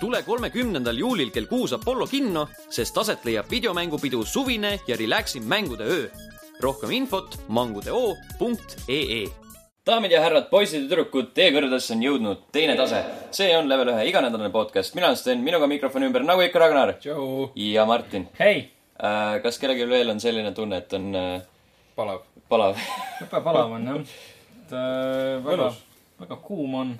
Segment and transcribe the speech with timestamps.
[0.00, 5.84] tule kolmekümnendal juulil kell kuus Apollo kinno, sest aset leiab videomängupidu Suvine ja Relaxing mängude
[5.84, 6.08] öö.
[6.60, 9.26] rohkem infot mangudeo.ee
[9.86, 13.00] daamid ja härrad, poisid ja tüdrukud, teie kõrgedesse on jõudnud teine tase.
[13.34, 16.94] see on level ühe iganädalane podcast, mina olen Sten, minuga mikrofoni ümber, nagu ikka, Ragnar.
[17.56, 18.28] ja Martin.
[18.38, 18.70] hei!
[19.42, 21.42] kas kellelgi veel on selline tunne, et on äh,
[21.96, 22.26] palav.
[22.48, 22.76] palav
[23.20, 24.00] jube palav on jah.
[24.60, 25.72] et äh, väga,
[26.20, 26.98] väga kuum on.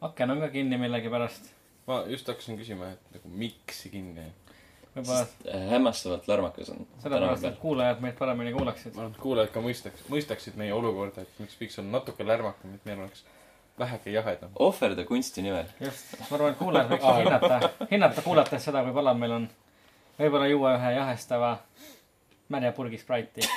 [0.00, 1.53] aken on ka kinni millegipärast.
[1.86, 4.32] Ma just hakkasin küsima, et nagu miks see kinni on.
[4.94, 6.86] võib-olla äh, hämmastavalt lärmakas on.
[7.02, 8.94] sellepärast, et kuulajad meid paremini kuulaksid.
[8.94, 12.76] ma arvan, et kuulajad ka mõistaks, mõistaksid meie olukorda, et miks võiks olla natuke lärmakam,
[12.78, 13.24] et meil oleks
[13.78, 14.54] väheke jahedam.
[14.58, 15.68] ohverda kunsti nimel.
[15.80, 19.50] just, ma arvan, et kuulajad võiksid hinnata, hinnata kuulates seda, kui palav meil on.
[20.18, 21.56] võib-olla juua ühe jahestava
[22.52, 23.40] märjapurgi spraiti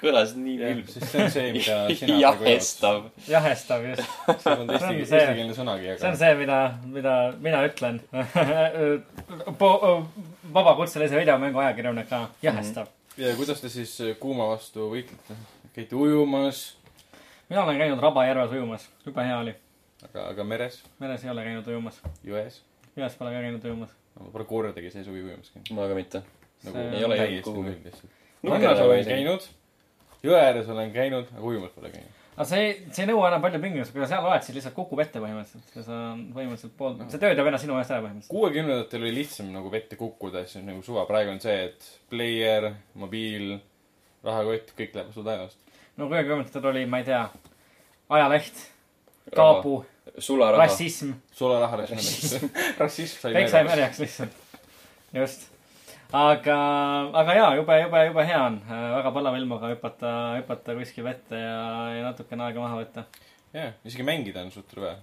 [0.00, 0.86] kõlas nii vilm.
[0.88, 3.02] sest see on see, mida sina jahestav.
[3.28, 4.02] jahestav, just.
[4.44, 5.20] see on eesti, see.
[5.20, 6.58] eestikeelne sõnagi, see on aga see, mida,
[6.94, 7.96] mida mina ütlen
[10.56, 12.92] vabakutselise videomängu ajakirjanik ka, jahestav mm.
[13.26, 15.32] ja kuidas te siis kuuma vastu võitlete?
[15.76, 17.16] käite ujumas, -hmm.
[17.52, 19.54] mina olen käinud Rabajärves ujumas, jube hea oli.
[20.08, 22.00] aga, aga meres, meres ei ole käinud ujumas.
[22.24, 22.62] jões?
[22.96, 23.90] jões pole ka käinud ujumas.
[24.20, 25.72] ma pole kordagi see suvi ujumas käinud.
[25.76, 26.22] ma ka mitte.
[26.66, 27.92] Nagu See ei ole jõudnud kuhugi.
[28.42, 29.46] ole olen käinud,
[30.24, 32.16] jõe ääres olen käinud, aga ujumas pole käinud.
[32.36, 35.02] aga see, see ei nõua enam palju pingutust, kui sa seal oled, siis lihtsalt kukub
[35.04, 35.98] ette põhimõtteliselt ja sa
[36.36, 38.32] põhimõtteliselt pool, see töö teeb ennast sinu eest ära põhimõtteliselt.
[38.32, 42.70] kuuekümnendatel oli lihtsam nagu vette kukkuda, siis on nagu suva, praegu on see, et player,
[43.00, 43.54] mobiil,
[44.24, 45.58] rahakott, kõik läheb su taevast.
[45.96, 47.22] no kuuekümnendatel oli, ma ei tea,
[48.16, 48.66] ajaleht,
[49.36, 49.80] kaabu,
[50.58, 52.76] rassism, sularaha läks märjaks.
[52.80, 53.64] rassism sai kõik sai.
[53.68, 54.44] märjaks lihtsalt.
[55.14, 55.48] just.
[56.12, 56.56] Aga,
[57.22, 61.38] aga jaa, jube, jube, jube hea on äh, väga palava ilmaga hüpata, hüpata kuskil vette
[61.38, 61.60] ja,
[61.94, 63.04] ja natukene aega maha võtta.
[63.54, 64.96] jah, isegi mängida on suht rõve.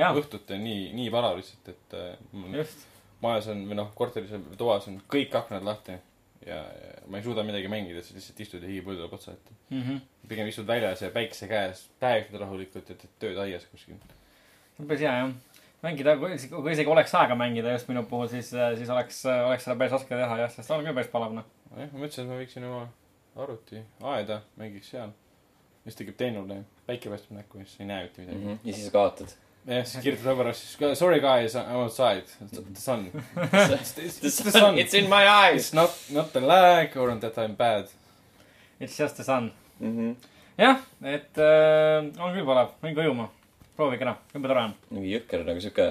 [0.00, 2.86] Õhtuti on nii, nii palav lihtsalt, et äh, mul just,
[3.24, 5.98] majas on või noh, korteris või toas on kõik aknad lahti.
[6.46, 9.34] ja, ja ma ei suuda midagi mängida, siis lihtsalt istud ja higi põld tuleb otsa
[9.34, 9.58] ette.
[9.74, 10.00] mhmh.
[10.30, 13.98] pigem istud väljas ja päikse käes, päevikud rahulikult ja teed tööd aias kuskil.
[13.98, 15.34] see on päris hea jah.
[15.84, 19.66] mängida, kui isegi, kui isegi oleks aega mängida just minu puhul, siis, siis oleks, oleks
[19.66, 21.46] seda päris raske teha jah, sest on küll päris palav noh.
[21.76, 22.82] jah, ma mõtlesin, et ma võiksin oma
[23.40, 25.12] arvuti aeda, mängiks seal.
[25.84, 28.58] siis tekib teenule, päike paistab näkku ja siis ei näe mitte midagi.
[28.64, 29.32] ja siis kaotad.
[29.70, 33.08] jah, siis kirjutab sõbrale siis, sorry guys, I m outside, the sun.
[33.40, 37.56] The sun, it's in my eyes It's not, not the lag or that I m
[37.56, 37.88] bad.
[38.80, 39.52] It's just the sun.
[39.80, 39.96] mm.
[39.96, 40.16] -hmm.
[40.58, 43.30] jah, et äh, on küll palav, minge ujuma.
[43.80, 44.76] Proovige ära, jube tore on.
[44.92, 45.88] mingi jõhker nagu sihuke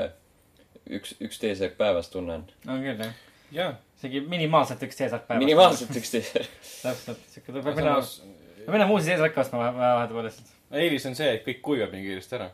[1.00, 2.45] üks, üks teesärk päevas tunne on.
[2.69, 3.13] on küll jah.
[3.55, 5.44] jah, isegi minimaalselt üks teesärk päevas.
[5.44, 6.55] minimaalselt üks teesärk.
[6.85, 7.99] täpselt, siuke, peab minema,
[8.61, 10.55] peab minema uusi teesärke ostma vahe- vahepeal lihtsalt.
[10.83, 12.49] eelis on see, et kõik kuivab nii kiiresti ära.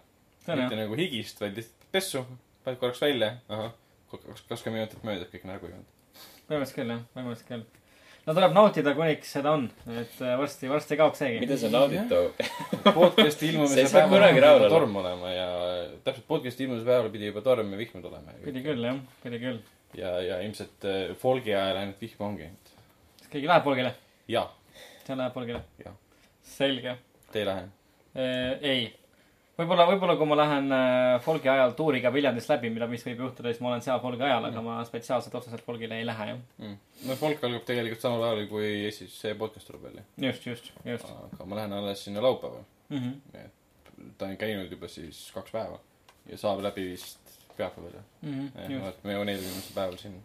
[0.48, 2.26] mitte nagu higist, vaid lihtsalt pessu,
[2.66, 3.74] paned korraks välja, ahah,
[4.12, 5.90] kakskümmend minutit möödas, kõik on ära kuivanud.
[6.48, 7.66] põhimõtteliselt küll jah, põhimõtteliselt küll.
[8.26, 11.42] No tuleb nautida, kuniks seda on, et äh, varsti, varsti kaob seegi.
[11.44, 12.32] mida sa naudid too?
[12.96, 15.48] podcast'i See ilmumise päeval pidi torm olema ja
[16.08, 18.38] täpselt podcast'i ilmumise päeval pidi juba torm ja vihma tulema.
[18.44, 19.62] pidi küll jah, pidi küll.
[20.00, 22.50] ja, ja ilmselt äh, folgi ajal ainult vihma ongi.
[23.22, 23.94] kas keegi läheb polgile?
[24.32, 24.48] jaa,
[25.06, 25.98] see läheb polgile Jah.?
[26.56, 26.98] selge.
[27.32, 27.66] te ei lähe.
[28.62, 28.86] ei,
[29.58, 33.52] võib-olla, võib-olla kui ma lähen äh, folgi ajal tuuriga Viljandist läbi, mida, mis võib juhtuda,
[33.52, 36.72] siis ma olen seal folgi ajal, aga ma spetsiaalselt otseselt folgile ei lähe jah.
[37.10, 40.06] no folk algab tegelikult samal ajal, kui siis see podcast tuleb välja.
[40.30, 42.66] just, just, just aga ma lähen alles sinna laupäeval.
[42.90, 42.98] mm.
[43.04, 44.10] -hmm.
[44.18, 45.80] ta on käinud juba siis kaks päeva
[46.30, 47.26] ja saab läbi vist
[47.58, 48.04] pühapäeval jah.
[48.22, 48.72] Mm -hmm.
[48.72, 48.88] just.
[48.88, 50.20] et me jõuame eelmisel päeval sinna.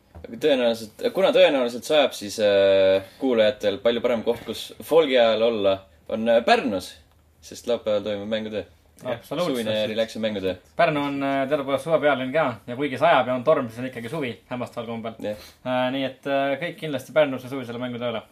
[0.47, 6.29] tõenäoliselt, kuna tõenäoliselt sajab, siis äh, kuulajatel palju parem koht, kus folgi ajal olla, on
[6.29, 6.97] äh, Pärnus.
[7.41, 8.65] sest laupäeval toimub mängutöö.
[9.01, 9.91] Suvine absoluutselt.
[9.91, 10.55] relax'i mängutöö.
[10.77, 14.13] Pärnu on äh, teadupoolest suvepealinn ka ja kuigi sajab ja on torm, siis on ikkagi
[14.13, 15.87] suvi hämmastaval kombel jah, äh,.
[15.95, 18.23] nii et äh, kõik kindlasti Pärnusse suvisele mängutööle.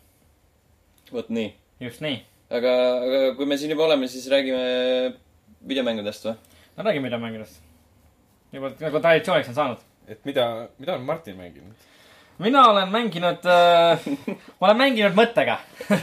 [1.13, 1.53] vot nii.
[1.81, 2.21] just nii.
[2.51, 5.15] aga, aga kui me siin juba oleme, siis räägime
[5.69, 6.37] videomängudest või?
[6.77, 7.63] no räägime videomängudest.
[8.53, 9.87] juba nagu traditsiooniks on saanud.
[10.09, 11.89] et mida, mida on Martin mänginud?
[12.39, 13.99] Mina olen mänginud äh,,
[14.61, 15.59] ma olen mänginud mõttega.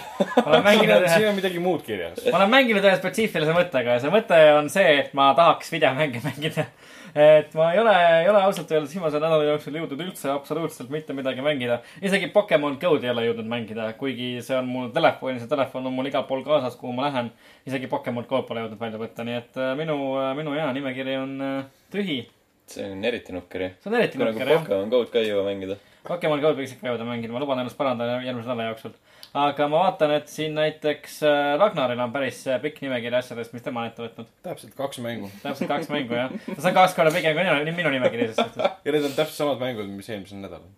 [0.70, 2.20] mänginud siin on midagi muud kirjas.
[2.28, 6.22] ma olen mänginud ühe spetsiifilise mõttega ja see mõte on see, et ma tahaks videomänge
[6.26, 6.68] mängida.
[7.16, 11.16] et ma ei ole, ei ole ausalt öeldes viimase nädala jooksul jõudnud üldse absoluutselt mitte
[11.16, 11.80] midagi mängida.
[12.04, 15.96] isegi Pokemon Go'd ei ole jõudnud mängida, kuigi see on mul telefonis ja telefon on
[15.96, 17.32] mul igal pool kaasas, kuhu ma lähen.
[17.68, 20.00] isegi Pokemon Go'd pole jõudnud välja võtta, nii et äh, minu,
[20.36, 21.58] minu hea nimekiri on äh,
[21.96, 22.26] tühi.
[22.68, 23.74] see on eriti nukker ju.
[23.80, 24.64] see on eriti nukker jah.
[24.66, 25.80] Pokemon Go'd ka ei jõua mängida.
[26.06, 28.94] Pokemon Go'd võiks ikka jõuda mängida, ma luban ennast parandada järgmise nädala jooksul.
[29.42, 33.66] aga ma vaatan, et siin näiteks äh, Ragnaril on päris äh, pikk nimekiri asjadest, mis
[33.66, 34.32] tema on ette võtnud.
[34.46, 35.30] täpselt kaks mängu.
[35.44, 36.34] täpselt kaks mängu, jah.
[36.48, 39.40] see on kaks korda pikem kui minu, minu nimekiri selles suhtes ja need on täpselt
[39.40, 40.70] samad mängud, mis eelmisel nädalal.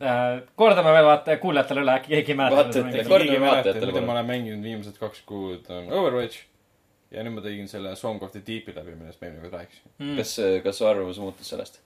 [0.00, 0.40] äh,.
[0.58, 2.86] kordame veel vaata kuulajatele üle, äkki keegi ei mäleta.
[3.12, 6.42] Kordame vaatajatele mida ma olen mänginud viimased kaks kuud, on Overwatch.
[7.14, 9.88] ja nüüd ma tegin selle Song of the Deep'i läbi, millest ma eelmine kord rääkisin.
[9.98, 10.20] mm..
[10.20, 10.36] kas,
[10.66, 11.82] kas su arvamus muutus sellest?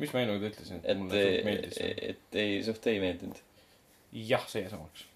[0.00, 1.94] Mis ma enne ütlesin, et mulle, suht meeldis see?
[2.10, 3.42] et ei, suht ei meeldinud.
[4.30, 5.06] jah, see samaks.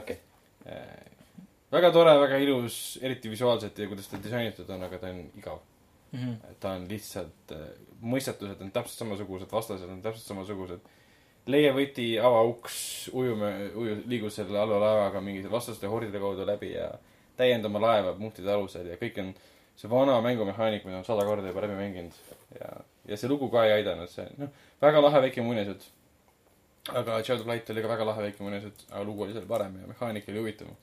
[0.00, 0.18] okei,
[1.72, 5.58] väga tore, väga ilus, eriti visuaalselt ja kuidas ta disainitud on, aga ta on igav.
[6.12, 6.54] Mm -hmm.
[6.60, 7.52] ta on lihtsalt,
[8.00, 10.80] mõistatused on täpselt samasugused, vastased on täpselt samasugused.
[11.46, 16.90] leia võti, ava uks, ujume, uju, liigu selle allveelaevaga mingite vastaste hordide kaudu läbi ja
[17.36, 19.34] täienda oma laeva punktide alusel ja kõik on
[19.76, 22.12] see vana mängumehaanik, mida ma sada korda juba läbi mänginud
[22.60, 22.68] ja,
[23.08, 24.52] ja see lugu ka ei aidanud, see noh,
[24.82, 25.88] väga lahe väike muinasjutt.
[26.88, 29.76] aga Child of Light oli ka väga lahe väike muinasjutt, aga lugu oli seal parem
[29.80, 30.76] ja mehaanika oli huvitavam.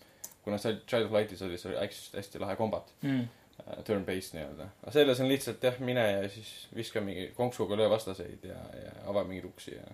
[0.44, 2.94] kuna seal Child of Lightis oli see hästi, hästi lahe kombat.
[3.02, 3.28] Mm.
[3.66, 4.70] äh, turn-based nii-öelda.
[4.84, 8.96] aga selles on lihtsalt jah, mine ja siis viska mingi konksuga löö vastaseid ja, ja
[9.10, 9.86] ava mingeid uksi ja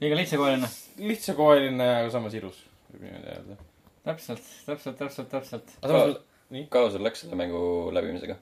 [0.00, 0.68] liiga lihtsakoeline.
[0.98, 3.58] lihtsakoeline, aga samas ilus, võib niimoodi öelda.
[4.08, 5.30] täpselt, täpselt, täpselt,
[5.80, 6.24] täpselt.
[6.68, 7.60] kaua sul läks selle mängu
[7.94, 8.40] läbimisega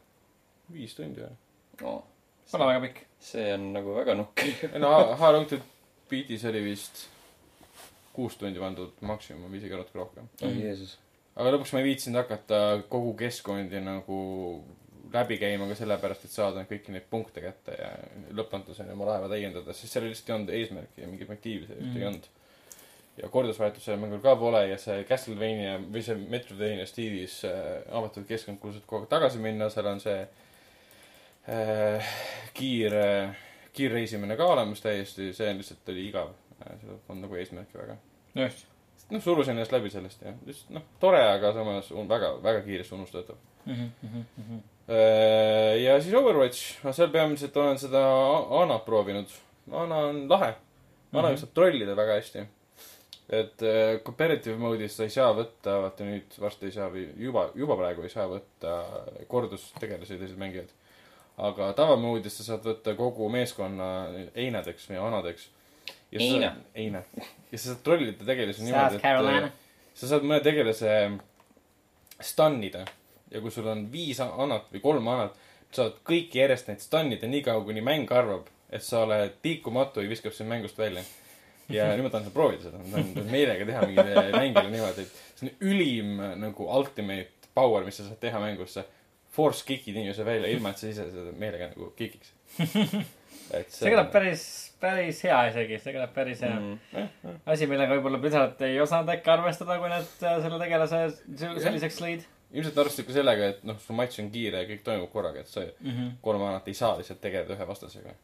[0.73, 1.37] viis tundi või?
[1.85, 2.00] oh,?
[2.50, 3.05] Pole väga pikk.
[3.20, 4.79] see on nagu väga nukker.
[4.79, 5.58] no Ha- How Long to
[6.11, 7.05] Beatis oli vist
[8.12, 10.29] kuus tundi pandud maksimum, isegi natuke rohkem.
[10.43, 10.97] oh Jeesus.
[11.37, 14.19] aga lõpuks ma ei viitsinud hakata kogu keskkondi nagu
[15.12, 17.88] läbi käima ka sellepärast, et saada kõiki neid punkte kätte ja
[18.38, 21.94] lõppmatuseni oma laeva täiendada, sest seal lihtsalt ei olnud eesmärki ja mingit motiivi sellist mm.
[21.94, 22.02] Mhm.
[22.02, 22.29] ei olnud.
[23.20, 28.26] ja kordusvahetust sellel mängul ka pole ja see Castlevania või see Metrovania stiilis äh, avatud
[28.29, 30.29] keskkond, kuhu saad kogu aeg tagasi minna, seal on see äh,
[32.54, 33.34] kiire,
[33.72, 36.34] kiirreisimine ka olemas täiesti, see lihtsalt oli igav.
[36.60, 37.96] seal polnud nagu eesmärki väga
[38.37, 38.66] just.
[39.10, 42.94] noh, surusin ennast läbi sellest ja lihtsalt noh, tore, aga samas on väga, väga kiiresti
[42.94, 43.37] unustatav.
[43.66, 44.58] Mhm,
[45.84, 48.00] ja siis Overwatch, ma seal peamiselt olen seda
[48.62, 49.28] Anat proovinud.
[49.72, 50.54] Ana on lahe.
[51.12, 51.37] Ana Mhm.
[51.37, 52.46] saab trollida väga hästi.
[53.31, 57.44] et äh, comparative mode'is sa ei saa võtta, vaata nüüd varsti ei saa või juba,
[57.54, 58.72] juba praegu ei saa võtta
[59.31, 60.66] kordustegelasi teised mängijad.
[61.40, 63.88] Aga tavamoodis sa saad võtta kogu meeskonna
[64.34, 65.48] einadeks või anadeks.
[66.12, 66.54] Eina.
[66.75, 67.02] Eina.
[67.52, 69.50] ja sa saad trollida tegelasi niimoodi, et Carolina.
[69.94, 70.94] sa saad mõne tegelase
[72.20, 72.82] stunnida
[73.31, 75.38] ja kui sul on viis annat või kolm annat,
[75.70, 80.10] sa saad kõiki järjest neid stunnida niikaua, kuni mäng arvab, et sa oled liikumatu ja
[80.10, 81.04] viskab sind mängust välja.
[81.70, 85.38] ja nüüd ma tahan seda proovida seda, ma tahan meelega teha mingile mängijale niimoodi, et
[85.38, 88.82] see on ülim nagu ultimate power, mis sa saad teha mängus, sa
[89.31, 92.35] force kick'id inimese välja, ilma et sa ise seda meelega nagu kick'iks.
[93.59, 94.43] et see kõlab päris,
[94.82, 96.82] päris hea isegi, see kõlab päris hea mm..
[96.97, 97.38] mm..
[97.55, 102.03] asi, millega võib-olla pisut ei osanud äkki arvestada, kui nad äh, selle tegelase se- selliseks
[102.05, 105.44] lõid ilmselt arvestad ka sellega, et noh, su matš on kiire ja kõik toimub korraga,
[105.44, 105.91] et sa mm.
[105.91, 106.11] -hmm.
[106.25, 108.15] kolm annat ei saa lihtsalt tegeleda ühe vastasega.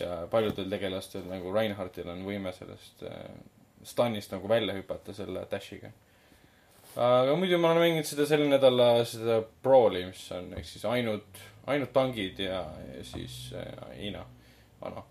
[0.00, 3.18] ja paljudel tegelastel nagu Reinhardtil on võime sellest äh,
[3.84, 5.92] stun'ist nagu välja hüpata selle dash'iga.
[6.96, 11.42] Aga muidu ma olen mänginud seda selle nädala seda Brawli, mis on ehk siis ainult,
[11.70, 12.64] ainult tangid ja,
[12.96, 14.24] ja siis äh, Ina,
[14.82, 15.04] Ana.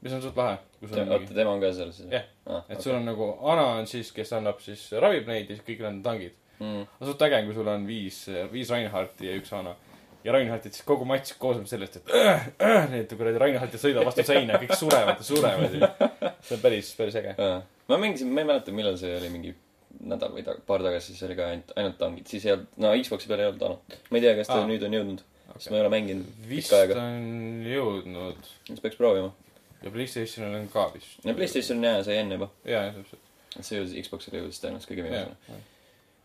[0.00, 0.56] mis on suht lahe,
[0.86, 2.08] oota, tema on ka seal siis?
[2.12, 2.24] Jah.
[2.46, 2.64] ah,.
[2.68, 5.84] et sul on nagu Ana on siis, kes annab siis, ravib neid ja siis kõik
[5.90, 6.34] on tangid.
[6.58, 6.88] mm..
[6.96, 9.76] aga suht äge kui sul on viis, viis Reinhardti ja üks Ana.
[10.24, 14.24] ja Reinhardit siis kogu matš koosneb sellest, et äh, äh, need kuradi Reinhardid sõidavad vastu
[14.32, 15.92] seina, kõik surevad ja surevad ja
[16.46, 17.36] see on päris, päris äge.
[17.36, 19.52] ma mängisin, ma ei mäleta, millal see oli, mingi
[20.00, 22.92] nädal või ta, paar tagasi, siis oli ka ainult, ainult tangid, siis ei olnud, no
[22.96, 23.98] Xbox'i peal ei olnud Anot.
[24.08, 24.68] ma ei tea, kas ta ah.
[24.70, 25.24] nüüd on jõudnud,
[25.56, 29.34] sest ma ei ole mänginud vist pikka aega, on jõudnud siis peaks proovima.
[29.82, 31.18] ja Playstationil on ka vist.
[31.24, 32.48] no PlayStation on hea, sai enne juba.
[32.64, 33.28] jaa, jah, täpselt.
[33.58, 35.28] see jõudis Xbox'ile jõudis tõenäoliselt kõige jaa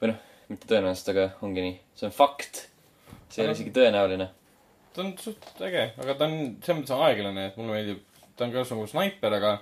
[0.06, 1.76] viimasena., mitte tõenäoliselt, aga ongi nii.
[1.98, 2.66] see on fakt.
[3.30, 4.30] see ei ole isegi tõenäoline.
[4.94, 8.04] ta on suht äge, aga ta on selles mõttes aeglane, et mulle meeldib,
[8.36, 9.58] ta on ka nagu snaiper, aga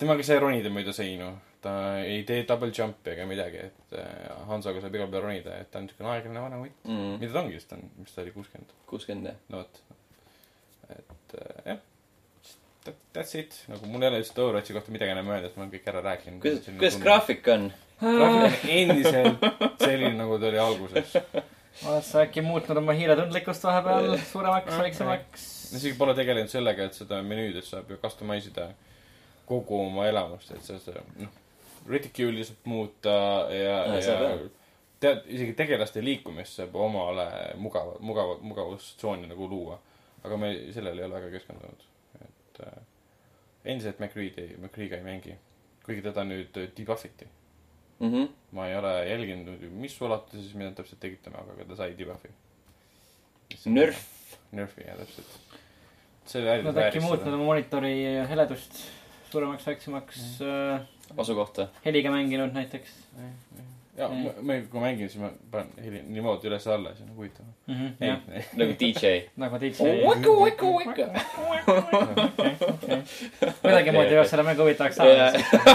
[0.00, 1.32] temaga ei saa ronida mööda seinu.
[1.62, 5.70] Ta ei tee double jump'i ega midagi, et äh, Hansaga saab igal pool ronida, et
[5.70, 6.76] ta on niisugune aeglane vana mutt.
[6.88, 7.16] Mm.
[7.22, 8.74] mida ta ongi, sest ta on, mis ta oli, kuuskümmend.
[8.90, 9.40] kuuskümmend jah.
[9.52, 9.82] no vot.
[10.90, 11.88] et äh, jah.
[13.14, 15.74] That's it, nagu mul ei ole lihtsalt Overwatchi kohta midagi enam öelda, et ma olen
[15.76, 16.42] kõik ära rääkinud.
[16.42, 17.00] kuidas, kuidas?
[17.04, 17.68] graafik on?
[18.02, 19.44] graafik on endiselt
[19.84, 21.18] selline, nagu ta oli alguses.
[21.88, 25.46] oled sa äkki muutnud oma hiiretundlikkust vahepeal suuremaks, väiksemaks?
[25.78, 28.68] isegi pole tegelenud sellega, et seda menüüdes saab ju customize ida
[29.48, 31.38] kogu oma elamust, et sa seda, noh,
[31.88, 33.14] reticule'i saab muuta
[33.50, 34.44] ja Aa,, ja jah.
[35.02, 37.26] tead, isegi tegelaste liikumist saab omale
[37.58, 39.78] mugav, mugav, mugavustsooni nagu luua.
[40.24, 41.80] aga me sellele ei ole väga keskendunud,
[42.22, 42.76] et äh,
[43.64, 45.34] endiselt McCree'di, McCree'ga ei mängi.
[45.82, 47.26] kuigi teda nüüd äh, debuff iti.
[48.02, 48.28] Mhm.
[48.52, 52.30] ma ei ole jälginud, mis ulatuses, mida täpselt tegitame, aga ta sai debuffi.
[53.70, 54.00] Nerf.
[54.52, 55.36] Nerfi, jah, täpselt.
[56.26, 57.92] see vääris, Nad äkki muutnud oma monitori
[58.30, 58.78] heledust
[59.30, 60.82] suuremaks, väiksemaks äh,,
[61.16, 61.68] asukohta.
[61.84, 62.96] heliga mänginud näiteks
[63.96, 67.20] ja ma, ma, kui ma mängin, siis ma panen heli niimoodi üles-alla, siis on nagu
[67.20, 67.46] huvitav.
[67.66, 67.74] mm.
[67.74, 68.20] -hmm, ei jah,,
[68.60, 69.12] nagu DJ.
[69.36, 69.82] nagu DJ.
[70.08, 71.06] Wiku, wiku, wiku.
[73.62, 75.12] kuidagimoodi peab selle mängu huvitavaks saama.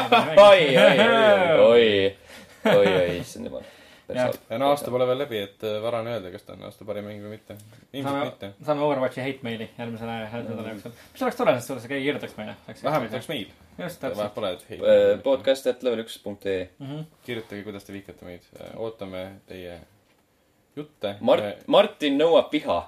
[0.49, 2.15] oi, oi, oi, oi,
[2.75, 3.61] oi, oi, issand jumal.
[4.15, 4.31] Jah.
[4.49, 6.85] ja no aasta pole veel läbi, et äh, vara on öelda, kas ta on aasta
[6.87, 7.57] parim mäng või mitte.
[7.93, 8.49] ilmselt Saame- mitte.
[8.65, 10.91] saame Overwatchi hate meili järgmise nädala jooksul.
[11.13, 12.55] mis oleks tore, sest see keegi kirjutaks meile.
[12.83, 13.45] vähemalt oleks meil.
[13.47, 14.33] just, vahet täpselt.
[14.35, 16.69] pole, et hei, Äh, podcast at level üks punkt ee.
[17.25, 18.41] kirjutage, kuidas te vihkate meid.
[18.75, 19.79] ootame teie
[20.77, 21.15] jutte.
[21.21, 22.79] Mart, Martin nõuab viha.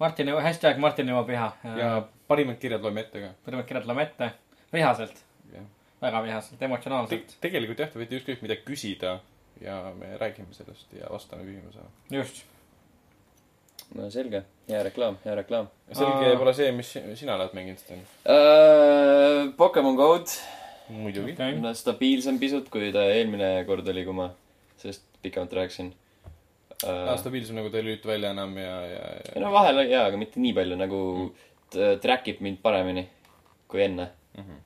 [0.00, 1.52] Martin, hashtag Martin jõuab viha.
[1.64, 3.30] ja parimad kirjad loeme ette ka.
[3.46, 4.30] kõigepealt kirjutame ette,
[4.72, 5.22] vihaselt,
[6.02, 7.36] väga vihaselt, emotsionaalselt.
[7.40, 9.20] tegelikult jah, te võite ükskõik mida küsida
[9.60, 11.88] ja me räägime sellest ja vastame küsimusele.
[12.10, 12.44] just.
[13.94, 16.38] no selge, hea reklaam, hea reklaam selge Aa.
[16.40, 18.02] pole see, mis sina oled mänginud, Sten.
[18.26, 19.52] uh,.
[19.56, 20.32] Pokemon Go'd
[20.88, 21.36] muidugi.
[21.42, 24.30] on stabiilsem pisut, kui ta eelmine kord oli, kui ma
[24.76, 25.92] sellest pikemalt rääkisin
[26.84, 27.16] uh,.
[27.18, 29.40] stabiilsem nagu ta ei lülita välja enam ja, ja, ja.
[29.40, 31.00] no vahel jaa, aga mitte nii palju nagu
[31.70, 33.06] t- track ib mind paremini
[33.68, 34.10] kui enne.
[34.38, 34.62] Mhm.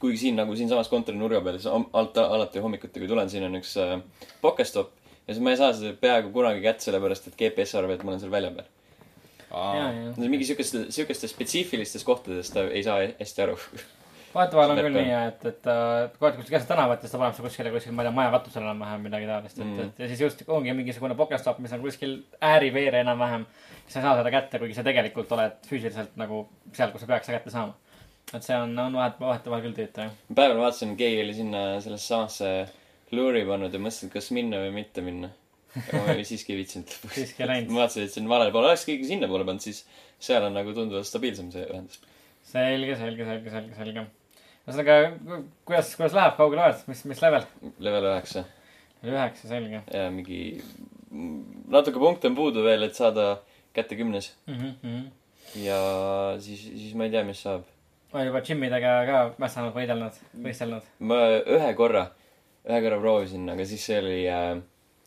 [0.00, 3.58] Kuigi siin nagu siinsamas kontori nurga peal, siis alt, alati hommikuti, kui tulen, siin on
[3.60, 3.98] üks äh,
[4.42, 4.92] Pokestop
[5.26, 8.12] ja siis ma ei saa seda peaaegu kunagi kätte, sellepärast et GPS arvab, et ma
[8.12, 8.70] olen seal välja peal.
[9.54, 10.14] ja, ja.
[10.28, 13.56] mingi siukeste, siukestes spetsiifilistes kohtades ta ei saa hästi aru.
[14.34, 17.38] vahetevahel on küll nii, et, et äh, kohati, kus käisid tänavat ja siis ta paneb
[17.38, 20.10] su kuskile, kuskil, ma ei tea, maja katusel enam-vähem midagi taolist, et mm., et ja
[20.10, 23.46] siis just ongi mingisugune Pokestop, mis on kuskil ääri-veere enam-vähem.
[23.86, 27.30] sa ei saa seda kätte, kuigi sa tegelikult oled füüsiliselt nagu seal, kus sa peaks
[27.30, 27.76] seda kätte saama.
[28.32, 30.16] Et see on, on vahet, vahetevahel küll tüütu, jah.
[30.32, 32.50] päeval vaatasin, keegi oli sinna sellesse samasse
[33.14, 35.30] luuri pannud ja mõtlesin, kas minna või mitte minna.
[35.74, 37.14] aga ma siiski ei viitsinud lõpuks.
[37.20, 37.70] siiski ei läinud.
[37.74, 39.84] ma vaatasin, et see on valel pool, oleks keegi sinnapoole pannud, siis
[40.22, 42.02] seal on nagu tunduvalt stabiilsem see ühendus.
[42.50, 44.06] selge, selge, selge, selge, selge.
[44.64, 44.98] ühesõnaga,
[45.68, 47.48] kuidas, kuidas läheb, kaugele oled, mis, mis level?
[47.84, 48.46] level üheksa
[49.04, 50.62] üheksa, selge ja mingi
[51.70, 53.38] natuke punkte on puudu veel, et saada
[53.74, 54.72] kätte kümnes mm.
[54.82, 55.04] -hmm.
[55.62, 55.78] ja
[56.40, 57.68] siis, siis ma ei tea, mis saab.
[58.14, 60.86] Oled juba džimmidega ka mässanud, võidelnud, võistelnud?
[61.10, 62.04] ma ühe korra,
[62.68, 64.52] ühe korra proovisin, aga siis see oli äh,,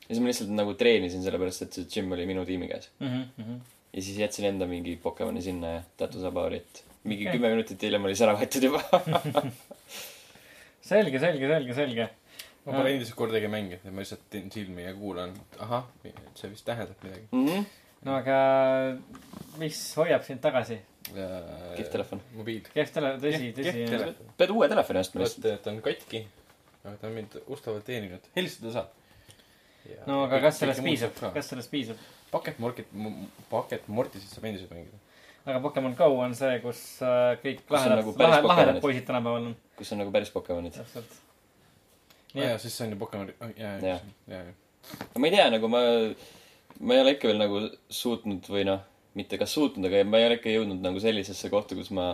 [0.09, 2.91] siis ma lihtsalt nagu treenisin, sellepärast et see gym oli minu tiimi käes.
[3.03, 3.55] Mhm,
[3.93, 6.83] ja siis jätsin enda mingi Pokemoni sinna ja that was about it.
[7.03, 7.37] mingi okay.
[7.37, 8.83] kümme minutit hiljem oli see ära võetud juba.
[10.91, 12.09] selge, selge, selge, selge.
[12.65, 15.31] ma pole endiselt kordagi mänginud, ma lihtsalt teen silmi ja kuulan,
[15.63, 15.87] ahah,
[16.35, 17.29] see vist tähendab midagi.
[17.31, 17.67] Mhm.
[18.07, 18.37] no aga
[19.61, 20.81] mis hoiab sind tagasi?
[21.13, 22.21] Kihvt telefon.
[22.35, 22.61] mobiil.
[22.73, 23.89] kehv tele, tõsi, Kehv- tõsi kehv.
[23.95, 24.31] telefon.
[24.37, 25.61] pead uue telefoni ostma lihtsalt.
[25.63, 26.23] ta on katki,
[26.83, 28.27] aga ta on mind ustavalt teeninud.
[28.35, 28.87] helistada saab.
[30.07, 31.97] no aga kas sellest piisab, kas sellest piisab?
[32.31, 34.97] Pocket Mortisit saab endiselt mängida.
[35.45, 38.81] aga Pokemon Go on see, kus äh, kõik lahedad nagu, lahedad Pokemonid.
[38.83, 39.55] poisid tänapäeval on.
[39.77, 40.73] kus on nagu päris Pokemonid.
[40.75, 41.13] täpselt.
[42.35, 44.43] aa jaa, siis see on ju Pokemon, jaa, jaa, jaa, jaa.
[45.07, 45.79] aga ma ei tea, nagu ma,
[46.79, 48.83] ma ei ole ikka veel nagu suutnud või noh,
[49.17, 52.11] mitte kas suutnud, aga ma ei ole ikka jõudnud nagu sellisesse kohta, kus ma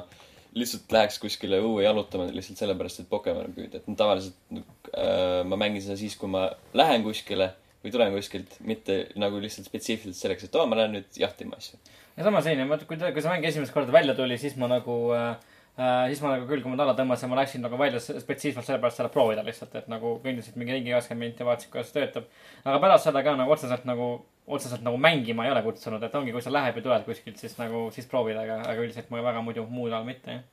[0.58, 4.62] lihtsalt läheks kuskile õue jalutama lihtsalt sellepärast, et Pokemoni püüda, et tavaliselt
[4.94, 6.46] äh, ma mängin seda siis, kui ma
[6.78, 11.18] lähen kuskile või tulen kuskilt, mitte nagu lihtsalt spetsiifiliselt selleks, et oo, ma lähen nüüd
[11.20, 11.80] jahtima asju.
[12.16, 14.70] ja sama selline, ma, kui ta, kui see mäng esimest korda välja tuli, siis ma
[14.72, 15.34] nagu äh,
[15.76, 19.02] äh, siis ma nagu küll, kui ma alla tõmbasin, ma läksin nagu välja spetsiifiliselt sellepärast
[19.02, 22.30] seda proovida lihtsalt, et nagu kõndisid mingi ringi kakskümmend minti, vaatasid, kuidas see töötab.
[22.64, 24.14] aga pärast seda ka nagu otseselt nagu,
[24.48, 27.58] otseselt nagu mängima ei ole kutsunud, et ongi, kui sa lähed või tuled kuskilt, siis
[27.60, 30.44] nagu, siis proovida, aga, aga üldiselt ma väga muidu muul ajal mitte, jah.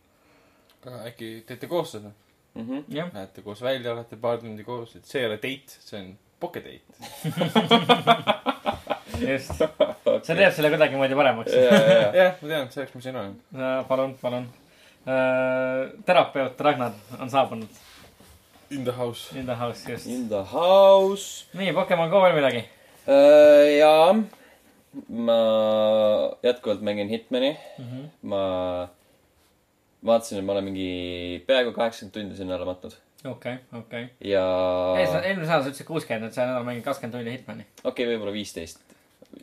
[0.86, 2.10] aga äkki teete koos seda?
[2.54, 2.78] Mhm.
[2.90, 6.08] jah, Lähete koos välja, olete paar tundi koos, et see ei ole date, see on
[6.40, 6.84] pocket date.
[9.20, 9.52] just.
[10.26, 11.52] see teeb selle kuidagimoodi paremaks.
[11.54, 13.34] jah, ma tean, selleks ma siin olen.
[13.88, 14.46] palun, palun.
[16.06, 17.68] terapeut Ragnar on saabunud
[18.70, 19.32] In the house.
[19.38, 20.06] in the house, just.
[20.06, 21.46] In the house.
[21.58, 22.62] nii, Pokemon Go veel midagi?
[23.10, 24.14] Äh, jaa,
[25.08, 25.38] ma
[26.46, 27.56] jätkuvalt mängin Hitmani.
[27.78, 28.08] Mhm.
[28.22, 28.42] ma
[30.06, 30.90] vaatasin, et ma olen mingi
[31.46, 32.94] peaaegu kaheksakümmend tundi sinna alla matnud
[33.28, 34.04] okei, okei.
[34.24, 34.44] ja
[34.96, 37.66] eelmisel, eelmisel nädalal sa ütlesid kuuskümmend, et see nädal mängid kakskümmend tundi Hitmani.
[37.82, 38.80] okei okay,, võib-olla viisteist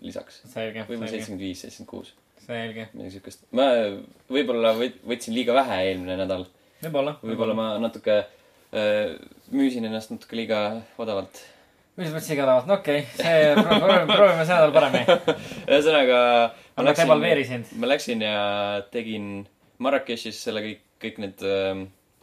[0.02, 0.40] lisaks.
[0.54, 2.14] võib-olla seitsekümmend viis, seitsekümmend kuus,
[2.46, 2.88] selge.
[2.94, 3.46] midagi siukest.
[3.58, 3.68] ma
[4.34, 6.48] võib-olla võt- võtsin liiga vähe eelmine nädal.
[6.86, 7.18] võib-olla.
[7.22, 9.14] võib-olla ma natuke äh,
[9.54, 10.64] müüsin ennast natuke liiga
[10.98, 11.44] odavalt.
[11.98, 15.06] Mis mõttes igatahes, no okei okay., see, proovime, proovime see nädal paremini.
[15.68, 16.20] ühesõnaga.
[16.78, 17.66] aga devalveerisin.
[17.82, 19.30] ma läksin ja tegin
[19.84, 21.42] Marrakechis selle kõik kõik need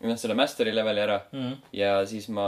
[0.05, 1.53] noh, selle master'i leveli ära Mhm.
[1.73, 2.47] ja siis ma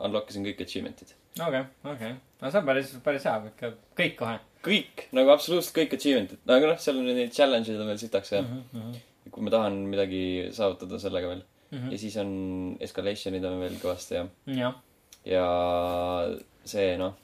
[0.00, 1.14] unlock isin kõik achievement'id.
[1.46, 2.12] okei, okei.
[2.40, 6.66] no see on päris, päris hea, ikka kõik kohe kõik, nagu absoluutselt kõik achievement'id, aga
[6.74, 8.62] noh, seal on neid challenge'id on veel sitaks ja mm.
[8.74, 9.00] -hmm.
[9.30, 11.90] kui ma tahan midagi saavutada sellega veel Mhm.
[11.92, 12.30] ja siis on
[12.82, 14.74] escalation'id on veel kõvasti ja, jah,
[15.28, 15.44] ja
[16.68, 17.16] see noh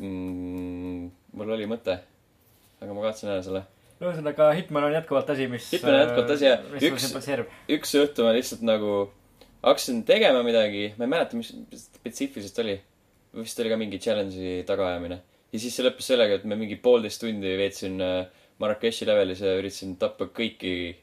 [0.00, 1.98] mm,, mul oli mõte,
[2.80, 3.62] aga ma kaotasin ära selle.
[4.00, 5.68] ühesõnaga Hitman on jätkuvalt asi, mis.
[5.72, 7.12] Hitman on jätkuvalt asi ja üks-
[7.78, 8.98] üks õhtu ma lihtsalt nagu
[9.66, 11.52] hakkasin tegema midagi, ma ei mäleta, mis
[11.86, 12.76] spetsiifiliselt oli.
[13.36, 15.20] vist oli ka mingi challenge'i tagaajamine.
[15.52, 19.52] ja siis see lõppes sellega, et ma mingi poolteist tundi veetsin äh, Marrakechi levelis ja
[19.58, 20.96] üritasin tappa kõiki,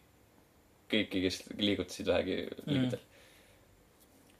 [0.89, 3.09] kõiki, kes liigutasid vähegi liigudel mm..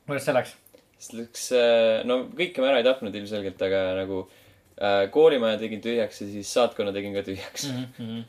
[0.07, 0.55] kuidas see läks?
[1.03, 1.47] Siis läks,
[2.09, 4.23] no kõike ma ära ei tapnud ilmselgelt, aga nagu
[4.79, 8.23] äh, koolimaja tegin tühjaks ja siis saatkonna tegin ka tühjaks mm.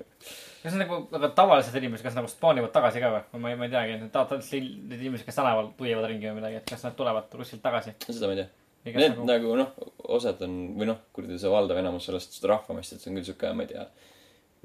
[0.65, 3.41] kas see on nagu, aga tavalised inimesed, kas nagu spaanivad tagasi ka või?
[3.43, 6.61] ma ei, ma ei teagi, need taotlevad need inimesed, kes tänaval tuiavad ringi või midagi,
[6.63, 7.93] et kas nad tulevad kuskilt tagasi?
[7.93, 8.17] -hmm.
[8.17, 8.49] seda ma ei tea.
[8.87, 13.09] kas Need nagu, nagu noh, osad on või noh, kuradi see valdav enamus sellest rahvamastist
[13.11, 13.85] on küll siuke, ma ei tea,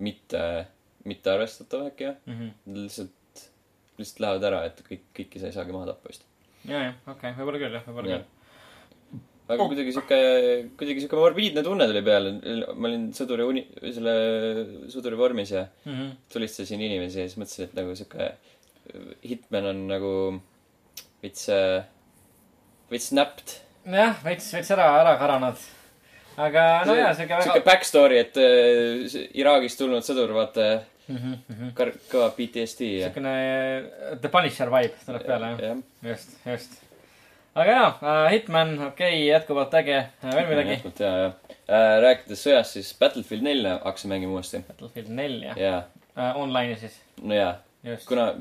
[0.07, 0.41] mitte,
[1.09, 2.17] mitte arvestatav äkki jah.
[2.31, 2.49] Mhm.
[2.79, 3.45] lihtsalt,
[3.99, 6.28] lihtsalt lähevad ära, et kõik, kõiki sa ei saagi maha tappa vist.
[6.69, 8.19] ja, ja, okei, võib-olla küll jah, võib-olla Jah.
[8.19, 8.35] küll.
[9.49, 9.69] aga Oh.
[9.71, 10.17] kuidagi siuke,
[10.77, 12.33] kuidagi siuke morbiidne tunne tuli peale.
[12.75, 14.13] ma olin sõduri uni-, selle
[14.93, 16.11] sõduri vormis ja Mhm.
[16.33, 18.31] tulistasin inimesi ja siis mõtlesin, et nagu siuke
[19.25, 20.13] Hitman on nagu
[21.23, 21.47] veits,
[22.91, 23.57] veits snapped.
[23.85, 25.57] jah, veits, veits ära, ära karanud.
[26.37, 27.65] aga no jaa, siuke siuke väga.
[27.65, 33.09] backstory, et äh, Iraagist tulnud sõdur, vaata, siukene kar-, kõva PTSD ja.
[33.09, 35.81] äh, The Punisher vibe tuleb peale jah, jah.
[36.11, 36.75] just, just.
[37.55, 40.75] aga jaa äh,, Hitman, okei okay,, jätkuvalt äge, veel midagi?
[40.77, 41.31] jätkuvalt ja, ja
[41.65, 41.95] äh,.
[42.05, 44.61] rääkides sõjast, siis Battlefield nelja hakkasin mängima uuesti.
[44.67, 45.81] Battlefield nelja jaa,
[46.13, 47.53] äh,, online'i siis, no jaa,
[47.91, 48.07] just.
[48.09, 48.31] kuna,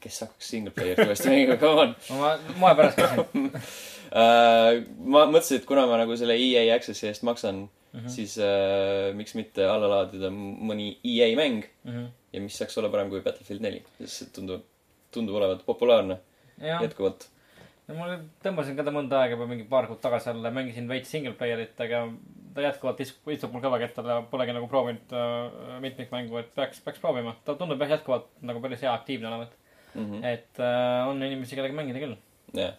[0.00, 3.48] kes hakkaks single player'it uuesti mängima, come on ma moe pärast küsin.
[3.54, 4.82] uh,.
[5.04, 8.00] ma mõtlesin, et kuna ma nagu selle EA Access'i eest maksan mm.
[8.00, 8.08] -hmm.
[8.16, 12.06] siis uh, miks mitte alla laadida mõni EA mäng Mhm.
[12.32, 14.62] ja mis saaks olla parem kui Battlefield neli, sest see tundub,
[15.14, 16.18] tundub olevat populaarne
[16.58, 17.28] jah, jätkuvalt.
[17.88, 21.10] no ma tõmbasin ka ta mõnda aega juba mingi paar kuud tagasi alla, mängisin veits
[21.10, 22.06] single player'it, aga
[22.54, 27.34] ta jätkuvalt istub, istub mul kõrvakettale, polegi nagu proovinud uh, mitmikmängu, et peaks, peaks proovima.
[27.44, 29.52] ta tundub jah jätkuvalt nagu päris hea aktiivne olevat.
[29.94, 30.24] Mm -hmm.
[30.26, 32.16] et uh, on inimesi, kellega mängida küll.
[32.54, 32.74] jah,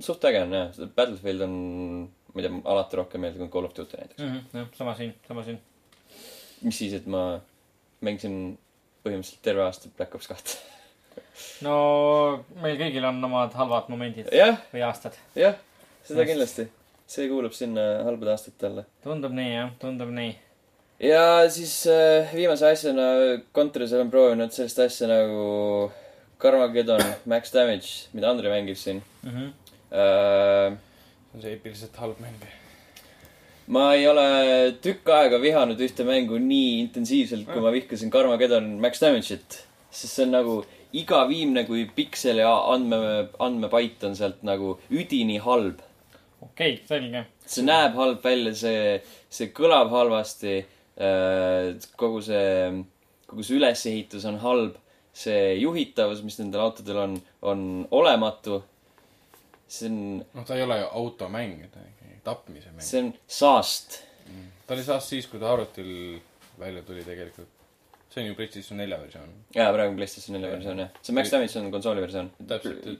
[0.00, 1.54] suht äge on jah, Battlefield on,
[2.44, 4.22] tea, alati rohkem meeldinud Call of Duty näiteks.
[4.22, 4.58] Mm -hmm.
[4.58, 5.60] jah, sama siin, sama siin.
[6.62, 7.40] mis siis, et ma
[8.00, 8.58] mängisin
[9.04, 10.56] põhimõtteliselt terve aasta Black Ops kahte.
[11.66, 11.76] no
[12.62, 15.16] meil kõigil on omad halvad momendid jah, või aastad.
[15.34, 15.56] jah,
[16.04, 16.30] seda Just.
[16.30, 16.68] kindlasti.
[17.06, 18.84] see kuulub sinna halbade aastate alla.
[19.04, 20.32] tundub nii jah, tundub nii.
[21.08, 21.22] ja
[21.52, 23.06] siis äh, viimase asjana
[23.52, 25.92] kontoris olen proovinud sellist asja nagu
[26.40, 29.52] Carmageddon Max Damage, mida Andrei mängib siin Mm -hmm.
[29.92, 30.76] äh,.
[31.36, 32.36] See on see eepiliselt halb mäng.
[33.68, 39.00] ma ei ole tükk aega vihanud ühte mängu nii intensiivselt, kui ma vihkasin Carmageddon Max
[39.02, 39.64] Damage'it.
[39.90, 45.38] sest see on nagu iga viimne kui piksel ja andme, andmepait on sealt nagu üdini
[45.42, 45.82] halb.
[46.40, 47.26] okei okay,, selge.
[47.44, 50.64] see näeb halb välja, see, see kõlab halvasti.
[52.00, 52.84] kogu see,
[53.26, 54.80] kogu see ülesehitus on halb.
[55.12, 58.62] see juhitavus, mis nendel autodel on, on olematu.
[59.68, 62.86] See on, noh, ta ei ole ju automäng, ta on ikkagi tapmise mäng.
[62.86, 64.00] see on saast.
[64.66, 65.92] ta oli saast siis, kui ta arvutil
[66.58, 67.50] välja tuli tegelikult.
[68.10, 69.32] see on ju PlayStation nelja versioon.
[69.54, 70.94] jaa, praegu on PlayStation 4 versioon jah.
[71.02, 72.30] see Max Damage on konsooli versioon.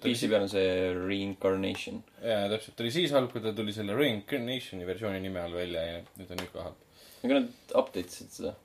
[0.03, 2.03] PC peal on see Reincarnation.
[2.23, 5.87] jaa, täpselt, ta oli siis halb, kui ta tuli selle Reincarnationi versiooni nime all välja
[5.87, 6.87] ja nüüd on ikka halb.
[7.25, 8.57] aga nad update isid seda.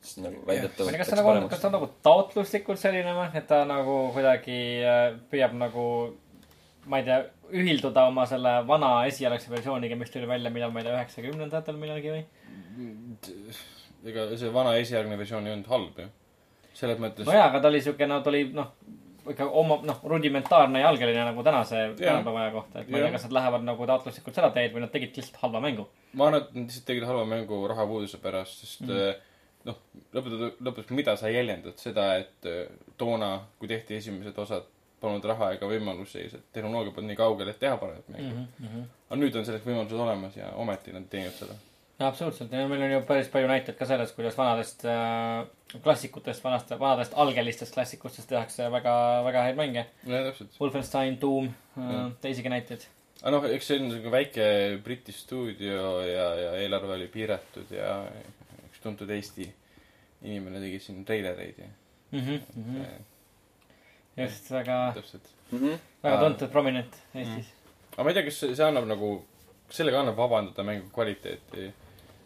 [0.00, 3.64] siis nagu väidetavalt ta nagu on, kas ta on nagu taotluslikult selline või, et ta
[3.68, 5.84] nagu kuidagi äh, püüab nagu,
[6.88, 7.20] ma ei tea,
[7.56, 12.14] ühilduda oma selle vana esialgse versiooniga, mis tuli välja, millal, ma ei tea, üheksakümnendatel millalgi
[12.14, 12.24] või?
[14.10, 16.08] ega see vana esialgne versioon ei olnud halb ju.
[16.80, 18.70] selles mõttes no jaa, aga ta oli siuke, no ta oli noh,
[19.28, 23.14] ikka oma noh, rudimentaarne ja algeline nagu tänase, tänapäeva aja kohta, et ma ei tea,
[23.16, 25.88] kas nad lähevad nagu taotluslikult seda teed või nad tegid lihtsalt halva mängu.
[26.14, 29.22] ma arvan, et nad lihtsalt tegid halva mängu rahapuuduse pärast, sest mm.
[29.68, 29.80] noh,
[30.16, 32.62] lõppude lõpuks, mida sa jäljendad, seda, et eh,
[33.00, 37.58] toona, kui tehti esimesed osad, polnud raha ega võimalusi, see tehnoloogia polnud nii kaugel, et
[37.60, 38.46] teha paremat mängu mm.
[38.60, 38.86] -hmm.
[39.08, 41.56] aga nüüd on selleks võimalused olemas ja ometi nad teenivad seda.
[42.10, 45.46] absoluutselt ja meil on ju päris palju näiteid ka sellest, kuidas vanadest äh,
[45.82, 49.86] klassikutest, vanast, vanadest algelistest klassikutest tehakse väga, väga häid mänge.
[50.60, 52.86] Wolfenstein, Doom äh, teisigi näiteid.
[53.22, 54.44] aga noh, eks see on niisugune väike
[54.84, 58.04] Briti stuudio ja, ja eelarve oli piiratud ja
[58.70, 59.52] üks tuntud Eesti
[60.22, 61.68] inimene tegi siin treilereid ja
[62.10, 63.02] Mm -hmm, mm -hmm.
[64.24, 65.30] just, väga, täpselt.
[65.52, 65.78] Mhm.
[66.04, 67.50] väga tuntud prominent Eestis.
[67.94, 69.10] aga ma ei tea, kas see annab nagu,
[69.70, 71.70] sellega annab vabandada mängu kvaliteeti,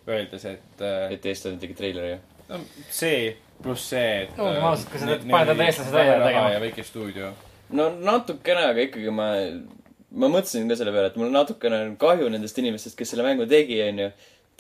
[0.09, 2.19] öeldes, et äh, et eestlane tegi treileri ju.
[2.49, 6.51] no see pluss see, et No, ma ausalt, kui sa paned enda eestlased välja tegema.
[6.53, 7.33] ja väike stuudio.
[7.71, 9.29] no natukene, aga ikkagi ma,
[10.11, 13.47] ma mõtlesin ka selle peale, et mul natukene on kahju nendest inimestest, kes selle mängu
[13.51, 14.11] tegi, onju.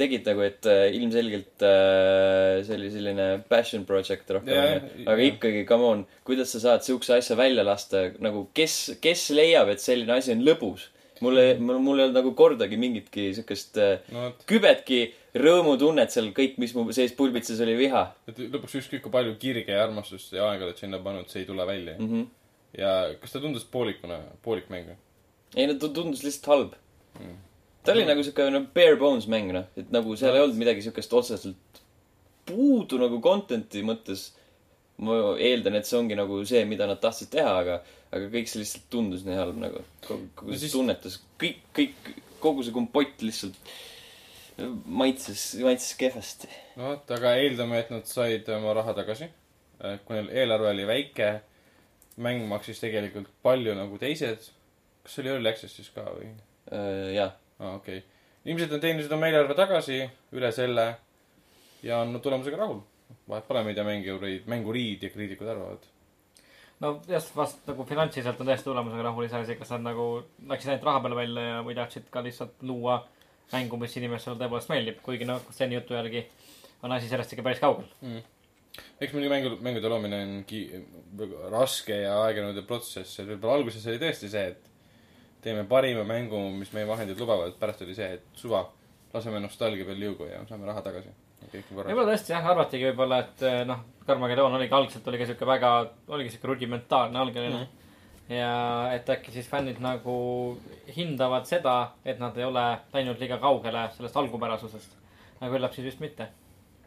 [0.00, 5.04] Tegid nagu, et äh, ilmselgelt äh, see oli selline passion project rohkem onju.
[5.04, 5.30] aga jaa.
[5.30, 9.82] ikkagi, come on, kuidas sa saad siukse asja välja lasta, nagu kes, kes leiab, et
[9.82, 10.90] selline asi on lõbus?
[11.22, 15.00] mul ei, mul, ei olnud nagu kordagi mingitki siukest äh, no vot, kübetki
[15.38, 19.76] rõõmutunnet seal kõik, mis mu sees pulbitses, oli viha et lõpuks ükskõik kui palju kirge
[19.76, 22.10] ja armastust ja aega oled sinna pannud, see ei tule välja mm..
[22.10, 22.26] -hmm.
[22.82, 24.98] ja kas ta tundus poolikuna, poolik mäng või?
[25.54, 26.80] ei no ta tundus lihtsalt halb
[27.20, 27.36] Mm.
[27.84, 30.82] Ta oli nagu siuke no bare bones mäng noh, et nagu seal ei olnud midagi
[30.86, 31.82] siukest otseselt
[32.48, 34.30] puudu nagu content'i mõttes.
[34.98, 37.80] ma eeldan, et see ongi nagu see, mida nad tahtsid teha, aga,
[38.14, 39.80] aga kõik see lihtsalt tundus nii halb nagu.
[40.06, 43.56] kogu, kogu No see siis- tunnetus, kõik, kõik, kogu see kompott lihtsalt
[44.86, 46.48] maitses, maitses kehvasti.
[46.76, 49.28] no vot, aga eeldame, et nad said oma raha tagasi.
[50.06, 51.30] kui neil eelarve oli väike,
[52.22, 54.50] mäng maksis tegelikult palju nagu teised.
[55.02, 56.30] kas see oli Early Access'is ka või?
[57.16, 58.02] jaa, aa, okei okay..
[58.44, 60.02] ilmselt nad teenisid oma eelarve tagasi
[60.34, 60.86] üle selle
[61.84, 62.80] ja on tulemusega rahul.
[63.28, 65.86] vahet pole, mida mängurid, mänguriid ja kriitikud arvavad.
[66.80, 70.06] no jah, vast nagu finantsiliselt on tõesti tulemusega rahul, iseasi, kas nad nagu
[70.50, 73.00] läksid ainult raha peale välja ja, või tahtsid ka lihtsalt luua
[73.52, 76.24] mängu, mis inimestele tõepoolest meeldib, kuigi noh, seni jutu järgi
[76.84, 77.86] on asi sellest ikka päris kaugel.
[79.00, 80.84] eks muidugi mängu, mängude loomine on ki-,
[81.52, 84.73] raske ja aeganõudev protsess, et võib-olla alguses oli tõesti see, et
[85.44, 88.64] teeme parima mängu, mis meie vahendid lubavad, pärast oli see, et suva,
[89.14, 91.12] laseme nostalgia peal liugu ja saame raha tagasi.
[91.52, 95.72] võib-olla tõesti jah, arvatigi võib-olla, et eh, noh, Carmageddon oligi algselt oli ka siuke väga,
[96.12, 97.66] oligi siuke rudimentaarne algeline mm.
[97.66, 98.36] -hmm.
[98.36, 98.54] ja
[98.94, 100.16] et äkki siis fännid nagu
[100.96, 104.96] hindavad seda, et nad ei ole läinud liiga kaugele sellest algupärasusest.
[105.40, 106.28] aga küllap siis vist mitte.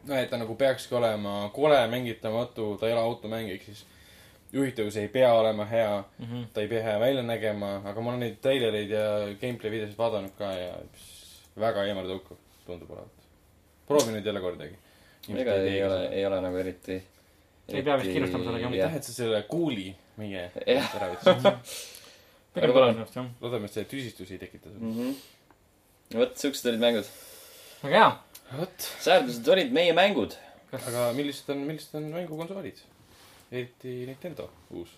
[0.04, 3.86] no et ta nagu peakski olema kole, mängitamatu, ta ei ole automäng, ehk siis
[4.52, 6.34] juhitavus ei pea olema hea mm, Mhm.
[6.36, 6.46] -hmm.
[6.54, 9.04] ta ei pea hea välja nägema, aga ma olen neid treilereid ja
[9.40, 13.12] gameplay videosid vaadanud ka ja pss, väga eemaldõukav tundub olevat.
[13.88, 14.74] proovi nüüd jälle kordagi.
[15.36, 17.02] ega ei ole, ei ole nagu eriti.
[17.68, 20.50] Ei pea vist kiirustama sellega, aitäh, et sa selle kuuli meie
[20.94, 21.42] ära võtsid.
[22.54, 23.26] pigem Aga pole minu arust jah.
[23.40, 24.80] loodame, et see tüsistusi ei tekita sul.
[24.80, 25.14] Mhm.
[26.14, 27.04] vot siuksed olid mängud.
[27.82, 28.12] aga jaa,
[28.58, 30.34] vot, säärdused olid meie mängud.
[30.72, 32.80] aga millised on, millised on mängukonsoolid?
[33.52, 34.94] Eriti Nintendo uus.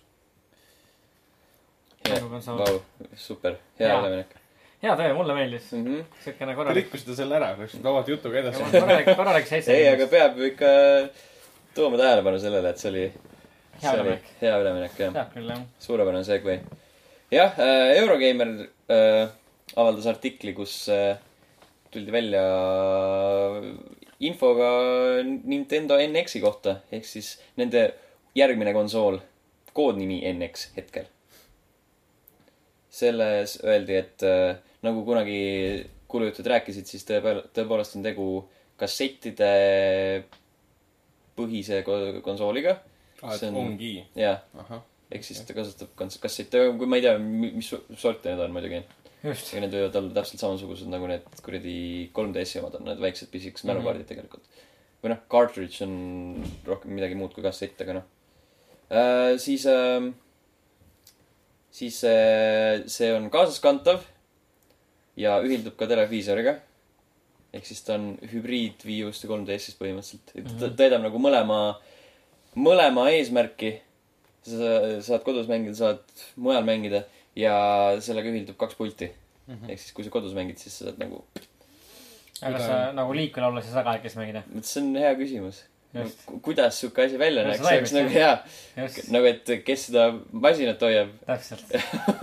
[2.46, 2.76] Vau,
[3.14, 4.40] super, hea üleminek
[4.82, 5.72] hea töö, mulle meeldis.
[5.72, 5.86] mm.
[5.86, 6.04] -hmm.
[6.24, 8.62] siukene Te korralik, rikkusite selle ära, läks vabalt jutuga edasi.
[8.72, 9.72] korralik, korralik seitse.
[9.76, 10.70] ei, aga peab ju ikka
[11.74, 13.06] tooma tähelepanu sellele, et see oli,
[13.80, 14.30] Hea see oli üleminek.
[14.40, 15.64] hea üleminek, jah.
[15.78, 16.60] suurepärane segway.
[17.30, 17.58] jah,
[17.96, 18.48] Eurogeimer
[18.90, 19.28] äh,
[19.76, 21.16] avaldas artikli, kus äh,
[21.90, 22.42] tuldi välja
[24.20, 24.70] infoga
[25.44, 27.90] Nintendo NX-i kohta ehk siis nende
[28.40, 29.20] järgmine konsool,
[29.76, 31.06] koodnimi NX hetkel.
[32.90, 35.36] selles öeldi, et äh, nagu kunagi
[36.10, 38.24] kuulujutud rääkisid, siis tõepool-, tõepoolest on tegu
[38.80, 39.50] kassettide
[41.38, 42.78] põhise ko- konsooliga.
[43.22, 43.92] aa, et See on- ongi.
[44.16, 44.40] jah,
[45.12, 48.82] ehk siis ta kasutab kassette, kui ma ei tea, mis sorti need on muidugi.
[49.22, 53.28] just, aga need võivad olla täpselt samasugused nagu need kuradi 3DS-i omad on, need väiksed
[53.30, 53.76] pisikesed Mhm.
[53.76, 54.42] mälukaardid tegelikult.
[55.02, 58.02] või noh, cartridge on rohkem midagi muud kui kassett, aga noh
[58.90, 59.36] äh,.
[59.38, 60.10] siis äh,,
[61.70, 64.02] siis äh, see on kaasaskantav
[65.20, 66.56] ja ühildub ka televiisoriga.
[67.52, 70.34] ehk siis ta on hübriid Wii U-st ja 3DS-ist põhimõtteliselt.
[70.36, 70.76] et ta Mhm.
[70.78, 71.76] täidab nagu mõlema,
[72.56, 73.80] mõlema eesmärki.
[74.42, 76.00] sa saad kodus mängida, saad
[76.36, 77.02] mujal mängida
[77.36, 79.10] ja sellega ühildub kaks pulti.
[79.46, 79.68] Mhm.
[79.70, 81.24] ehk siis, kui sa kodus mängid, siis sa saad nagu,
[82.40, 84.42] aga kas sa nagu liikvel olles ei saa kahekesi mängida?
[84.62, 85.64] see on hea küsimus.
[85.94, 88.32] just, kuidas sihuke asi välja No näeks, see oleks nagu hea.
[89.16, 91.64] nagu, et kes seda masinat hoiab, täpselt.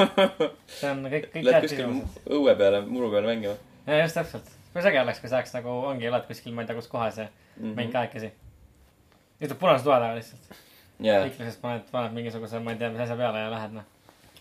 [0.79, 2.21] see on kõik, kõik lähed head kuskil küsimused.
[2.39, 4.49] õue peale, muru peale mängima ja just täpselt.
[4.73, 7.27] kui äge oleks, kui saaks nagu, ongi, elad kuskil, ma ei tea, kus kohas ja
[7.57, 7.75] mm.
[7.77, 8.31] mäng kahekesi.
[9.41, 10.57] istub punase toa taga lihtsalt.
[10.99, 13.87] jaa, liikluses paned, paned mingisuguse, ma ei tea, mis asja peale ja lähed noh.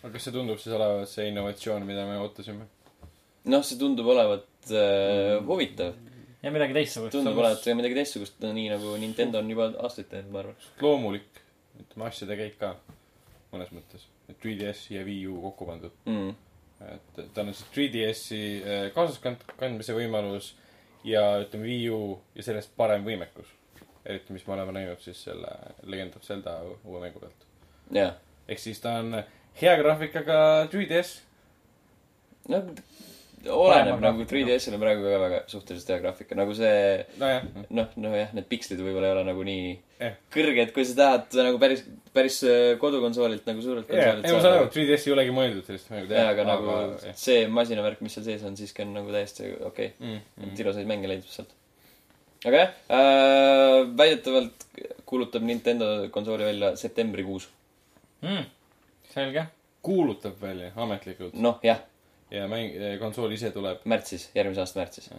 [0.03, 2.69] aga kas see tundub siis olevat see innovatsioon, mida me ootasime?
[3.53, 5.95] noh, see tundub olevat äh, huvitav.
[6.47, 7.13] Ja midagi teistsugust.
[7.17, 10.69] tundub olevat ka midagi teistsugust, nii nagu Nintendo on juba aastaid teinud, ma arvan.
[10.83, 11.41] loomulik,
[11.83, 12.75] ütleme asjade käik ka
[13.53, 14.07] mõnes mõttes.
[14.31, 15.97] et 3DS ja Wii U kokku pandud.
[16.07, 16.35] Mm.
[16.87, 20.53] et tal on siis 3DS-i äh, kaasas kand-, kandmise võimalus
[21.09, 22.01] ja ütleme Wii U
[22.37, 23.51] ja sellest parem võimekus.
[24.05, 25.51] eriti, mis me oleme näinud siis selle
[25.83, 27.47] Legend of Zelda uue mängu pealt.
[27.91, 28.13] jaa,
[28.49, 29.23] ehk siis ta on
[29.63, 30.39] hea graafikaga
[30.71, 31.21] 3DS.
[32.49, 32.63] no
[33.53, 34.57] oleneb nagu graafikaga.
[34.57, 36.79] 3DS-il on praegu ka väga suhteliselt hea graafika, nagu see
[37.21, 37.45] nojah,
[37.79, 40.17] noh, nojah, need pikslid võib-olla ei ole nagu nii Jah.
[40.35, 41.83] kõrged, kui sa tahad nagu päris,
[42.13, 45.69] päris äh, kodukonsoolilt nagu suurelt jah, ei ma saan aru, et 3DS ei olegi mõeldud
[45.71, 47.15] sellist mängu jaa, aga nagu jah.
[47.17, 49.93] see masinavärk, mis seal sees on, siiski on nagu täiesti okei okay..
[49.97, 50.59] mm, et mm.
[50.61, 51.57] ilusaid mänge leidub sealt.
[52.45, 54.69] aga jah äh,, väidetavalt
[55.09, 57.49] kuulutab Nintendo konsooli välja septembrikuus.
[58.21, 58.45] mm..
[59.15, 59.47] selge.
[59.81, 61.81] kuulutab välja ametlikult noh, jah,
[62.31, 63.85] ja mäng, konsool ise tuleb.
[63.85, 65.11] märtsis, järgmise aasta märtsis.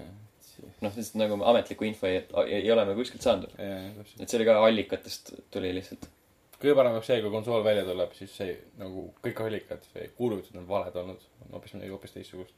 [0.81, 3.53] noh, lihtsalt nagu ametlikku info ei, ei, ei ole me kuskilt saanud.
[3.57, 6.09] et see oli ka allikatest tuli lihtsalt.
[6.57, 10.59] kõige parem oleks see, kui konsool välja tuleb, siis see nagu kõik allikad, see kuulujutud
[10.61, 12.53] on valed olnud, on hoopis midagi hoopis teistsugust.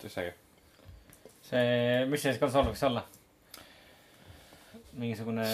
[0.00, 0.36] oleks äge.
[1.50, 3.06] see, mis see konsool võiks olla?
[4.98, 5.44] mingisugune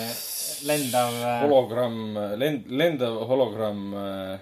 [0.66, 4.38] lendav äh, hologramm, lend-, lendav hologramm äh,,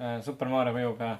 [0.00, 1.14] äh, Super Mario kujuga,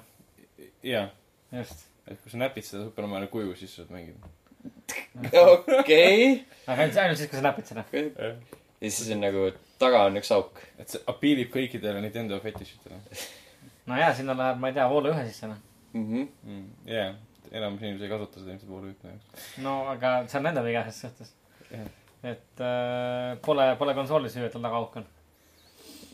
[0.85, 1.05] jaa.
[1.51, 1.85] just.
[2.07, 4.33] et kui sa näpid seda Super Mario kuju, siis saad mängida.
[5.79, 6.45] okei.
[6.67, 7.85] aga ainult, ainult siis, kui sa näpid seda.
[7.91, 9.47] ja siis on nagu,
[9.81, 10.61] taga on üks auk.
[10.79, 13.01] et see appeal ib kõikidele Nintendo fetišitele
[13.89, 15.61] no jaa, sinna läheb, ma ei tea, voolu ühe sisse noh.
[15.95, 16.27] Mhm.
[16.43, 16.69] mm,.
[16.91, 17.11] jaa,
[17.51, 19.51] enamus inimesi ei kasuta seda ilmselt voolujuttu jaoks.
[19.65, 21.35] no aga see on nende viga ses suhtes
[21.71, 21.91] Jah..
[22.31, 25.05] et äh, pole, pole konsooli süü, et tal taga auk on.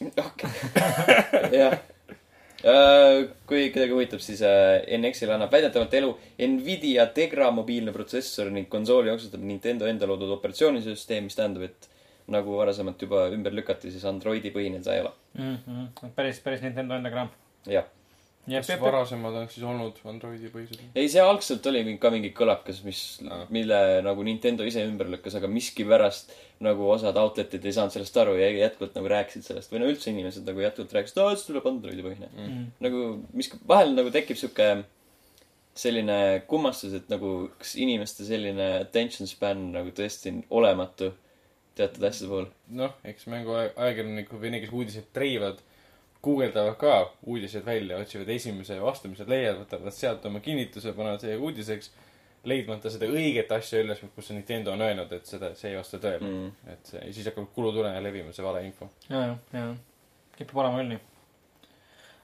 [1.61, 1.75] jah.
[2.61, 6.11] Äh, kui kedagi huvitab, siis äh, NX-ile annab väidetavalt elu
[6.45, 11.89] Nvidia Tegra mobiilne protsessor ning konsooli jooksutab Nintendo enda loodud operatsioonisüsteem, mis tähendab, et
[12.31, 15.13] nagu varasemalt juba ümber lükati, siis Androidi põhine ta ei ole.
[15.39, 15.57] mm.
[15.65, 16.13] -hmm.
[16.15, 17.33] päris, päris Nintendo enda kraam.
[17.65, 17.89] jah.
[18.49, 20.79] Ja kas varasemad on siis olnud Androidi põhised?
[20.95, 25.09] ei, see algselt oli mingi- ka mingi kõlakas, mis Aa., mille nagu Nintendo ise ümber
[25.11, 29.71] lükkas, aga miskipärast nagu osad outlet'id ei saanud sellest aru ja jätkuvalt nagu rääkisid sellest
[29.73, 32.31] või no üldse inimesed nagu jätkuvalt rääkisid, aa, see tuleb Androidi põhine.
[32.37, 32.65] Mm.
[32.87, 34.71] nagu mis, vahel nagu tekib sihuke
[35.77, 41.13] selline kummastus, et nagu kas inimeste selline attention span nagu tõesti on olematu
[41.79, 42.47] teatud asjade puhul.
[42.75, 45.61] noh, eks mänguajakirjanikud või need, kes uudiseid treivad,
[46.21, 51.23] guugeldavad ka uudised välja, otsivad esimese vastu, mis nad leiavad, võtavad sealt oma kinnituse, panevad
[51.23, 51.91] siia uudiseks,
[52.47, 55.99] leidmata seda õiget asja üles, kus see Nintendo on öelnud, et seda, see ei vasta
[56.01, 56.43] tõele mm..
[56.47, 56.73] Mm.
[56.73, 58.89] et see, ja siis hakkab kulutulena levima see valeinfo.
[59.09, 59.67] ja, ja, ja
[60.37, 61.01] kipub olema küll nii.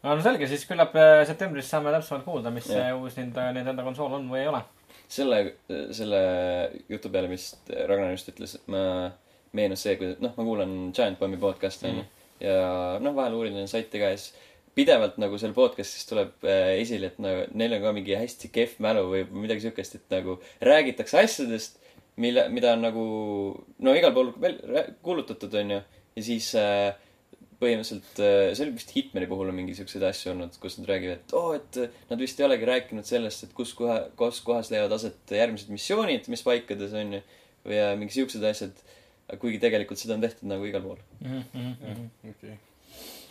[0.02, 2.98] aga no selge, siis küllap äh, septembris saame täpsemalt kuulda, mis see Jah.
[2.98, 4.62] uus Nintendo, Nintendo konsool on või ei ole.
[5.08, 5.42] selle,
[5.96, 6.22] selle
[6.90, 8.84] jutu peale, mis Ragnar just ütles, ma
[9.58, 12.06] meenus see, kui noh, ma kuulan Giant Bombi podcast'i onju
[12.44, 14.36] ja noh, vahel uurin neid saite ka ja siis
[14.78, 18.78] pidevalt nagu seal podcast'is tuleb äh, esile, et nagu neil on ka mingi hästi kehv
[18.84, 21.82] mälu või midagi siukest, et nagu räägitakse asjadest,
[22.22, 23.06] mille, mida on nagu
[23.84, 24.34] no igal pool
[25.06, 26.94] kuulutatud onju ja siis äh,
[27.62, 31.24] põhimõtteliselt äh, see oli vist Hitmani puhul on mingi siukseid asju olnud, kus nad räägivad,
[31.24, 31.80] et oo oh,, et
[32.12, 36.30] nad vist ei olegi rääkinud sellest, et kus koha, kus kohas leiavad aset järgmised missioonid,
[36.34, 37.24] mis paikades on ju.
[37.68, 38.78] või äh, mingi siuksed asjad.
[39.36, 41.00] Kuigi tegelikult seda on tehtud nagu igal pool.
[42.30, 42.54] okei.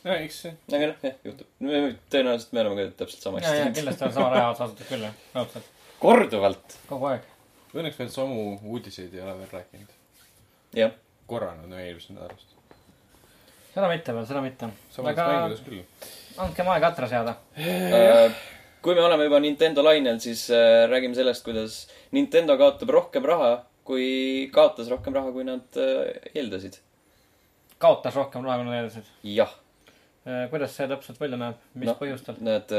[0.05, 1.49] no eks see, aga noh, jah, juhtub.
[2.13, 3.79] tõenäoliselt me oleme ka täpselt sama asja teinud.
[3.79, 5.71] kindlasti on sama raha asutud küll, jah, raudselt.
[6.03, 6.77] korduvalt.
[6.91, 7.31] kogu aeg.
[7.73, 9.95] õnneks veel samu uudiseid ei ole veel rääkinud.
[10.83, 10.93] jah.
[11.31, 12.53] korra nad on eelmisest nädalast.
[13.73, 14.69] seda mitte veel, seda mitte.
[14.99, 15.81] samas aga mängudes küll.
[16.45, 17.39] andkem aega atra seada.
[17.57, 18.37] Äh,
[18.85, 23.65] kui me oleme juba Nintendo lainel, siis äh, räägime sellest, kuidas Nintendo kaotab rohkem raha,
[23.87, 26.81] kui kaotas rohkem raha, kui nad äh, eeldasid.
[27.83, 29.11] kaotas rohkem raha, kui nad eeldasid.
[29.37, 29.55] jah,
[30.51, 31.97] kuidas see täpselt välja näeb, mis No.
[32.01, 32.39] põhjustel?
[32.43, 32.73] nad,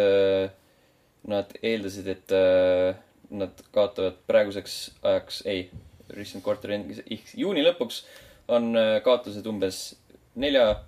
[1.27, 2.95] nad eeldasid, et äh,
[3.29, 5.69] nad kaotavad praeguseks ajaks, ei,
[6.15, 6.91] recent quarter end,
[7.35, 8.03] juuni lõpuks
[8.55, 9.95] on äh, kaotused umbes
[10.39, 10.83] nelja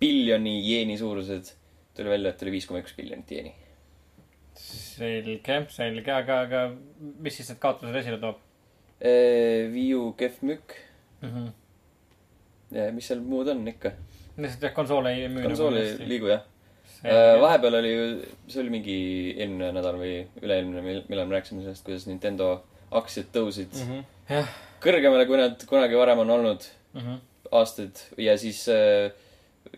[0.00, 1.52] biljoni jeeni suurused.
[1.94, 3.52] tuli välja, et oli viis koma üks biljonit jeeni.
[4.54, 6.64] selge, selge, aga, aga
[7.22, 8.38] mis siis need kaotused esile toob
[9.00, 10.74] Wii U kehv mükk
[11.20, 11.30] mm?
[11.30, 11.48] -hmm.
[12.78, 13.92] ja mis seal muud on ikka.
[14.36, 15.42] lihtsalt jah, konsool ei müü.
[15.42, 16.42] konsool ei liigu jah.
[17.40, 18.06] vahepeal oli ju,
[18.48, 18.96] see oli mingi
[19.38, 24.04] eelmine nädal või üle-eelmine, millal me rääkisime sellest, kuidas Nintendo aktsiad tõusid mm -hmm.
[24.30, 24.48] jah,
[24.80, 27.14] kõrgemale, kui nad kunagi varem on olnud Mhm.
[27.50, 29.10] aastaid ja siis äh,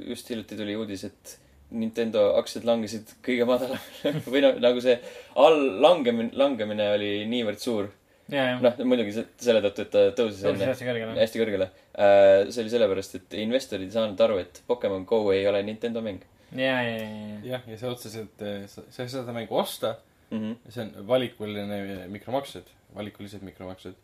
[0.08, 1.38] just hiljuti tuli uudis, et
[1.70, 4.98] Nintendo aktsiad langesid kõige madalamale või noh, nagu see
[5.42, 7.88] all langemine, langemine oli niivõrd suur.
[8.32, 8.54] ja, ja.
[8.62, 11.18] noh, muidugi se- selle tõttu, et ta tõusis enne hästi kõrgele.
[11.20, 11.68] hästi kõrgele.
[12.50, 16.24] see oli sellepärast, et investorid ei saanud aru, et Pokemon Go ei ole Nintendo mäng
[16.52, 17.38] ja, ja, ja, ja.
[17.52, 19.96] jah, ja see otseselt, sa sa ei saa seda mängu osta
[20.30, 20.38] mm.
[20.38, 20.70] -hmm.
[20.70, 23.94] see on valikuline mikromaksed, valikulised mikromaksed.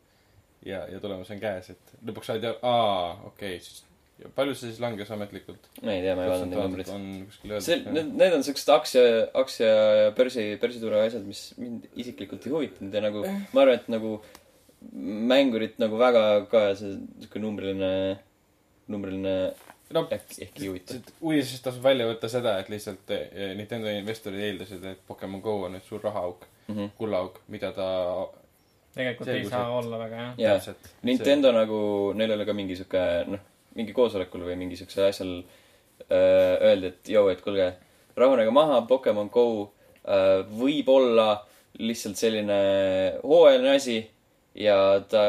[0.67, 3.85] ja, ja tulemus on käes, et lõpuks said aru, aa, okei okay,, siis
[4.37, 5.69] palju see siis langes ametlikult?
[5.83, 6.89] ma ei tea, ma ei vaadanud neid numbreid.
[6.95, 7.93] on kuskil see, öeldud.
[7.97, 9.03] need, need on siuksed aktsia,
[9.43, 13.89] aktsia ja börsi, börsituru asjad, mis mind isiklikult ei huvitanud ja nagu ma arvan, et
[13.93, 14.15] nagu
[14.93, 18.19] mängurit nagu väga ka see siuke numbriline,
[18.91, 19.35] numbriline
[19.93, 20.97] no ehk, ehk ei huvita.
[21.21, 25.77] uudisest tasub välja võtta seda, et lihtsalt eh, Nintendo investorid eeldasid, et Pokemon Go on
[25.77, 26.93] nüüd suur rahaauk, Mhm.
[26.97, 27.87] kullaauk, mida ta
[28.95, 30.59] tegelikult Selgus, ei saa et- olla väga jah.
[30.61, 30.91] täpselt.
[31.03, 33.41] Nintendo nagu, neil oli ka mingi siuke, noh,
[33.79, 37.73] mingi koosolekul või mingi siuksel asjal öö, öeldi, et joo, et kuulge,
[38.17, 41.29] rahunege maha, Pokemon Go öö, võib olla
[41.81, 42.59] lihtsalt selline
[43.23, 44.01] hooajaline asi
[44.55, 44.77] ja
[45.09, 45.23] ta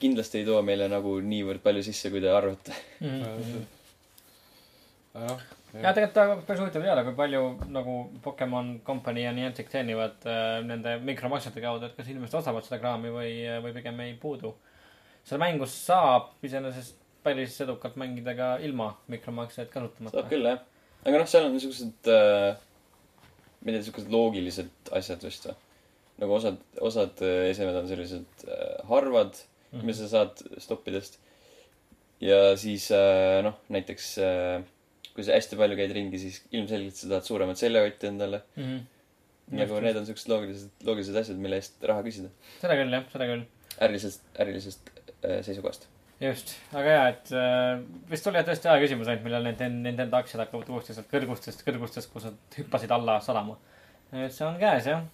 [0.00, 2.76] kindlasti ei too meile nagu niivõrd palju sisse, kui te arvate.
[5.16, 5.40] noh,
[5.80, 10.58] ja tegelikult ta päris huvitav teada, kui palju nagu Pokemon Company ja Niantic teenivad äh,
[10.66, 13.32] nende mikromaksete kaudu, et kas inimesed ostavad seda kraami või,
[13.64, 14.54] või pigem ei puudu.
[15.24, 20.30] seal mängus saab iseenesest päris edukalt mängida ka ilma mikromakseid kasutamata saab.
[20.32, 20.62] küll, jah.
[21.04, 22.56] aga noh, seal on niisugused äh,,
[23.60, 25.58] ma ei tea, niisugused loogilised asjad vist või?
[26.20, 29.86] nagu osad, osad äh, esemed on sellised äh, harvad mm, -hmm.
[29.88, 31.18] mis sa saad stoppidest.
[32.20, 34.62] ja siis äh, noh, näiteks äh,
[35.14, 38.42] kui sa hästi palju käid ringi, siis ilmselgelt sa tahad suuremat seljakotti endale.
[38.56, 38.64] mm.
[38.64, 38.82] -hmm.
[39.60, 42.30] nagu need on siuksed loogilised, loogilised asjad, mille eest raha küsida.
[42.60, 43.46] seda küll jah, seda küll.
[43.86, 44.92] ärilisest, ärilisest
[45.24, 45.88] äh, seisukohast.
[46.20, 47.78] just, aga jaa, et äh,
[48.10, 52.10] vist oli tõesti aja küsimus ainult, millal need Nintendo aktsiad hakkavad uuesti sealt kõrgustest, kõrgustest,
[52.12, 53.56] kus nad hüppasid alla sadama.
[54.12, 55.04] see on käes jah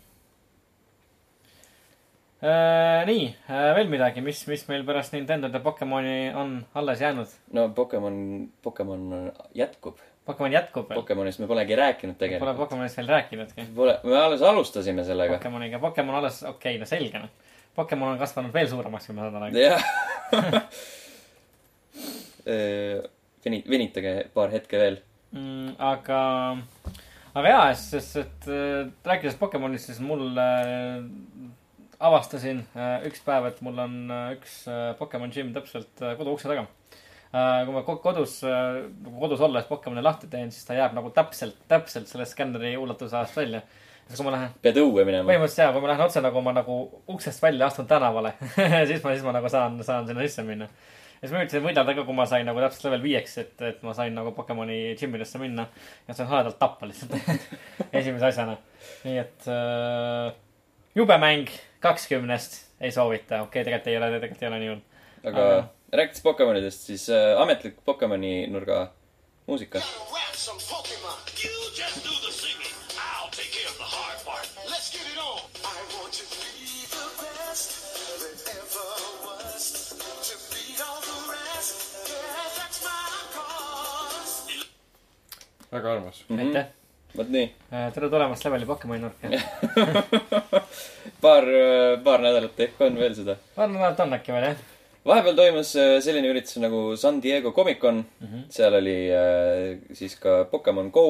[2.43, 3.05] äh,.
[3.07, 7.39] nii äh,, veel midagi, mis, mis meil pärast Nintendo'd ja Pokemoni on alles jäänud?
[7.53, 8.19] no Pokemon,
[8.63, 10.03] Pokemon jätkub.
[10.27, 11.01] Pokemon jätkub veel?
[11.01, 12.57] Pokemonist me polegi rääkinud Pole tegelikult.
[12.57, 13.71] Pokemonist veel rääkinudki.
[13.75, 15.39] Pole, me alles alustasime sellega.
[15.39, 17.55] Pokemoniga, Pokemon alles, okei okay,, no selge noh.
[17.77, 19.59] Pokemon on kasvanud veel suuremaks, kui ma saan aru.
[19.61, 19.85] jah.
[22.47, 25.01] veni-, venitage paar hetke veel.
[25.35, 25.75] mm,.
[25.83, 26.21] aga,
[27.35, 31.03] aga jaa, sest, et äh, rääkides Pokemonist, siis mul äh,
[31.99, 36.35] avastasin äh, üks päev, et mul on äh, üks äh, Pokemon gym täpselt äh, kodu
[36.37, 36.67] ukse taga
[37.33, 37.65] äh,.
[37.67, 38.83] kui ma ko- kodus äh,,
[39.21, 43.37] kodus olles Pokemoni lahti teen, siis ta jääb nagu täpselt, täpselt selle skänneri ulatuse ajast
[43.41, 43.63] välja.
[44.07, 45.27] siis kui ma lähen, pead õue minema.
[45.31, 46.77] põhimõtteliselt jaa, kui ma lähen otse nagu ma nagu
[47.17, 48.35] uksest välja astun tänavale
[48.91, 50.69] siis ma, siis ma nagu saan, saan sinna sisse minna.
[51.17, 53.85] Ja siis ma üritasin võidelda ka, kui ma sain nagu täpselt level viieks, et, et
[53.87, 55.69] ma sain nagu Pokemoni džimmidesse minna.
[56.09, 57.17] ja sain haledalt tappa lihtsalt
[58.01, 58.59] esimese asjana.
[59.05, 60.35] nii et äh,
[60.95, 61.51] jube mäng,
[61.81, 64.85] kakskümnest ei soovita, okei okay,, tegelikult ei ole, tegelikult ei ole nii hull.
[65.25, 65.65] aga Aga-
[65.97, 68.91] rääkides Pokemonidest, siis äh, ametlik Pokemoni nurga
[69.47, 69.81] muusika.
[85.77, 86.23] Väga armas.
[86.33, 86.71] aitäh,
[87.17, 87.49] vot nii,
[87.95, 89.31] tere tulemast leveli Pokemoni nurka.
[91.25, 91.51] paar,
[92.07, 93.37] paar nädalat ehk on veel seda.
[93.57, 94.65] paar nädalat on äkki veel jah?
[95.07, 98.27] vahepeal toimus äh, selline üritus nagu San Diego Comic-Con mm.
[98.27, 98.47] -hmm.
[98.51, 101.07] seal oli äh, siis ka Pokemon Go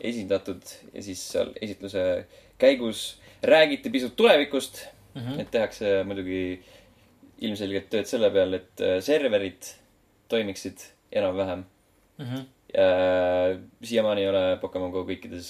[0.00, 2.26] esindatud ja siis seal esitluse
[2.58, 5.20] käigus räägiti pisut tulevikust mm.
[5.20, 5.40] -hmm.
[5.40, 6.62] et tehakse muidugi
[7.42, 9.74] ilmselgelt tööd selle peal, et äh, serverid
[10.28, 10.78] toimiksid
[11.12, 11.64] enam-vähem
[12.18, 12.36] Mhm.
[12.36, 12.44] äh,.
[12.72, 15.48] Siiamaani ei ole Pokemon Go kõikides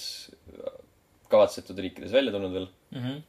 [1.31, 3.21] kavatsetud riikides välja tulnud veel Mhm.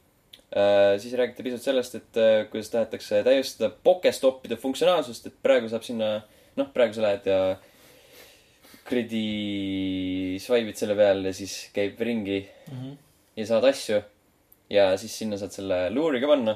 [0.55, 5.83] Äh, siis räägiti pisut sellest, et äh, kuidas tahetakse täiustada Pokestoppide funktsionaalsust, et praegu saab
[5.83, 6.09] sinna,
[6.55, 7.39] noh, praegu sa lähed ja
[8.85, 12.43] kuradi swipe'id selle peal ja siis käib ringi
[13.35, 13.99] ja saad asju.
[14.69, 16.55] Ja siis sinna saad selle luuri ka panna,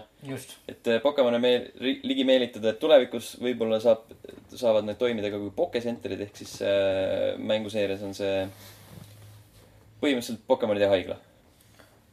[0.69, 4.07] et äh, Pokemone meel-, ligi meelitada, et tulevikus võib-olla saab,
[4.49, 8.45] saavad need toimida ka kui Pokecenterid ehk siis äh, mänguseerias on see
[9.99, 11.19] põhimõtteliselt Pokemonide haigla.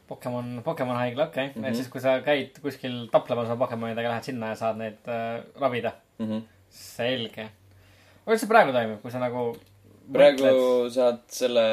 [0.06, 1.54] Pokemon, Pokemon haigla, okei okay.
[1.54, 1.62] mm.
[1.62, 1.70] -hmm.
[1.70, 5.40] et siis, kui sa käid kuskil taplemas oma Pokemonidega, lähed sinna ja saad neid äh,
[5.61, 5.92] ravida.
[6.18, 6.42] Mm -hmm.
[6.70, 7.48] selge.
[8.24, 9.56] kuidas see praegu toimub, kui sa nagu.
[10.12, 11.64] praegu saad selle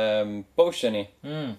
[0.56, 1.54] potion'i mm,.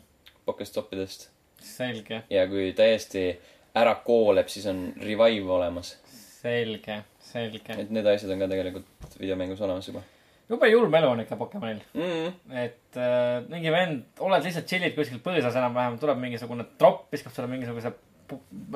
[0.44, 1.33] Pokestoppidest
[1.64, 3.26] selge, ja kui täiesti
[3.74, 5.96] ära kooleb, siis on revive olemas.
[6.40, 7.78] selge, selge.
[7.78, 10.04] et need asjad on ka tegelikult videomängus olemas juba
[10.48, 11.80] jube julm elu on ikka Pokemonil.
[11.94, 12.00] mm.
[12.00, 12.56] -hmm.
[12.64, 17.48] et äh, mingi vend, oled lihtsalt chill'id kuskil põõsas enam-vähem, tuleb mingisugune tropp, viskab sulle
[17.48, 17.92] mingisuguse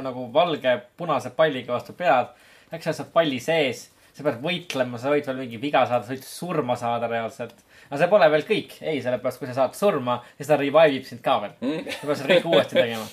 [0.02, 2.34] nagu valge punase palliga vastu pead.
[2.72, 6.04] äkki sa oled seal palli sees, sa pead võitlema, sa võid veel mingi viga saada,
[6.04, 7.64] sa võid surma saada reaalselt.
[7.88, 11.08] Aga see pole veel kõik, ei, sellepärast kui sa saad surma, siis ta revive ib
[11.08, 11.56] sind ka veel.
[11.64, 13.08] Mm sa pead seda kõike uuesti tegema.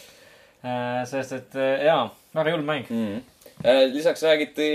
[1.10, 2.06] sest et äh, jaa,
[2.36, 2.88] väga julm mäng.
[2.90, 3.92] -hmm.
[3.94, 4.70] lisaks räägiti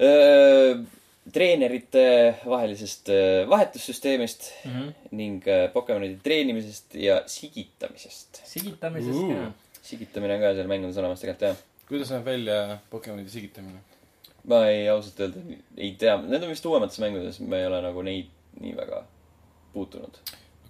[0.00, 0.84] äh,
[1.32, 4.72] treenerite vahelisest äh, vahetussüsteemist mm.
[4.72, 4.92] -hmm.
[5.10, 8.42] ning äh, Pokemonide treenimisest ja sigitamisest.
[8.44, 9.34] sigitamisest Uh.
[9.34, 9.52] ka.
[9.82, 11.56] sigitamine on ka seal mängudes olemas tegelikult jah.
[11.88, 13.78] kuidas näeb välja Pokemonide sigitamine?
[14.44, 15.40] ma ei, ausalt öelda
[15.76, 18.30] ei tea, need on vist uuemates mängudes, ma ei ole nagu neid
[18.60, 19.02] nii väga
[19.72, 20.20] puutunud.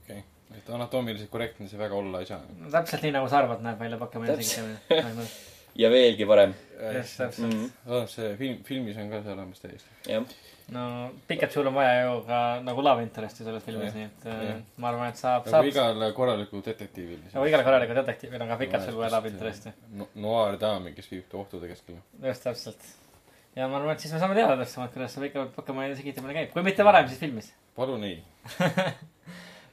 [0.01, 0.22] okei okay.,
[0.59, 2.41] et anatoomiliselt korrektne see väga olla ei saa.
[2.59, 4.43] no täpselt nii, nagu sa arvad, näeb välja Täpselt.
[4.43, 5.28] sigitamine.
[5.82, 6.55] ja veelgi parem
[6.95, 7.53] just, täpselt.
[7.53, 7.70] mm.
[7.87, 8.07] -hmm.
[8.07, 9.91] see film, filmis on ka see olemas täiesti.
[10.09, 10.24] jah,
[10.72, 14.89] no Pikachul on vaja ju ka nagu love interest'i selles filmis, nii et äh, ma
[14.89, 17.20] arvan, et saab, saab, igal korralikul detektiivil.
[17.34, 19.74] nagu igale korralikul detektiivil on ka Pikachul vaja love interest'i.
[20.01, 20.09] no,.
[20.14, 22.01] Noir daami, kes viib ohtude keskel.
[22.30, 22.91] just täpselt.
[23.57, 26.66] ja ma arvan, et siis me saame teada täpsemalt, kuidas see Pokemoni sigitamine käib, kui
[26.66, 27.53] mitte varem, siis filmis.
[27.77, 28.18] Palun ei,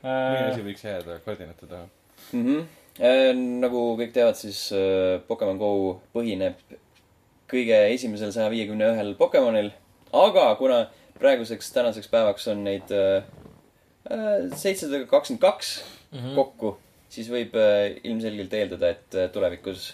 [0.04, 1.86] mõni asi Äh, võiks jääda kardinate taha.
[2.34, 2.46] mm.
[2.46, 2.66] -hmm.
[3.02, 3.30] Äh,
[3.64, 6.60] nagu kõik teavad, siis äh, Pokemon Go põhineb
[7.50, 9.72] kõige esimesel saja viiekümne ühel Pokemonil,
[10.14, 10.84] aga kuna
[11.20, 12.90] praeguseks tänaseks päevaks on neid
[14.56, 15.84] seitsesada kakskümmend kaks
[16.14, 16.36] Mhm.
[16.38, 16.76] kokku,
[17.10, 19.94] siis võib äh, ilmselgelt eeldada, et äh, tulevikus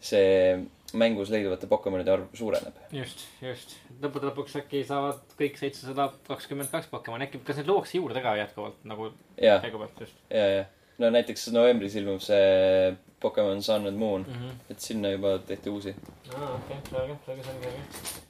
[0.00, 0.58] see
[0.92, 2.76] mängus leiduvate Pokemonide arv suureneb.
[2.92, 3.76] just, just.
[4.02, 8.36] lõppude lõpuks äkki saavad kõik seitsesada kakskümmend kaks Pokemoni, äkki, kas neid luuakse juurde ka
[8.38, 10.64] jätkuvalt nagu käigu pealt just ja, ja.
[10.98, 14.34] no näiteks novembris ilmub see Pokemon Sun and Moon, mm?
[14.34, 14.70] -hmm.
[14.70, 15.94] et sinna juba tehti uusi.
[16.34, 17.82] aa, okei, selge, selge, selge, selge.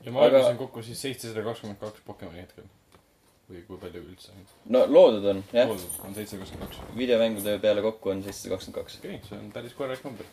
[0.05, 2.65] ja ma Aga- arvasin kokku siis seitsesada kakskümmend kaks Pokemoni hetkel.
[3.51, 4.47] või kui palju üldse on?
[4.69, 5.71] no loodud on, jah.
[5.71, 6.97] on seitsesada kakskümmend kaks.
[6.97, 8.99] videomängude peale kokku on seitsesada kakskümmend kaks.
[8.99, 10.27] okei, see on päris korralik number.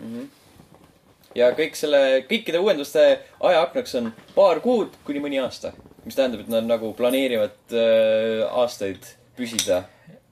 [1.35, 3.03] Ja kõik selle, kõikide uuenduste
[3.43, 5.73] ajaaknaks on paar kuud kuni mõni aasta.
[6.05, 9.83] mis tähendab, et nad nagu planeerivad äh, aastaid püsida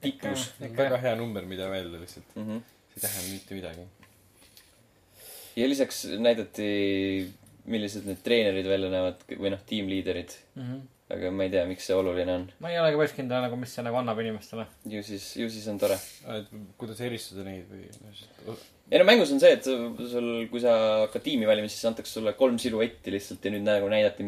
[0.04, 2.26] tipus väga hea number, mida öelda lihtsalt.
[2.34, 2.46] mm.
[2.46, 2.60] -hmm.
[2.88, 3.86] see ei tähenda mitte midagi.
[5.56, 6.68] ja lisaks näidati,
[7.64, 10.36] millised need treenerid välja näevad või noh, tiimliiderid.
[10.54, 10.80] Mm -hmm.
[11.14, 12.44] Aga ma ei tea, miks see oluline on.
[12.64, 14.66] ma ei olegi päris kindel nagu, mis see nagu annab inimestele.
[14.94, 15.98] ju siis, ju siis on tore.
[16.36, 17.88] et kuidas eristada neid või
[18.90, 22.34] ei no mängus on see, et sul, kui sa hakkad tiimi valima, siis antakse sulle
[22.38, 24.26] kolm siluetti lihtsalt ja nüüd nagu näidati,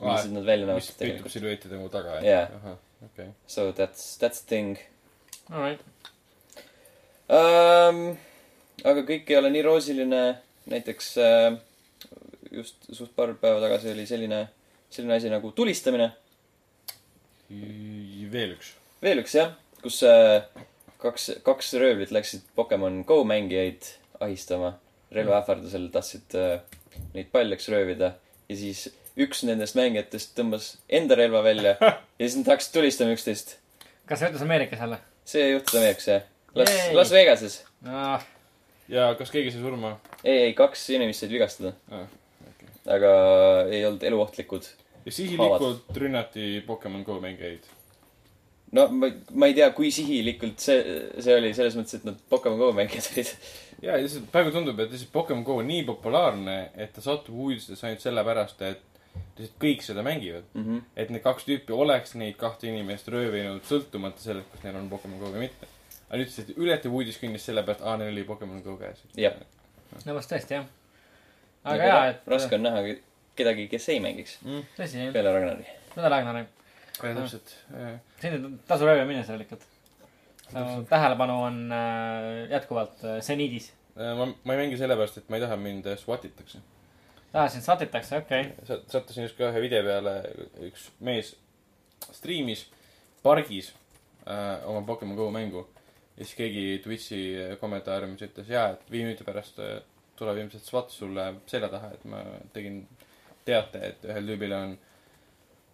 [0.00, 2.46] millised nad välja näevad mis peitub siluettide mu taga, Jaa.
[2.60, 2.78] ahah,
[3.10, 3.28] okei.
[3.50, 4.78] So that's, that's thing
[5.50, 5.82] Alright.
[7.28, 8.14] um,.
[8.80, 10.22] aga kõik ei ole nii roosiline.
[10.70, 11.58] näiteks uh,
[12.50, 14.44] just suht paar päeva tagasi oli selline,
[14.90, 16.10] selline asi nagu tulistamine.
[18.30, 18.74] veel üks.
[19.02, 20.42] veel üks jah, kus uh,
[21.02, 23.88] kaks, kaks röövlit läksid Pokemon Go mängijaid
[24.20, 24.76] ahistama.
[25.10, 26.60] relva ähvardusel tahtsid uh,
[27.14, 28.12] neid paljaks röövida
[28.48, 28.84] ja siis
[29.18, 33.56] üks nendest mängijatest tõmbas enda relva välja ja siis nad hakkasid tulistama üksteist.
[34.06, 35.00] kas see juhtus Ameerikas jälle?
[35.24, 36.28] see juhtus Ameerikas jah.
[36.54, 37.60] Las Las Vegases.
[37.86, 38.22] Ah,
[38.90, 39.92] ja kas keegi sai surma?
[40.24, 42.06] ei, ei, kaks inimest said vigastada, Ah,
[42.86, 43.10] aga
[43.70, 44.64] ei olnud eluohtlikud.
[45.04, 47.64] ja sihilikult rünnati Pokemon Go mängijaid.
[48.72, 50.82] no ma, ma ei tea, kui sihilikult see,
[51.18, 53.32] see oli selles mõttes, et nad Pokemon Go mängijad olid.
[53.82, 57.86] ja lihtsalt praegu tundub, et lihtsalt Pokemon Go on nii populaarne, et ta satub uudistesse
[57.88, 58.86] ainult sellepärast, et
[59.40, 60.44] lihtsalt kõik seda mängivad.
[60.54, 60.78] Mhm.
[60.96, 65.20] et need kaks tüüpi oleks neid kahte inimest röövinud sõltumata sellest, kas neil on Pokemon
[65.22, 65.68] Go või mitte.
[66.08, 69.02] aga nüüd lihtsalt ületab uudiskünnist sellepärast, aa, neil oli Pokemon Go käes.
[69.16, 69.34] Jah.
[70.06, 70.68] no vast tõesti jah.
[71.64, 72.22] Aga jaa, et.
[72.30, 72.82] raske on näha
[73.38, 74.38] kedagi, kes ei mängiks
[74.76, 75.66] tõsi, peale Ragnari.
[75.94, 76.46] seda Ragnari.
[77.00, 77.54] täpselt.
[78.22, 79.66] siin tasub ööve minna tegelikult.
[80.90, 83.70] tähelepanu on äh, jätkuvalt äh, seniidis.
[83.96, 86.62] ma, ma ei mängi sellepärast, et ma ei taha, mind swatitakse.
[87.32, 88.80] aa, sind satitakse, okei okay..
[88.88, 90.16] sattusin just ka ühe video peale,
[90.70, 91.34] üks mees
[92.16, 92.64] striimis
[93.22, 93.74] pargis
[94.24, 95.68] äh, oma Pokemon Go mängu.
[96.16, 97.22] ja siis keegi Twitch'i
[97.60, 99.80] kommentaariumis ütles, jaa, et viie minuti pärast äh,
[100.20, 102.22] tuleb ilmselt SWAT sulle selja taha, et ma
[102.54, 102.82] tegin
[103.48, 104.76] teate, et ühel tüübil on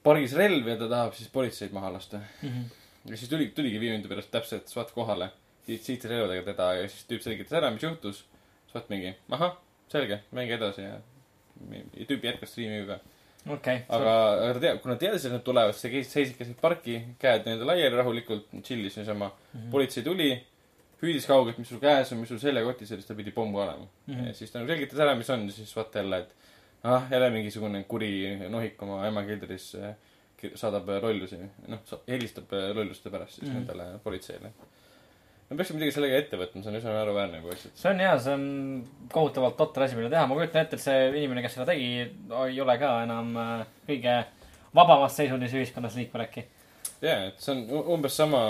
[0.06, 2.22] pargis relv ja ta tahab siis politseid maha lasta.
[2.42, 3.10] Mm -hmm.
[3.10, 5.30] ja siis tuli, tuligi viie minuti pärast täpselt SWAT kohale,
[5.66, 8.24] siit relvadega teda ja siis tüüp selgitas ära, mis juhtus.
[8.70, 10.96] SWAT mingi, ahah, selge, mängi edasi ja
[11.96, 12.98] ja tüüp jätkas striimi ka.
[13.54, 13.82] okei.
[13.88, 17.46] aga, aga ta teab, kuna teadis, et nad tulevad, siis ta seisis keset parki, käed
[17.46, 19.60] nii-öelda laiali rahulikult, chill'is niisama mm.
[19.60, 19.70] -hmm.
[19.70, 20.30] politsei tuli,
[21.02, 23.64] hüüdis kaugelt, mis sul käes on, mis sul seljakotis on, siis tal pidi pomm ka
[23.64, 24.14] olema mm.
[24.14, 24.28] -hmm.
[24.28, 26.34] ja siis ta nagu selgitas ära, mis on, siis vaata jälle, et
[26.84, 28.12] ah, jälle mingisugune kuri
[28.48, 29.94] nohik oma ema keldris eh,
[30.54, 31.38] saadab eh, lollusi,
[31.68, 33.52] noh, helistab eh, lolluste pärast siis mm.
[33.52, 33.66] -hmm.
[33.66, 34.52] nendele politseile.
[35.50, 37.76] me peaksime midagi sellega ette võtma, see on üsna naeruväärne nagu lihtsalt.
[37.76, 40.26] see on jaa, see on kohutavalt totter asi, mida teha.
[40.26, 42.08] ma kujutan ette, et see inimene, kes seda tegi,
[42.48, 43.36] ei ole ka enam
[43.88, 44.16] kõige
[44.74, 46.46] vabamas seisundis ühiskonnas liikvel äkki.
[47.02, 48.42] jaa, et see on umbes sama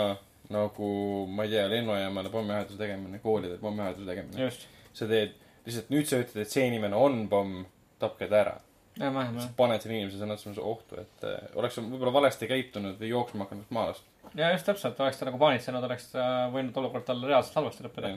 [0.54, 0.90] nagu,
[1.30, 4.50] ma ei tea, lennujaamale pommiahetuse tegemine, koolidele pommiahetuse tegemine.
[4.96, 5.34] sa teed,
[5.66, 7.64] lihtsalt nüüd sa ütled, et see inimene on pomm,
[8.02, 8.54] tapke ta ära.
[8.96, 9.50] jah.
[9.58, 13.74] paned selle inimese sõna otseses ohtu, et äh, oleks võib-olla valesti käitunud või jooksma hakanud
[13.76, 14.06] maalast.
[14.38, 18.14] ja just täpselt, oleks ta nagu paanitsenud, oleks ta võinud olukord talle reaalselt halvasti lõppeda.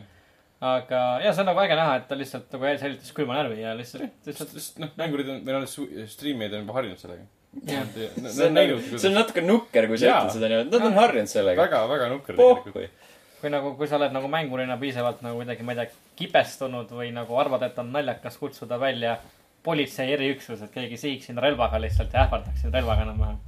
[0.70, 3.74] aga ja see on nagu äge näha, et ta lihtsalt nagu säilitas külma närvi ja
[3.76, 7.28] lihtsalt, lihtsalt sest noh, mängurid on, või noh, striimijad on juba harjunud sellega.
[7.66, 7.86] jah.
[8.30, 11.32] see on nagu, see on natuke nukker, kui sa ütled seda niimoodi, nad on harjunud
[11.32, 11.66] sellega.
[11.66, 13.08] väga, väga nukker tegelikult.
[13.41, 17.12] kui nagu, kui sa oled nagu mängurina piisavalt nagu kuidagi, ma ei tea, kibestunud või
[17.16, 19.18] nagu arvad, et on naljakas kutsuda välja
[19.64, 23.39] politsei eriüksus, et keegi sihiks sind relvaga lihtsalt ja ähvardaks sind relvaga enam-vähem.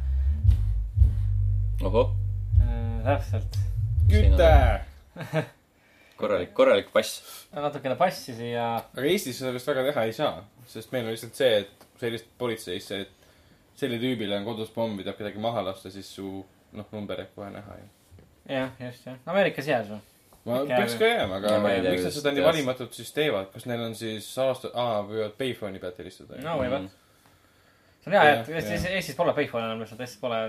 [1.87, 2.13] ohoh,
[3.05, 3.59] täpselt.
[4.09, 4.51] küte.
[6.21, 7.21] korralik, korralik pass.
[7.53, 8.73] natukene passi siia.
[8.81, 10.35] aga Eestis seda vist väga teha ei saa,
[10.67, 13.20] sest meil on lihtsalt see, et sellist politseisse, et
[13.75, 16.27] sellele tüübile on kodus pomm, mida kedagi maha lasta, siis su
[16.73, 17.89] noh, number jääb kohe näha ju.
[18.49, 19.17] jah, just jah.
[19.25, 19.99] Ameerikas jääs või?
[20.45, 23.83] ma Ikka peaks ka jääma, aga miks nad seda nii valimatult siis teevad, kas neil
[23.85, 26.63] on siis aasta, aa, võivad payphone'i pealt helistada no ju?
[26.63, 26.87] võivad.
[28.01, 28.87] see on hea, et Eestis.
[28.89, 30.39] Eestis pole Payphone enam lihtsalt, Eestis pole.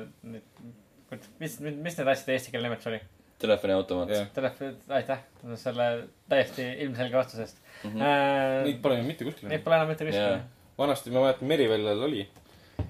[1.42, 3.00] mis, mis need asjade eesti keele nimetus oli?
[3.42, 4.10] telefoniautomaat.
[4.14, 5.18] jah, Telefon, aitäh
[5.58, 5.86] selle
[6.30, 7.98] täiesti ilmselge vastusest Mhm.
[7.98, 8.64] äh,.
[8.64, 9.58] neid pole ju mitte Neid kuskil.
[9.64, 10.42] pole enam mitte kuskil Jaa..
[10.78, 12.28] vanasti ma mäletan, Meriväljal oli,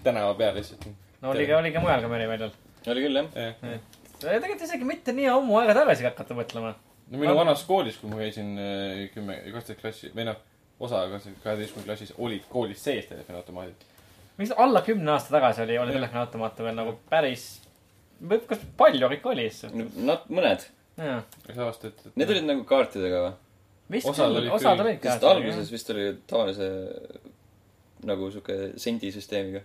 [0.05, 0.87] tänava peal lihtsalt.
[1.23, 2.55] no oli ka, oli ka mujal ka Meriväljal.
[2.87, 3.61] oli küll, jah.
[3.63, 3.83] jah,
[4.23, 6.75] tegelikult isegi mitte nii ammu aega tagasi hakata mõtlema.
[7.11, 10.41] no minu vanas koolis, kui ma käisin äh, kümme, kaksteist klassi või noh,
[10.83, 13.87] osa kaheteistkümnenda klassis olid koolis sees telefoniautomaadid.
[14.41, 17.49] miks alla kümne aasta tagasi oli, oli telefoniautomaate veel nagu päris,
[18.49, 19.73] kas palju ikka oli siis?
[19.97, 20.69] Nad, mõned.
[20.99, 23.39] Need olid nagu kaartidega või?
[23.93, 24.87] vist Osad olid osad küll.
[24.87, 25.15] olid ka.
[25.15, 26.69] sest alguses vist oli tavalise
[28.09, 29.63] nagu sihuke sendisüsteemiga.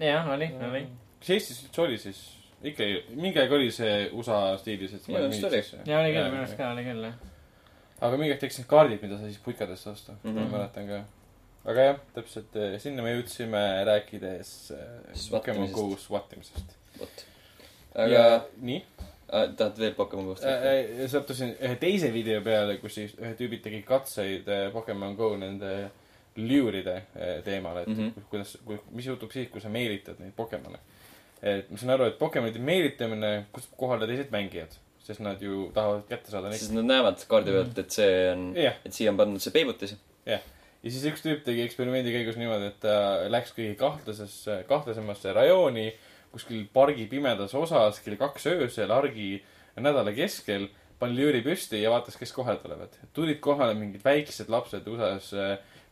[0.00, 0.84] jah, oli, oli.
[1.20, 2.20] kas Eestis üldse oli siis,
[2.62, 5.62] ikka ei- mingi aeg oli see USA stiilis, et Minu arust oli.
[5.90, 7.16] ja oli küll, minu arust ka oli küll jah.
[8.00, 10.30] aga mingi hetk tekkis need kaardid, mida sai siis puikadest osta mm.
[10.30, 10.38] -hmm.
[10.40, 11.02] ma mäletan ka.
[11.72, 15.70] aga jah, täpselt eh, sinna me jõudsime rääkides eh, Pokemon.
[15.72, 16.76] Go swatimisest.
[16.98, 17.24] vot.
[17.94, 18.84] ja aga, nii,
[19.30, 20.46] tahad veel Pokemon kohta?
[21.08, 25.90] sattusin ühe teise video peale, kus siis ühe tüübid tegid katseid eh, Pokemon Go nende
[26.36, 27.96] lüüride eh, teemal, et mm.
[27.96, 28.28] -hmm.
[28.30, 28.58] kuidas,
[28.90, 30.78] mis juhtub siis, kui sa meelitad neid Pokemone.
[31.42, 36.02] et ma saan aru, et Pokemonide meelitamine kutsub kohale teised mängijad, sest nad ju tahavad
[36.08, 39.16] kätte saada neid siis nad näevad kaardi pealt, et see on, jah, et siia on
[39.16, 39.96] pandud see peibutis.
[40.26, 40.38] ja
[40.84, 42.94] siis üks tüüp tegi eksperimendi käigus niimoodi, et ta
[43.28, 45.92] läks kõige kahtlasesse, kahtlasemasse rajooni
[46.30, 49.40] kuskil pargi pimedas osas kell kaks öösel argi
[49.80, 50.68] nädala keskel,
[51.00, 52.94] pani lüüri püsti ja vaatas, kes kohale tulevad.
[53.16, 55.32] tulid kohale mingid väiksed lapsed USA-s,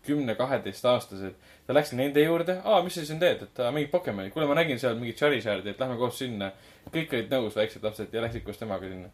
[0.08, 1.36] kümne-kaheteistaastased.
[1.66, 4.56] ta läks nende juurde, aa, mis sa siin teed, et aa, mingit Pokemoni, kuule, ma
[4.58, 6.50] nägin seal mingit Charizardi, et lähme koos sinna.
[6.88, 9.12] kõik olid nõus, väiksed lapsed ja läksid koos temaga sinna.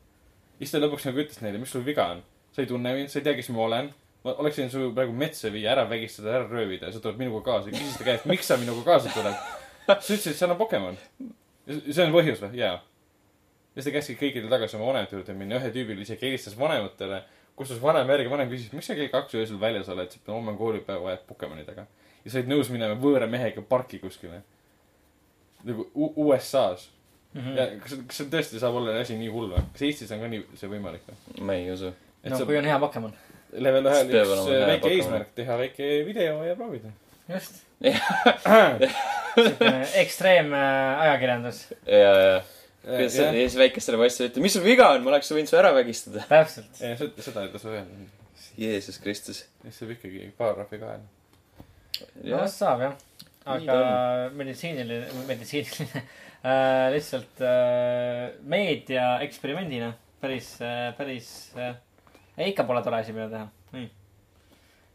[0.58, 2.24] siis ta lõpuks nagu ütles neile, mis sul viga on.
[2.52, 3.92] sa ei tunne mind, sa ei tea, kes ma olen
[4.24, 7.70] ma oleksin su praegu metsa viia, ära vägistada, ära röövida ja sa tuled minuga kaasa.
[7.70, 9.36] küsis ta käest, miks sa minuga kaasa tuled?
[9.86, 10.96] sa ütlesid, et seal on Pokemon.
[11.68, 12.56] see on põhjus või?
[12.62, 12.78] jaa.
[12.80, 17.20] ja siis ta käskis kõikidel tagasi oma vanemate juurde minna, ühe tüübil isegi helistas vanematele,
[17.56, 20.58] kutsus vanema järgi, vanem küsis, miks sa kell kaks öösel väljas oled, siis homme on
[20.58, 21.86] koolipäev, ajad Pokemonidega.
[22.24, 24.42] ja sa olid nõus minema võõra mehega parki kuskile.
[25.64, 26.90] nagu U- USA-s.
[27.34, 27.56] Mhm.
[27.58, 29.62] ja kas, kas see tõesti saab olla asi nii hull või?
[29.72, 31.40] kas Eestis on ka nii see võimalik või?
[31.42, 31.88] ma ei usu.
[32.22, 33.12] et no sa kui on hea Pokemon.
[33.52, 34.98] level ühel üks hea väike Pokemon.
[34.98, 36.92] eesmärk, teha väike video ja proovida.
[37.28, 37.62] just.
[39.34, 41.64] siukene ekstreemajakirjandus.
[41.86, 42.42] ja, ja,
[42.84, 45.58] kuidas sa, ja siis väikestele poistele ütled, mis sul viga on, ma oleks võinud su
[45.58, 46.24] ära vägistada.
[46.28, 46.70] täpselt.
[46.76, 48.04] seda, seda ei tasu öelda.
[48.58, 49.44] Jeesus Kristus.
[49.62, 51.02] siis saab ikkagi paragrahvi kaela.
[52.30, 53.00] no saab jah.
[53.44, 53.74] Aga
[54.32, 56.00] meditsiiniline, meditsiiniline
[56.48, 59.90] äh,, lihtsalt äh, meedia eksperimendina
[60.22, 61.28] päris äh,, päris
[61.60, 61.74] äh,,
[62.48, 63.48] ikka pole tore asi, mida teha.
[63.74, 63.90] nii.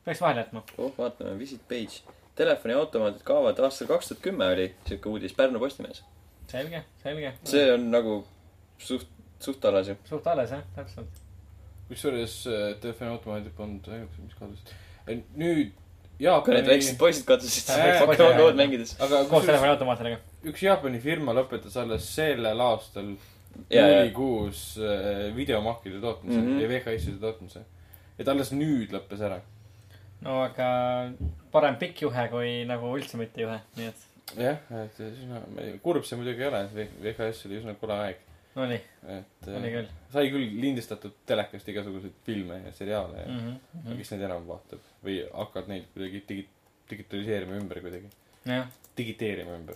[0.06, 0.64] peaks vahele jätma.
[0.78, 2.02] oh, vaatame, visit page.
[2.40, 6.02] telefoniautomaadid kaovad aastal kaks tuhat kümme oli siuke uudis Pärnu Postimehes.
[6.52, 7.34] selge, selge.
[7.43, 8.20] see on nagu
[8.82, 9.08] suht,
[9.39, 9.97] suht alles ju.
[10.10, 11.22] suht alles jah, täpselt.
[11.89, 14.74] kusjuures äh, telefoniautomaadid polnud ainukesed, mis kadusid.
[15.39, 15.70] nüüd
[16.20, 18.56] kui need Jaapani, väiksed poisid kadusid Äh, Pokemon poisid, Go'd jah.
[18.60, 18.95] mängides.
[19.00, 20.18] aga koos telefoniautomaatidega.
[20.52, 23.14] üks Jaapani firma lõpetas alles sellel aastal
[23.70, 26.47] juulikuus äh, videomakkide tootmise mm.
[26.47, 26.62] -hmm.
[26.62, 27.64] ja VHS-ide tootmise.
[28.20, 29.39] et alles nüüd lõppes ära.
[30.22, 30.68] no aga
[31.52, 35.42] parem pikk juhe kui nagu üldse mitte juhe, nii et jah, et üsna,
[35.84, 36.64] kurb see muidugi ei ole,
[37.02, 38.26] VHS oli üsna kole aeg.
[38.60, 43.52] et oli äh, küll sai küll lindistatud telekast igasuguseid filme ja seriaale ja mm.
[43.52, 44.00] aga -hmm.
[44.02, 46.48] kes neid enam vaatab või hakkad neid kuidagi digi-,
[46.90, 48.10] digitaliseerima ümber kuidagi.
[48.98, 49.76] digiteerima ümber.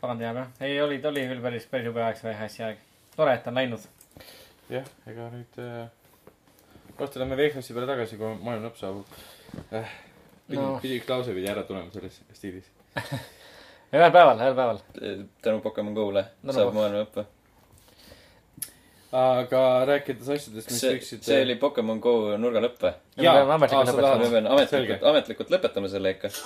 [0.00, 0.50] pagan teab jah.
[0.60, 2.84] ei, oli, oli küll päris, päris jube aeg see VHS-i aeg.
[3.16, 3.88] tore, et on läinud.
[4.70, 5.88] jah, ega nüüd äh,,
[6.98, 9.06] varsti lähme VHS-i peale tagasi, kui maailma lõpp saabub.
[10.50, 10.78] No.
[10.82, 12.70] pidi üks lause pidi ära tulema selles stiilis.
[13.96, 14.78] ühel päeval, ühel päeval.
[15.42, 17.22] tänu Pokemon Go'le Tänu saab Pok- maailma õppe.
[19.20, 21.22] aga rääkides asjadest, mis võiksid.
[21.26, 22.92] see oli Pokemon Go nurgalõpp või?
[23.16, 24.18] Ja me peame ametlikult lõpetama.
[24.24, 26.28] me peame ametlikult ametlikult lõpetame selle ikka.
[26.30, 26.36] You.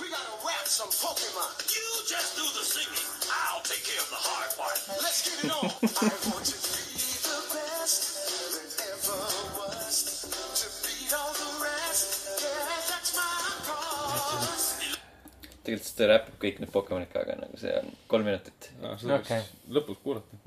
[5.01, 5.65] Let's get it on.
[5.65, 5.67] I
[6.31, 6.64] want to
[15.65, 18.69] tegelikult ta räpib kõik need Pokemonid ka, aga nagu see on kolm minutit.
[19.01, 19.39] seda Okei.
[19.39, 20.39] võiks lõpus kuulata.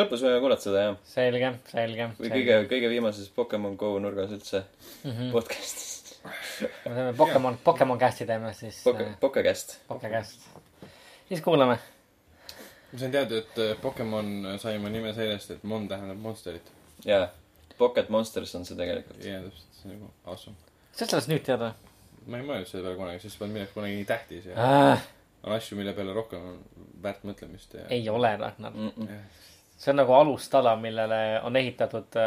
[0.00, 0.98] lõpus võime kuulata seda jah.
[1.08, 2.08] selge, selge.
[2.18, 5.10] või kõige, kõige viimases Pokemon Go nurgas üldse mm.
[5.10, 5.30] -hmm.
[5.34, 6.18] podcast'is.
[6.24, 9.78] me teeme Pokemon, Pokemon cast'i teeme siis Poke, äh, Pokecast.
[9.88, 10.48] Pokecast.
[11.28, 11.78] siis kuulame.
[12.92, 16.72] ma sain teada, et äh, Pokemon sai oma nime sellest, et Mon tähendab monsterit.
[17.04, 17.28] jaa,
[17.78, 19.24] Pocket Monsters on see tegelikult.
[19.24, 20.56] jaa, täpselt, see on nagu awesome.
[20.92, 21.74] sa oled sellest nüüd teada
[22.26, 25.06] ma ei mõelnud selle peale kunagi, sest polnud millegi kunagi nii tähtis ja äh,?
[25.44, 26.60] on asju, mille peale rohkem on
[27.02, 27.84] väärt mõtlemist ja.
[27.92, 28.72] ei ole, Ragnar.
[28.72, 29.08] Mm -mm.
[29.76, 32.22] see on nagu alustala, millele on ehitatud äh,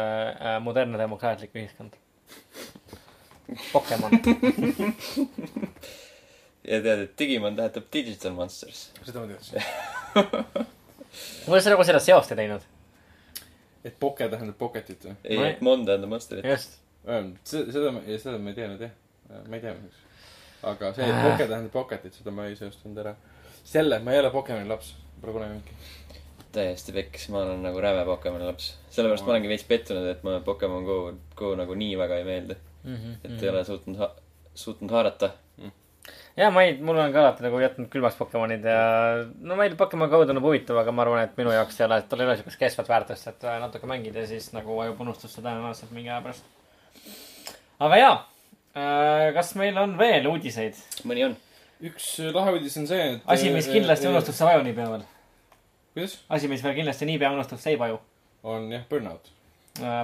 [0.54, 1.92] äh, modernne demokraatlik ühiskond.
[3.72, 4.12] Pokemon.
[6.70, 8.92] ja tead, et Digimon tähendab Digital Monsters.
[9.04, 9.62] seda ma teadsin.
[11.46, 12.62] kuidas sa nagu seda seost ei teinud?
[13.84, 15.16] et Poke tähendab Pocketit või?
[15.24, 16.44] ei ei-, Mon tähendab Monsterit.
[16.44, 16.78] just.
[17.44, 18.94] seda, seda ma, seda ma ei teadnud jah.
[19.28, 19.98] Ma ei teadnud.
[20.62, 21.24] aga see, et Äh.
[21.30, 23.14] Poke tähendab Pocketit, seda ma ei seostanud ära.
[23.64, 24.94] selle, ma ei ole Pokemoni laps.
[25.20, 25.74] Pole kunagi mingi.
[26.52, 28.76] täiesti pekkis, ma olen nagu räme Pokemoni laps.
[28.90, 30.96] sellepärast ma olengi veits pettunud, et mulle Pokemon Go,
[31.36, 32.56] Go nagu nii väga ei meeldi.
[32.84, 34.14] Mhm, et ei ole suutnud ha-,
[34.54, 35.30] suutnud haarata.
[36.36, 38.78] ja ma ei, mul on ka alati nagu jätnud külmaks Pokemonid ja
[39.40, 42.20] no meil Pokemon Go tundub huvitav, aga ma arvan, et minu jaoks ei ole, tal
[42.22, 45.90] ei ole siukest kestvat väärtust, et äh, natuke mängida ja siis nagu vajub unustusse tõenäoliselt
[45.92, 46.44] mingi aja pärast.
[47.80, 48.16] aga jaa,
[49.34, 50.76] kas meil on veel uudiseid?
[51.08, 51.36] mõni on.
[51.90, 53.24] üks lahe uudis on see, et.
[53.26, 55.08] asi, mis kindlasti unustusse ei vaju niipea veel.
[55.94, 56.18] kuidas?
[56.28, 58.00] asi, mis veel kindlasti niipea unustusse ei vaju.
[58.42, 59.32] on jah, Burnout.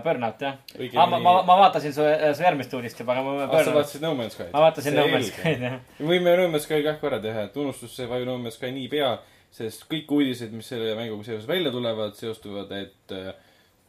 [0.04, 0.58] Burnout jah.
[0.78, 2.04] Õigemini- ma, ma, ma vaatasin su,
[2.36, 4.52] su järgmist uudist juba, aga ma ah, sa vaatasid No Man's Sky'd?
[4.52, 5.80] ma vaatasin No Man's Sky'd jah.
[5.98, 8.70] me võime No Man's Sky kah korra teha, et unustusse ei vaju No Man's Sky
[8.74, 9.16] niipea,
[9.54, 13.32] sest kõik uudised, mis selle mänguga seoses välja tulevad, seostuvad, et äh,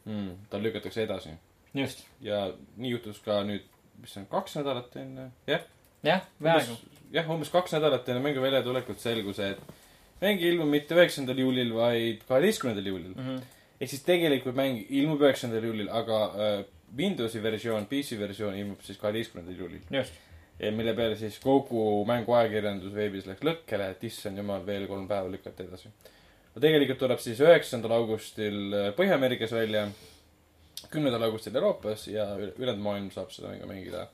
[0.08, 1.36] mm, ta lükatakse edasi.
[1.76, 3.66] just, ja nii juhtus ka nüüd,
[4.00, 5.66] mis see on, kaks nädalat enne, jah.
[6.06, 6.78] jah, peaaegu.
[7.14, 9.60] jah, umbes kaks nädalat enne mängu väljatulekut selgus, et
[10.20, 13.26] mäng ei ilmu mitte üheksandal juulil, vaid kaheteistkümnendal juulil mm.
[13.26, 13.42] -hmm.
[13.80, 16.64] ehk siis tegelikult mäng ilmub üheksandal juulil, aga äh,
[16.96, 20.04] Windowsi versioon, PC versioon ilmub siis kaheteistkümnendal juulil.
[20.72, 25.28] mille peale siis kogu mängu ajakirjandus veebis läks lõkkele, et issand jumal, veel kolm päeva
[25.28, 25.88] lükati edasi.
[26.54, 29.88] no tegelikult tuleb siis üheksandal augustil äh, Põhja-Ameerikas välja,
[30.92, 34.06] kümnendal augustil Euroopas ja üle- ülejäänud maailm saab seda mängu mängida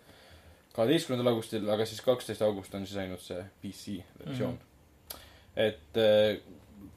[0.77, 4.59] kaheteistkümnendal augustil, aga siis kaksteist august on siis ainult see PC versioon mm.
[4.59, 5.19] -hmm.
[5.67, 6.39] et äh,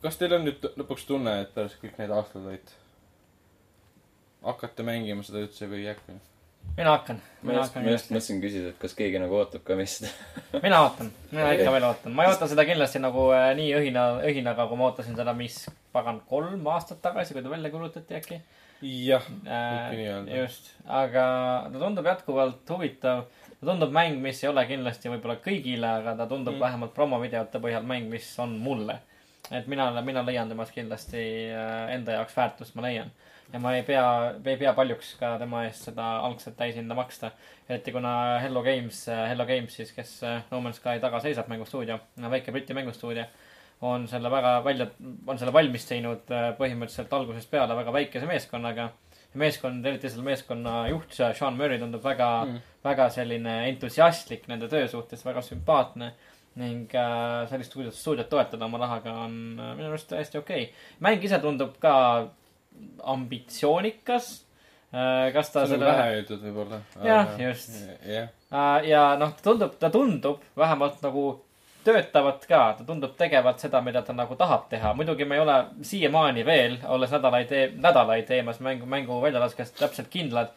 [0.04, 2.76] kas teil on nüüd lõpuks tunne, et pärast kõik need aastad, et
[4.46, 6.18] hakkate mängima seda üldse või ei hakka?
[6.78, 9.78] mina hakkan, ma mina just, ma just mõtlesin küsida, et kas keegi nagu ootab ka
[9.80, 10.08] meist.
[10.66, 14.06] mina ootan, mina ikka veel ootan, ma ei oota seda kindlasti nagu äh, nii õhina,
[14.26, 15.60] õhinaga, kui ma ootasin seda, mis
[15.96, 18.42] pagan kolm aastat tagasi, kui ta välja kuulutati äkki
[18.82, 20.38] jah, äh, nii öelda..
[20.42, 21.26] just, aga
[21.72, 23.26] ta tundub jätkuvalt huvitav.
[23.60, 26.64] ta tundub mäng, mis ei ole kindlasti võib-olla kõigile, aga ta tundub mm.
[26.66, 29.00] vähemalt promovideote põhjal mäng, mis on mulle.
[29.52, 31.24] et mina, mina leian temast kindlasti
[31.54, 33.12] äh, enda jaoks väärtust, ma leian.
[33.54, 34.06] ja ma ei pea,
[34.44, 37.32] ei pea paljuks ka tema eest seda algset täishinda maksta.
[37.70, 42.00] eriti kuna Hello Games, Hello Games siis, kes äh, No Man's Sky taga seisab, mängustuudio,
[42.30, 43.26] väike Briti mängustuudio
[43.82, 44.88] on selle väga välja,
[45.28, 48.92] on selle valmis teinud äh, põhimõtteliselt algusest peale väga väikese meeskonnaga.
[49.36, 54.88] meeskond, eriti selle meeskonna juht, Sean Murray tundub väga mm., väga selline entusiastlik nende töö
[54.88, 56.14] suhtes, väga sümpaatne.
[56.56, 60.74] ning äh, sellist stuudiot, stuudiot toetada oma rahaga on äh, minu arust täiesti okei okay..
[61.04, 62.30] mäng ise tundub ka
[63.04, 64.46] ambitsioonikas
[64.94, 65.34] äh,.
[65.36, 66.80] kas ta see on nagu vähe öeldud võib-olla.
[67.04, 67.76] Jah, just.
[68.08, 71.26] jah, Äh, ja noh, ta tundub, ta tundub vähemalt nagu
[71.86, 74.94] töötavat ka, ta tundub tegevat seda, mida ta nagu tahab teha.
[74.98, 80.54] muidugi me ei ole siiamaani veel, olles nädalaid, nädalaid teemas mängu, mängu väljalaskest täpselt kindlad,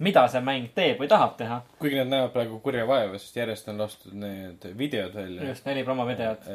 [0.00, 1.60] mida see mäng teeb või tahab teha.
[1.82, 5.48] kuigi nad näevad praegu kurja vaeva, sest järjest on lastud need videod välja.
[5.50, 6.46] just neli promovideot.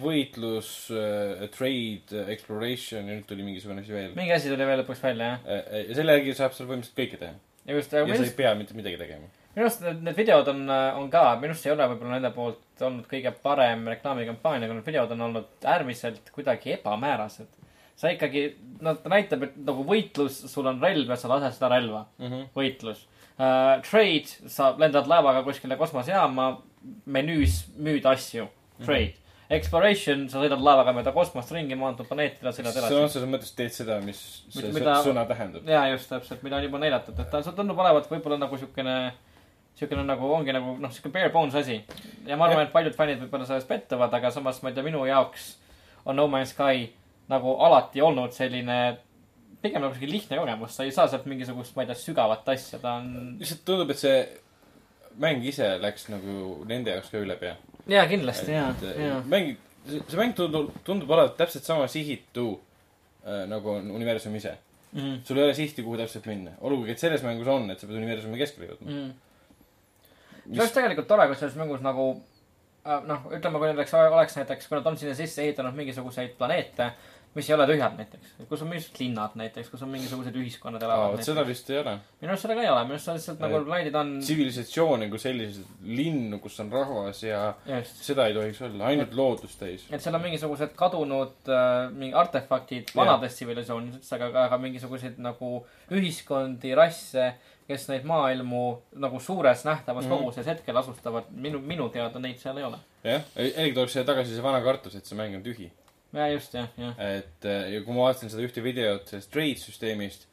[0.00, 0.70] võitlus,
[1.56, 4.14] trade, exploration ja nüüd tuli mingisugune asi veel.
[4.16, 5.66] mingi asi tuli veel lõpuks välja, jah.
[5.82, 7.34] ja selle järgi saab seal põhimõtteliselt kõike teha.
[7.66, 9.28] ja just, ja aga sa minu ei pea mitte midagi tegema.
[9.56, 10.62] Minu arust need, need videod on,
[11.00, 14.88] on ka, minu arust ei ole võib-olla nende poolt olnud kõige parem reklaamikampaania, aga need
[14.90, 17.48] videod on olnud äärmiselt kuidagi ebamäärased.
[17.96, 18.46] sa ikkagi,
[18.84, 22.26] no ta näitab, et nagu võitlus, sul on relv ja sa lased seda relva mm.
[22.26, 22.48] -hmm.
[22.56, 23.06] võitlus
[23.38, 23.80] uh,.
[23.90, 26.50] Trade, sa lendad laevaga kuskile kosmosejaama,
[27.06, 28.48] menüüs müüd asju.
[28.84, 29.14] Trade mm.
[29.14, 29.22] -hmm.
[29.56, 33.02] Exploration, sa sõidad laevaga mööda kosmost ringi, maantud planeetidele, sõidad sõna edasi.
[33.06, 34.18] otseses mõttes teed seda, mis
[34.50, 35.68] see Mida- sõna tähendab.
[35.70, 38.96] ja just täpselt, mida on juba näidatud, et ta, see tundub olevat võib-olla nagu siukene,
[39.76, 41.80] siukene nagu ongi nagu noh, siuke bare bones asi.
[42.26, 45.04] ja ma arvan, et paljud fännid võib-olla selles pettuvad, aga samas ma ei tea, minu
[45.08, 45.56] jaoks
[46.06, 46.88] on No Man's Sky
[47.28, 48.78] nagu alati olnud selline
[49.62, 52.80] pigem nagu siuke lihtne kogemus, sa ei saa sealt mingisugust, ma ei tea, sügavat asja,
[52.82, 53.36] ta on.
[53.40, 54.18] lihtsalt tundub, et see
[55.22, 57.56] mäng ise läks nagu nende jaoks ka üle pea.
[57.90, 59.18] jaa, kindlasti, jaa, et jaa.
[59.32, 59.56] mäng,
[59.88, 62.48] see mäng tundub, tundub olevat täpselt sama sihitu
[63.26, 64.56] äh, nagu on universum ise.
[64.96, 65.16] Mhm.
[65.26, 66.54] sul ei ole sihti, kuhu täpselt minna.
[66.64, 68.92] olgugi, et selles mängus on, et sa pead universumi keskele jõudma.
[68.92, 69.25] Mm.
[70.50, 72.08] See oleks tegelikult tore, kui selles mängus nagu
[72.86, 76.92] äh, noh, ütleme, kui näiteks oleks näiteks, kui nad on sinna sisse ehitanud mingisuguseid planeete,
[77.36, 81.20] mis ei ole tühjad näiteks, kus on mingisugused linnad näiteks, kus on mingisugused ühiskonnad elavad
[81.26, 81.92] seda vist ei ole.
[82.22, 85.08] minu arust seda ka ei ole, minu arust see lihtsalt nagu Et- planeedid on, tsivilisatsiooni
[85.12, 88.00] kui selliseid linnu, kus on rahvas ja just.
[88.06, 89.84] seda ei tohiks olla, ainult loodust täis.
[89.90, 95.58] et seal on mingisugused kadunud äh, mingi artefaktid vanadest tsivilisatsioonidest, aga ka mingisuguseid nagu
[95.92, 97.34] ühiskondi, rasse,
[97.68, 98.60] kes neid maailmu
[99.02, 100.12] nagu suures nähtavas Mhm.
[100.12, 101.24] koguses hetkel asustavad.
[101.30, 102.78] minu, minu teada neid seal ei ole.
[103.04, 105.70] jah, eelkõige tuleb siia tagasi see vana kartus, et see mäng on tühi.
[106.12, 106.94] ja just, jah, jah.
[106.98, 110.26] et äh, ja kui ma vaatasin seda ühte videot sellest trade süsteemist,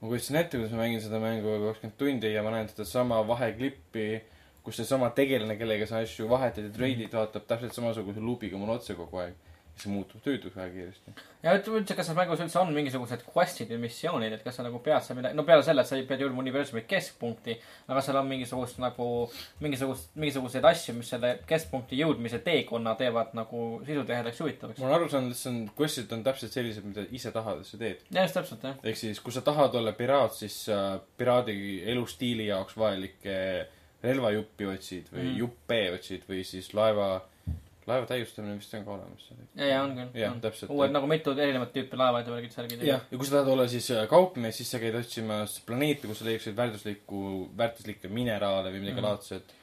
[0.00, 4.20] ma kujutasin ette, kuidas ma mängin seda mängu kakskümmend tundi ja ma näen sedasama vaheklippi,
[4.64, 8.94] kus seesama tegelane, kellega sa asju vahetad ja trade'id, vaatab täpselt samasuguse luubiga mulle otsa
[8.98, 9.34] kogu aeg.
[9.82, 11.12] See muutub tüütuks väga kiiresti.
[11.42, 14.66] ja ütleme üldse, kas selles mängus üldse on mingisugused quest'id või missioonid, et kas sa
[14.66, 17.56] nagu pead seal midagi, no peale selle, et sa pead jõudma universumi keskpunkti,
[17.88, 19.08] aga seal on mingisugust nagu,
[19.64, 24.86] mingisugust, mingisuguseid asju, mis selle keskpunkti jõudmise teekonna teevad nagu sisutihedaks huvitavaks ma.
[24.90, 27.80] olen aru saanud, et see on, quest'id on täpselt sellised, mida ise tahad, et sa
[27.80, 28.04] teed.
[28.10, 28.78] ja just täpselt, jah.
[28.82, 31.58] ehk siis, kui sa tahad olla piraat, siis sa piraadi
[31.94, 33.36] elustiili jaoks vajalikke
[34.02, 35.30] relvajuppi otsid või Mm.
[35.32, 35.38] mm.
[35.40, 37.22] juppe otsid või siis laeva,
[37.88, 39.28] laeva täiustamine vist on ka olemas.
[39.56, 40.16] ja, ja on küll.
[40.20, 40.72] jah, täpselt.
[40.74, 42.82] uued nagu mitu erinevat tüüpi laevad ja värgid särgid.
[42.86, 46.20] jah, ja kui sa tahad olla siis äh, kaupmees, siis sa käid otsimas planeete, kus
[46.22, 47.22] sa leiaksid väärtuslikku,
[47.58, 49.06] väärtuslikke mineraale või midagi mm.
[49.06, 49.54] laadset.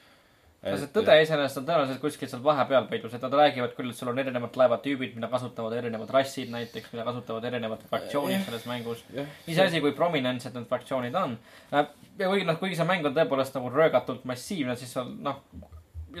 [0.66, 4.00] aga see tõde iseenesest on tõenäoliselt kuskil seal vahepeal peidus, et nad räägivad küll, et
[4.00, 8.48] sul on erinevad laevatüübid, mida kasutavad erinevad rassid näiteks, mida kasutavad erinevad fraktsioonid Jah.
[8.50, 9.06] selles mängus.
[9.14, 11.38] jah, iseasi, kui prominentsed need fraktsioonid on.
[11.70, 11.86] ja
[12.18, 15.44] kuigi noh, kuigi see mäng on tõepoolest nagu röögatult massiivne, siis seal noh,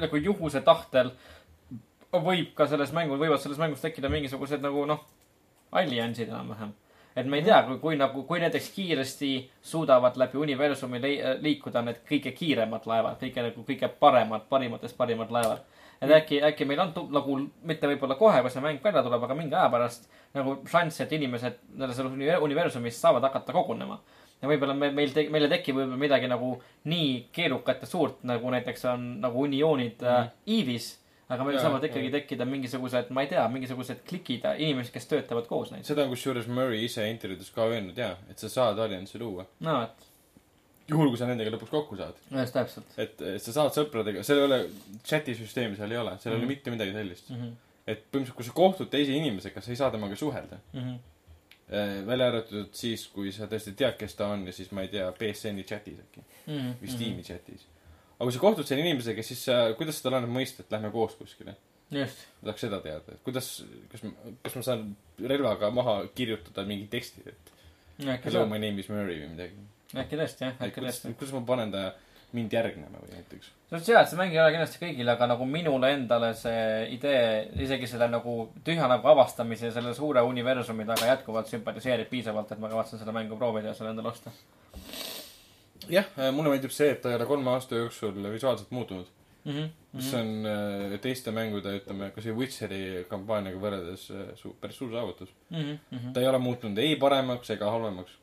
[0.00, 1.10] nagu juhuse tahtel
[2.24, 5.04] võib ka selles mängus, võivad selles mängus tekkida mingisugused nagu noh,
[5.76, 6.74] alliansid enam-vähem.
[7.16, 9.30] et me ei tea, kui, kui nagu, kui näiteks kiiresti
[9.64, 11.00] suudavad läbi universumi
[11.40, 15.64] liikuda need kõige kiiremad laevad, kõige nagu kõige paremad, parimatest parimad laevad.
[16.00, 19.34] et äkki, äkki meil on nagu mitte võib-olla kohe, kui see mäng välja tuleb, aga
[19.34, 24.00] mingi aja pärast nagu šanss, et inimesed selles uni- universumis saavad hakata kogunema
[24.42, 26.52] ja võib-olla me, meil, meile tekib võib-olla midagi nagu
[26.90, 30.12] nii keerukat ja suurt, nagu näiteks on nagu unioonid mm.
[30.12, 30.92] äh, Eeve'is.
[31.28, 32.12] Aga meil Jaa, saavad ikkagi jaa.
[32.20, 35.88] tekkida mingisugused, ma ei tea, mingisugused klikid, inimesed, kes töötavad koos näiteks.
[35.88, 39.46] seda on kusjuures Murray ise intervjuudes ka öelnud ja, et sa saad alliansi luua.
[39.60, 40.06] no et,
[40.88, 42.14] juhul, kui sa nendega lõpuks kokku saad.
[42.30, 44.60] just täpselt et et sa saad sõpradega, seal ei ole,
[45.04, 46.44] chati süsteemi seal ei ole, seal ei Mhm.
[46.46, 47.30] ole mitte midagi sellist.
[47.30, 47.36] mm.
[47.42, 47.52] -hmm.
[47.86, 50.56] et põhimõtteliselt, kui sa kohtud teise inimesega, sa ei saa temaga suhelda.
[50.72, 50.98] Mm -hmm.
[52.06, 55.12] välja arvatud siis, kui sa tõesti tead, kes ta on ja siis ma ei tea,
[55.12, 56.74] BSN-i chatis äkki Mm -hmm.
[56.82, 57.66] või Steam'i chatis.
[58.16, 60.92] Aga kui sa kohtud selle inimesega, siis sa, kuidas sa talle annad mõista, et lähme
[60.94, 61.56] koos kuskile?
[61.92, 63.50] just, ma tahaks seda teada, et kuidas,
[63.92, 64.02] kas
[64.42, 64.88] kas ma saan
[65.22, 67.52] relvaga maha kirjutada mingi teksti, et
[68.16, 69.68] äkki hello, my name is Murray või midagi.
[69.94, 71.84] äkki tõesti jah, äkki tõesti., kuidas ma panen ta
[72.34, 73.52] mind järgnema või näiteks.
[73.68, 76.64] see on hea, et see mäng ei ole kindlasti kõigile, aga nagu minule endale see
[76.96, 77.22] idee,
[77.62, 78.36] isegi selle nagu
[78.66, 83.14] tühja nagu avastamise ja selle suure universumi taga jätkuvalt sümpatiseerib piisavalt, et ma kavatsen seda
[83.14, 84.34] mängu proovida ja selle endale osta
[85.92, 89.06] jah, mulle meeldib see, et ta ei ole kolme aasta jooksul visuaalselt muutunud.
[89.44, 89.52] mm.
[89.52, 89.68] -hmm.
[89.92, 94.92] mis on äh, teiste mängude, ütleme, kas või Witcheri kampaaniaga võrreldes äh, su-, päris suur
[94.92, 95.30] saavutus.
[95.50, 95.78] mm.
[95.92, 96.12] -hmm.
[96.12, 98.18] ta ei ole muutunud ei paremaks ega halvemaks.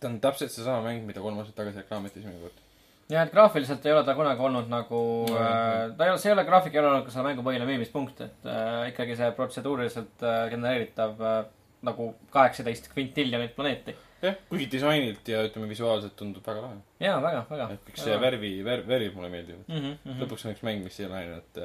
[0.00, 2.64] ta on täpselt seesama mäng, mida kolm aastat tagasi reklaamiti esimene kord.
[3.10, 6.30] ja, et graafiliselt ei ole ta kunagi olnud nagu No, äh,, ta ei ole, see
[6.30, 9.30] ei ole, graafik ei ole olnud ka selle mängu põhiline müümispunkt, et äh, ikkagi see
[9.36, 11.44] protseduuriliselt äh, genereeritav äh,
[11.82, 13.94] nagu kaheksateist kvintiljonit planeeti.
[14.22, 16.78] jah, kuigi disainilt ja ütleme visuaalselt tundub väga lahe.
[17.02, 17.68] jaa, väga, väga.
[17.74, 19.64] et kõik see värvi, värv, värvid mulle meeldivad.
[19.68, 19.76] mm.
[19.76, 20.22] -hmm, mm -hmm.
[20.22, 21.62] lõpuks on üks mäng, mis ei ole ainult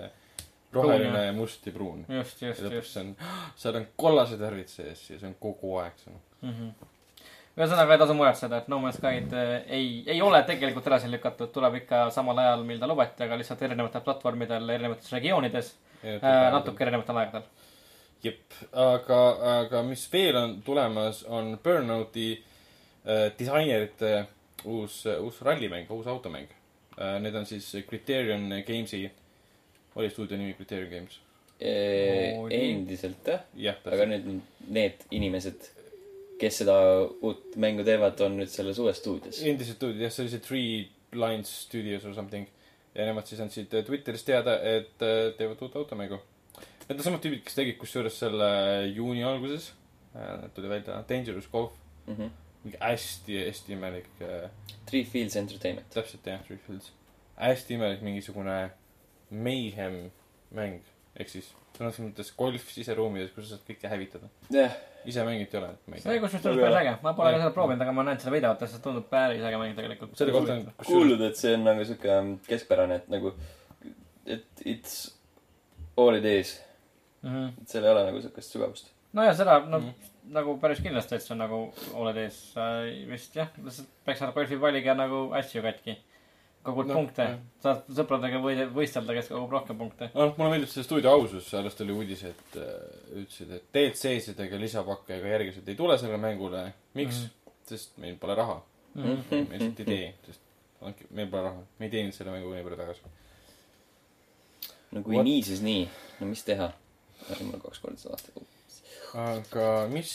[0.74, 2.06] roheline, must ja pruun.
[2.10, 3.14] just, just, lõpuks just see on,
[3.62, 6.14] seal on kollased värvid sees ja see on kogu aeg see.
[6.42, 6.54] mm.
[6.54, 6.92] -hmm.
[7.58, 11.52] ühesõnaga ei tasu muretseda, et No Man's Sky'd äh, ei, ei ole tegelikult edasi lükatud,
[11.54, 16.84] tuleb ikka samal ajal, mil ta lubati, aga lihtsalt erinevatel platvormidel, erinevates regioonides äh,, natuke
[16.84, 17.50] erinevatel aegadel.
[18.24, 19.20] jep, aga,
[19.60, 24.14] aga mis veel on tulemas, on Burnouti äh, disainerite
[24.66, 26.48] uus, uus rallimäng, uus automäng
[26.98, 27.20] äh,.
[27.20, 29.06] Need on siis Criterion Games'i,
[29.96, 31.20] oli stuudio nimi Criterion Games?
[31.64, 32.56] Oli.
[32.58, 34.26] endiselt jah, jah, aga nüüd
[34.74, 35.70] need inimesed,
[36.42, 36.76] kes seda
[37.24, 39.40] uut mängu teevad, on nüüd selles uues stuudios.
[39.48, 40.74] endiselt stuudio, jah, see oli see Three
[41.16, 42.50] Lines Studios or something.
[42.94, 46.20] ja nemad siis andsid äh, Twitteris teada, et äh, teevad uut automängu.
[46.90, 48.48] Need on samad tüübid, kes tegid kusjuures selle
[48.92, 49.70] juuni alguses
[50.16, 51.72] äh,, tuli välja Dangerous Golf,
[52.08, 52.30] Mhm.
[52.66, 54.50] mingi hästi-hästi imelik äh,,
[54.86, 55.88] Three Fields Entertainment.
[55.94, 56.92] täpselt jah, Three Fields.
[57.40, 58.58] hästi imelik mingisugune
[59.32, 60.12] mayhem
[60.54, 60.82] mäng,
[61.18, 64.28] ehk siis sõna otseses mõttes golf siseruumides, kus sa saad kõike hävitada.
[64.54, 64.76] jah,
[65.06, 66.22] ise mänginud ei ole, ma ei see tea.
[66.22, 68.68] kusjuures tundub päris äge, ma pole ka seda proovinud, aga ma näen seda videot ja
[68.68, 70.14] see tundub päris äge mäng tegelikult.
[70.20, 72.20] selle kohta on kuuldud, et see on nagu sihuke
[72.52, 73.34] keskpärane, et nagu,
[74.28, 75.00] et it's
[75.98, 76.54] all it is.
[77.24, 77.54] Mhm.
[77.62, 78.90] et seal ei ole nagu siukest sügavust.
[79.14, 79.94] nojah, seda no Mhm.
[80.34, 84.34] nagu päris kindlasti, et see on nagu oled ees äh, vist jah, lihtsalt peaks saada
[84.34, 85.98] golfi palliga nagu asju katki.
[86.64, 87.26] kogud No, punkte
[87.62, 90.10] saad sõpradega võide-, võistelda, kes kogub rohkem punkte.
[90.16, 94.56] noh, mulle meeldib see stuudio ausus, sellest oli uudis, et äh, ütlesid, et DLC-sid ega
[94.62, 96.74] lisapakke ega järgisid ei tule sellele mängule.
[96.94, 97.26] miks mm?
[97.26, 97.52] -hmm.
[97.68, 98.62] sest meil pole raha.
[98.96, 99.50] Mhm.
[99.50, 100.40] me lihtsalt ei tee, sest
[100.82, 101.62] andke- meil pole raha.
[101.80, 103.02] me ei teeninud selle mängu nii palju tagasi.
[104.92, 105.26] no kui What?
[105.26, 105.90] nii, siis nii.
[106.20, 106.72] no mis teha?
[107.30, 108.50] Ärge mulle kaks korda seda vaadata.
[109.28, 110.12] aga mis,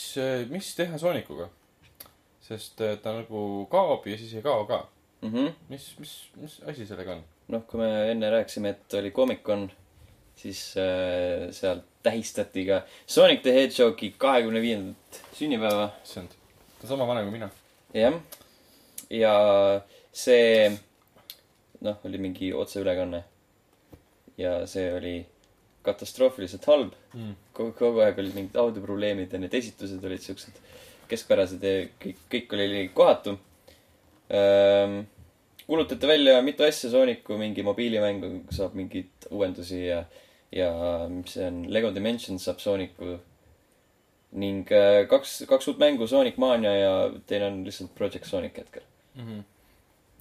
[0.50, 1.48] mis teha Soonicuga?
[2.48, 4.86] sest äh, ta nagu kaob ja siis ei kao ka.
[5.22, 5.52] Mhm.
[5.68, 7.24] mis, mis, mis asi sellega on?
[7.52, 9.68] noh, kui me enne rääkisime, et oli Comic-Con,
[10.36, 15.90] siis äh, seal tähistati ka Sonic the Hedgehogi kahekümne viiendat sünnipäeva.
[16.04, 16.36] issand,
[16.78, 17.50] ta on sama vana kui mina.
[17.94, 18.20] jah.
[19.10, 19.34] ja
[20.12, 20.70] see,
[21.80, 23.24] noh, oli mingi otseülekanne.
[24.38, 25.16] ja see oli
[25.88, 26.94] katastroofiliselt halb.
[27.14, 27.34] Mm.
[27.56, 30.60] kogu, kogu aeg olid mingid audioprobleemid ja need esitused olid siuksed
[31.08, 33.38] keskpärased ja kõik, kõik oli kohatu
[34.32, 35.00] ähm,.
[35.66, 40.04] kuulutati välja mitu asja Sooniku mingi mobiilimängu saab mingeid uuendusi ja,
[40.52, 40.70] ja
[41.12, 43.18] mis see on, Lego Dimensions saab Sooniku
[44.36, 46.92] ning äh, kaks, kaks uut mängu, Sonic Mania ja
[47.26, 48.82] teine on lihtsalt Project Sonic hetkel.
[49.14, 49.42] Mm -hmm.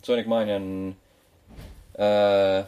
[0.03, 0.95] Sonic Mania on
[1.99, 2.65] äh,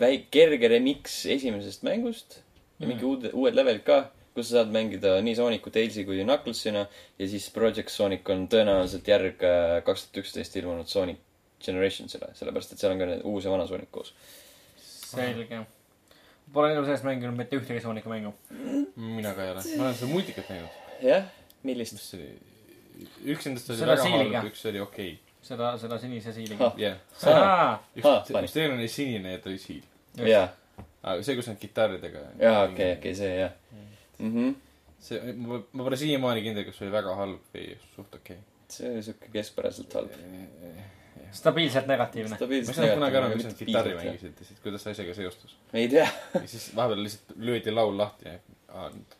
[0.00, 2.40] väik-, kerge remix esimesest mängust
[2.80, 4.00] ja mingi uued, uued levelid ka,
[4.34, 6.86] kus sa saad mängida nii Soonicu, Tailsi kui Knucklesina
[7.18, 11.20] ja siis Project Sonic on tõenäoliselt järg äh, kaks tuhat üksteist ilmunud Sonic
[11.64, 14.12] Generationsile, sellepärast et seal on ka need uus ja vana Sonic koos.
[15.14, 15.62] selge.
[16.54, 18.34] Pole elu sees mänginud mitte ühtegi Sooniku mängu.
[18.96, 19.62] mina ka ei ole.
[19.76, 20.82] ma olen seda multikat näinud.
[21.02, 21.30] jah,
[21.62, 21.96] millist?
[21.96, 22.32] mis see oli?
[23.34, 25.14] üks nendest oli Selle väga halb, üks oli okei
[25.44, 26.78] seda, seda sinise siiliga Ah..
[26.80, 29.84] jah, Ah, üks, üks teine oli sinine ja ta oli siil.
[30.16, 30.48] jaa,
[31.02, 32.24] aga see, kus on kitarridega.
[32.40, 33.52] jaa, okei, okei, see jah
[34.18, 34.32] mm.
[34.32, 34.56] -hmm.
[34.98, 38.90] see, ma, ma pole siiamaani kindel, kas see oli väga halb või suht okei see
[38.90, 40.10] oli siuke keskpäraselt halb.
[40.10, 40.84] okay..
[41.32, 42.38] stabiilselt negatiivne.
[42.40, 45.56] ma ei saanud kunagi aru, miks nad kitarri mängisid ja siis kuidas see asjaga seostus.
[45.72, 46.08] ei tea.
[46.34, 48.38] ja siis vahepeal lihtsalt löödi laul lahti ja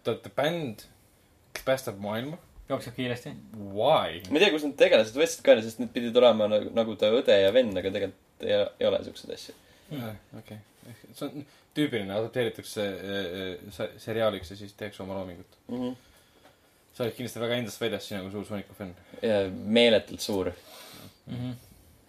[0.03, 0.87] te olete bänd,
[1.55, 2.39] kes päästab maailma.
[2.69, 3.33] Jookseb kiiresti.
[3.57, 4.21] Why?
[4.31, 7.11] ma ei tea, kust need tegelased võtsid ka, sest need pidid olema nagu, nagu ta
[7.13, 9.57] õde ja vend, aga tegelikult ei, ei ole siukseid asju.
[10.41, 10.59] okei,
[11.13, 11.45] see on
[11.75, 13.29] tüüpiline, adapteeritakse äh,
[13.69, 15.61] äh, seriaaliks ja siis tehakse oma loomingut.
[15.69, 15.95] Mm -hmm.
[16.95, 18.95] sa oled kindlasti väga endast väljas, sina kui suur Sooniku fänn.
[19.67, 20.53] meeletult suur.
[21.27, 21.51] Mhm.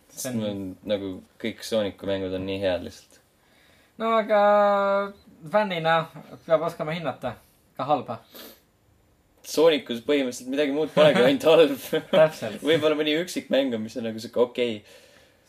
[0.10, 3.20] sest mul on nagu kõik Sooniku mängud on nii head lihtsalt.
[3.98, 4.42] no aga
[5.52, 6.06] fännina
[6.46, 7.36] peab oskama hinnata
[7.78, 8.20] ka halba.
[9.46, 11.46] Soonikus põhimõtteliselt midagi muud polegi, ainult
[12.18, 12.62] halb.
[12.66, 15.04] võib-olla mõni üksik mäng on, mis on nagu siuke okei okay.,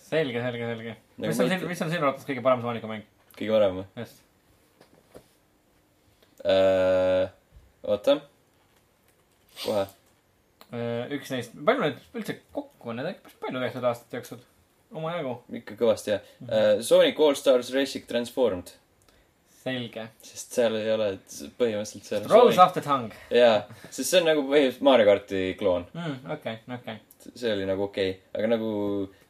[0.06, 0.96] selge, selge, selge.
[1.16, 3.06] Nagu mis on siin, mis on sinu arvates kõige parem Sooniku mäng?
[3.36, 4.20] kõige parem või just.
[6.44, 7.32] äh,?
[7.86, 8.18] oota.
[9.62, 9.86] kohe.
[11.16, 14.42] üks neist, palju neid üldse kokku on, neid on ikka päris palju tehtud aastate jooksul.
[14.96, 15.36] omajagu.
[15.62, 16.82] ikka kõvasti jah uh,.
[16.86, 18.74] Sonic All Stars Racing Transformed,
[19.66, 20.06] selge.
[20.24, 21.10] sest seal ei ole
[21.58, 22.30] põhimõtteliselt seal.
[22.30, 25.86] Rose of the tongue jaa, sest see on nagu põhimõtteliselt Mario karti kloon.
[25.94, 26.16] mm,.
[26.36, 26.98] okei, okei.
[27.32, 28.72] see oli nagu okei okay., aga nagu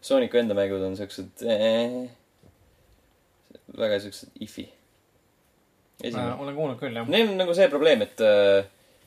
[0.07, 2.07] Sooniku enda mängud on siuksed eh,,
[3.76, 4.68] väga siuksed ifi.
[6.05, 7.09] olen kuulnud küll, jah.
[7.11, 8.66] Neil on nagu see probleem, et äh,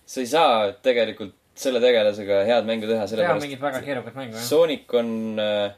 [0.10, 4.48] sa ei saa tegelikult selle tegelasega head mängu teha, sellepärast mingit väga keerukat mängu, jah.
[4.48, 5.76] Sonic on äh,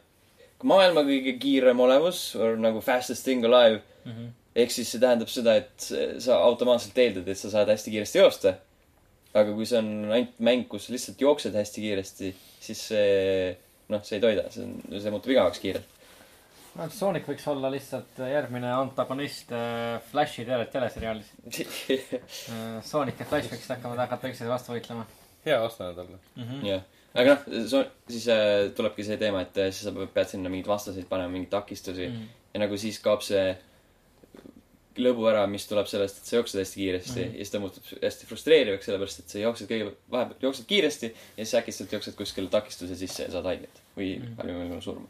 [0.68, 2.32] maailma kõige kiirem olevus,
[2.62, 3.82] nagu fastest thing alive.
[4.06, 4.30] Mhm.
[4.56, 5.88] Ehk siis see tähendab seda, et
[6.24, 8.58] sa automaatselt eeldad, et sa saad hästi kiiresti joosta.
[9.34, 13.56] aga kui see on ainult mäng, kus sa lihtsalt jooksed hästi kiiresti, siis see,
[13.94, 15.98] noh, see ei toida, see on, see muutub igavaks kiirelt.
[16.76, 21.32] no Sonic võiks olla lihtsalt järgmine antagonist äh, Flashi tele, teleseriaalis.
[22.92, 25.08] Sonic ja Flash võiksid hakkama, hakata üksteise vastu võitlema
[25.46, 26.18] hea vastane talle.
[26.36, 26.44] mm.
[26.44, 26.68] -hmm.
[26.68, 26.82] jah,
[27.14, 31.08] aga noh, siis äh, tulebki see teema, et äh, siis sa pead sinna mingeid vastaseid
[31.10, 32.22] panema, mingeid takistusi Mm mm.
[32.22, 32.54] -hmm.
[32.54, 33.58] ja nagu siis kaob see
[35.00, 37.36] lõbu ära, mis tuleb sellest, et sa jooksed hästi kiiresti mm.
[37.36, 41.46] ja siis ta muutub hästi frustreerivaks, sellepärast et sa jooksed kõige, vahepeal jooksed kiiresti ja
[41.46, 44.36] siis äkitselt jooksed kuskile takistuse sisse ja saad haiget või mm.
[44.42, 45.08] halvimal juhul surma.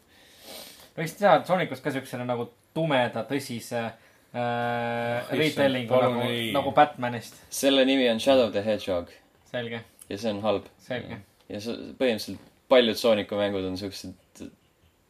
[0.98, 7.42] võiks teha Sonicust ka siukse nagu tumeda, tõsise äh, retelling'u palun nagu nagu Batmanist.
[7.50, 9.10] selle nimi on Shadow the Hedgehog
[9.50, 10.70] selge, ja see on halb.
[10.86, 11.22] selge
[11.52, 14.46] ja see, põhimõtteliselt paljud Sooniku mängud on siuksed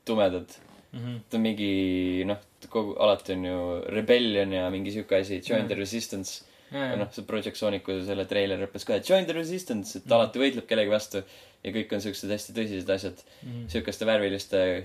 [0.09, 0.57] tumedad.
[0.93, 0.99] mm.
[1.01, 1.19] -hmm.
[1.31, 2.39] ta on mingi, noh,
[2.69, 5.81] kogu, alati on ju Rebellion ja mingi siuke asi, Join the Mm.
[5.81, 6.45] Resistance.
[6.73, 9.99] ja, ja ja noh, see Project Sooniku selle treiler õppis ka, et Join the Resistance,
[9.99, 10.13] et Mhm.
[10.13, 11.23] alati võitleb kellegi vastu.
[11.65, 13.69] ja kõik on siuksed hästi tõsised asjad, mm.
[13.69, 14.85] siukeste värviliste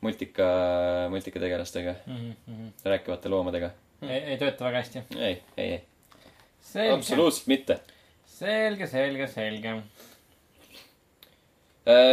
[0.00, 0.46] multika,
[1.10, 2.34] multikategelastega, -hmm.
[2.46, 2.70] Mm -hmm.
[2.84, 3.70] rääkivate loomadega.
[4.02, 5.02] ei, ei tööta väga hästi.
[5.18, 5.80] ei, ei,
[6.74, 7.80] ei, absoluutselt mitte.
[8.26, 9.82] selge, selge, selge.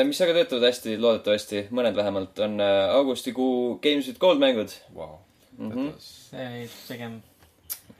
[0.10, 5.20] Mis aga töötavad hästi, loodetavasti, mõned vähemalt, on äh, augustikuu Games with Gold mängud Vau.
[5.58, 5.72] mm.
[5.72, 5.92] -hmm.
[6.00, 7.22] see oli pigem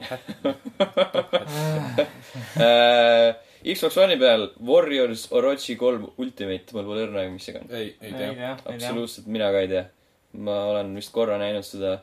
[2.56, 3.34] Äh,
[3.74, 7.66] Xbox One'i peal Warriors Orochi kolm Ultimate, mul pole õrna, mis see on.
[7.70, 8.30] ei, ei ei tea.
[8.32, 9.84] ei absoluutselt mina ka ei tea.
[10.32, 11.96] ma olen vist korra näinud seda,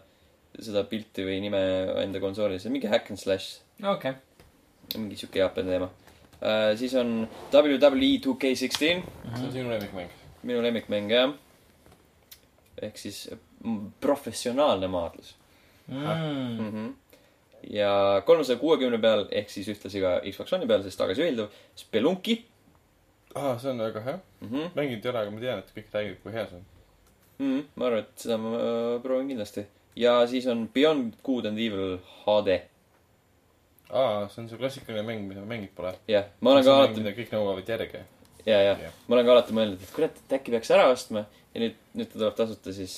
[0.60, 1.62] seda pilti või nime
[2.04, 4.14] enda konsoolis, mingi hack and slash, okei,
[4.98, 5.90] mingi siuke Jaapani teema.
[6.78, 9.02] Siis on WWE 2K16, see
[9.46, 10.10] on sinu lemmikmäng.
[10.44, 11.34] minu lemmikmäng jah.
[12.82, 13.30] ehk siis
[13.64, 15.36] mm, professionaalne maadlus
[15.88, 15.96] Mm.
[16.60, 16.72] mm.
[16.72, 16.94] -hmm.
[17.70, 22.46] ja kolmesaja kuuekümne peal ehk siis ühtlasi ka Xbox One'i peal, sest tagasiühilduv, Spelunki
[23.36, 24.20] aa, see on väga hea.
[24.42, 24.48] mm.
[24.50, 24.70] -hmm.
[24.76, 26.66] mänginud ei ole, aga ma tean, et kõik räägivad, kui hea see on.
[27.40, 29.66] mm, ma arvan, et seda ma äh, proovin kindlasti.
[29.96, 32.60] ja siis on Beyond Good and Evil HD.
[33.90, 35.96] aa, see on see klassikaline mäng, mida ma mänginud pole.
[36.12, 38.06] jah, ma olen ka alati, kõik nõuavad järge.
[38.46, 38.78] ja, ja
[39.08, 42.12] ma olen ka alati mõelnud, et kurat, et äkki peaks ära ostma ja nüüd, nüüd
[42.12, 42.98] ta tuleb tasuta, siis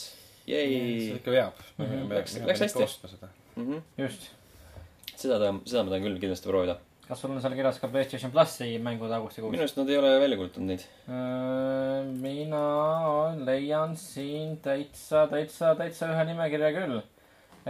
[0.50, 1.16] see jäi.
[1.20, 1.64] ikka veab.
[1.78, 2.12] Mhm.
[2.12, 2.84] Läks- läks hästi.
[2.84, 3.28] ostma seda.
[3.56, 3.82] Mm -hmm.
[3.98, 4.30] just.
[5.16, 6.78] seda ta, seda ma tahan küll kindlasti proovida.
[7.08, 9.62] kas sul on seal kirjas ka Playstation plussi mängud augustikuus minu?
[9.64, 10.84] arust nad ei ole välja kuulutanud neid.
[12.22, 12.66] mina
[13.46, 17.02] leian siin täitsa, täitsa, täitsa ühe nimekirja küll.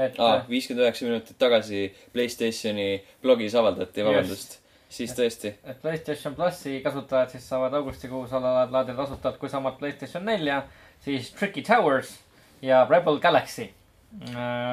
[0.06, 0.20] Et
[0.50, 1.84] viiskümmend üheksa minutit tagasi
[2.14, 2.90] Playstationi
[3.24, 4.60] blogis avaldati, vabandust.
[4.90, 9.78] siis tõesti, et Playstation plussi kasutajad siis saavad augustikuus alla laadida tasuta, kui sa omad
[9.82, 10.64] Playstation nelja,
[11.06, 12.16] siis Tricky Towers
[12.62, 13.70] ja Rebel Galaxy.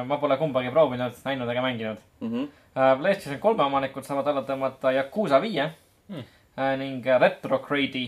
[0.06, 1.98] ma pole kumbagi proovinud, näinud ega mänginud.
[2.20, 2.46] Mhm.
[3.00, 5.72] PlayStation kolme omanikud saavad alla tõmmata Yakuusa viie
[6.08, 6.22] Hmm.
[6.56, 6.78] mm.
[6.78, 8.06] ning Retrocrade'i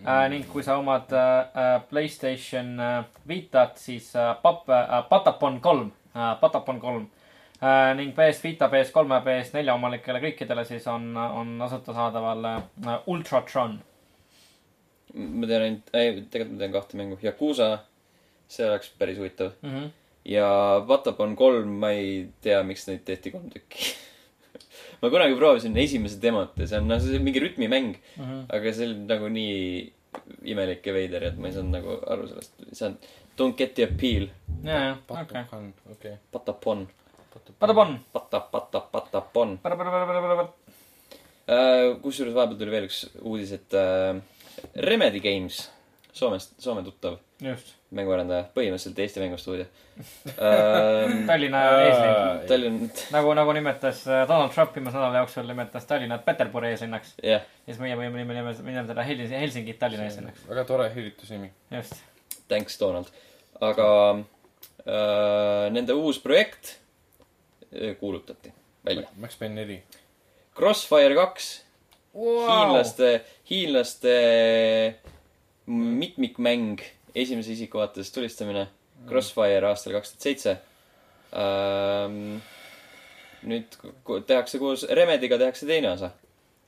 [0.00, 0.30] mm..
[0.32, 6.40] ning kui sa omad äh, Playstation äh, Vitat, siis äh, Pap- äh,, Patapon kolm äh,,
[6.40, 7.06] Patapon kolm
[7.62, 7.94] äh,.
[7.96, 13.80] ning PS Vita, PS3 ja PS4 omanikele kõikidele siis on, on tasuta saadaval äh, Ultratron.
[15.14, 17.18] ma tean ainult, ei, tegelikult ma tean kahte mängu.
[17.22, 17.72] Yakuusa,
[18.48, 19.52] see oleks päris huvitav.
[19.62, 19.90] Mm -hmm.
[20.24, 20.46] ja
[20.88, 23.92] Vatapon kolm, ma ei tea, miks neid tehti kolm tükki
[25.02, 28.44] ma kunagi proovisin esimese demot ja see on, noh, see on mingi rütmimäng, Mm -hmm.
[28.56, 29.92] aga see oli nagu nii
[30.52, 32.52] imelik ja veider, et ma ei saanud nagu aru sellest.
[32.72, 32.96] see on
[33.42, 34.28] Don't get the appeal,
[34.62, 35.24] ja, ja, okei.
[35.26, 36.12] Patakan, okei.
[36.30, 36.86] Patapon,
[37.58, 37.98] Patapon.
[38.12, 39.58] pata, pata, patapon.
[39.58, 40.48] Patapon.
[42.02, 44.20] kusjuures vahepeal tuli veel üks uudis, et äh,
[44.86, 45.64] Remedy Games,
[46.12, 49.64] Soomest, Soome tuttav just, mänguarendaja, põhimõtteliselt Eesti mängustuudio
[50.46, 51.24] ähm,.
[51.26, 52.46] Tallinna eesliin.
[52.52, 52.78] Tallinn,
[53.16, 57.16] nagu, nagu nimetas äh, Donald Trump viimase nädala jooksul nimetas Tallinnat Peterburi eeslinnaks.
[57.18, 60.46] jah, ja siis meie võime nime, nimetada Helsingi, Helsingit Tallinna eeslinnaks.
[60.52, 61.50] väga tore hüülitusnimi.
[61.74, 61.98] just.
[62.48, 63.10] thanks Donald.
[63.62, 63.88] Aga
[64.18, 66.76] äh, nende uus projekt
[67.72, 68.52] äh, kuulutati
[68.84, 69.08] välja.
[69.22, 69.78] Max Payne neli.
[70.56, 71.52] Crossfire kaks
[72.14, 73.12] wow., hiinlaste,
[73.50, 74.14] hiinlaste
[75.66, 76.80] mitmikmäng,
[77.14, 78.66] esimese isiku vaates tulistamine.
[79.08, 80.56] Crossfire aastal kaks tuhat seitse.
[83.42, 83.74] nüüd
[84.06, 86.10] ku- tehakse koos Remediga tehakse teine osa.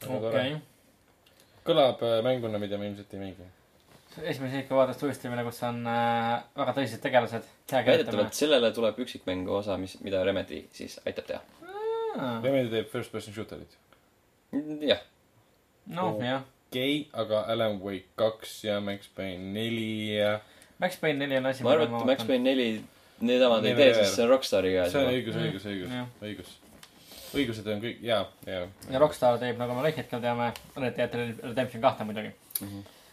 [0.09, 0.57] okei.
[1.65, 3.47] kõlab äh, mänguna, mida me ilmselt ei mängi.
[4.23, 7.49] Esimese isiku vaates tulistamine, kus on äh, väga tõsised tegelased.
[7.73, 8.35] väidetavalt.
[8.37, 11.43] sellele tuleb üksikmängu osa, mis, mida Remedi siis aitab teha.
[12.45, 13.79] Remedy teeb first person shooter'it.
[14.87, 15.03] jah,
[15.91, 16.45] noh, jah.
[16.71, 20.39] okei, aga Alan Wake kaks ja Max Payne neli ja
[20.79, 22.69] Max Payne neli on asi, ma arvan, et Max Payne neli,
[23.21, 26.09] need omad ei tee, sest see on Rockstari käes see on õigus, õigus, õigus Jah.,
[26.23, 26.57] õigus.
[27.35, 28.67] õigused on kõik, jaa, jaa.
[28.95, 31.17] ja Rockstar teeb, nagu me kõik hetkel teame, Red Dead
[31.49, 32.31] Redemption kahte muidugi.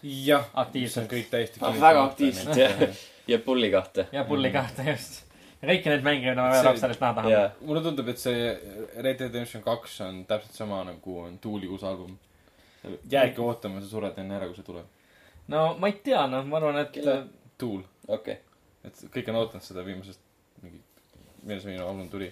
[0.04, 1.10] jah, see on aktiivselt.
[1.12, 2.95] kõik täiesti Ah, väga aktiivselt, jah.
[3.28, 4.08] ja Pulli kahte.
[4.12, 5.22] ja Pulli kahte just.
[5.62, 7.32] ja kõiki neid mänge, mida me veel Rockstarist näha tahame.
[7.36, 8.47] jaa, mulle tundub, et see
[8.97, 12.18] Red Dead Redemption kaks on täpselt sama nagu on Tuuli uus album.
[13.10, 14.86] jäädki ootama, sa sured enne ära, kui see tuleb.
[15.47, 17.20] no ma ei tea, noh, ma arvan, et Kelle?
[17.62, 18.38] Tuul, okei.
[18.86, 20.20] et kõik on ootanud seda viimasest
[20.64, 20.82] mingi,
[21.43, 22.32] millal see minu album tuli.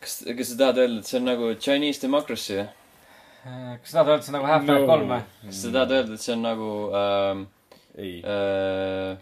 [0.00, 2.68] kas, kas sa tahad öelda, et see on nagu Chinese democracy või?
[3.46, 5.20] Äh, kas sa tahad öelda, et see on nagu Half-Life kolm või?
[5.46, 6.70] kas sa tahad öelda, et see on nagu
[7.00, 7.44] ähm,
[7.98, 9.16] ei, äh,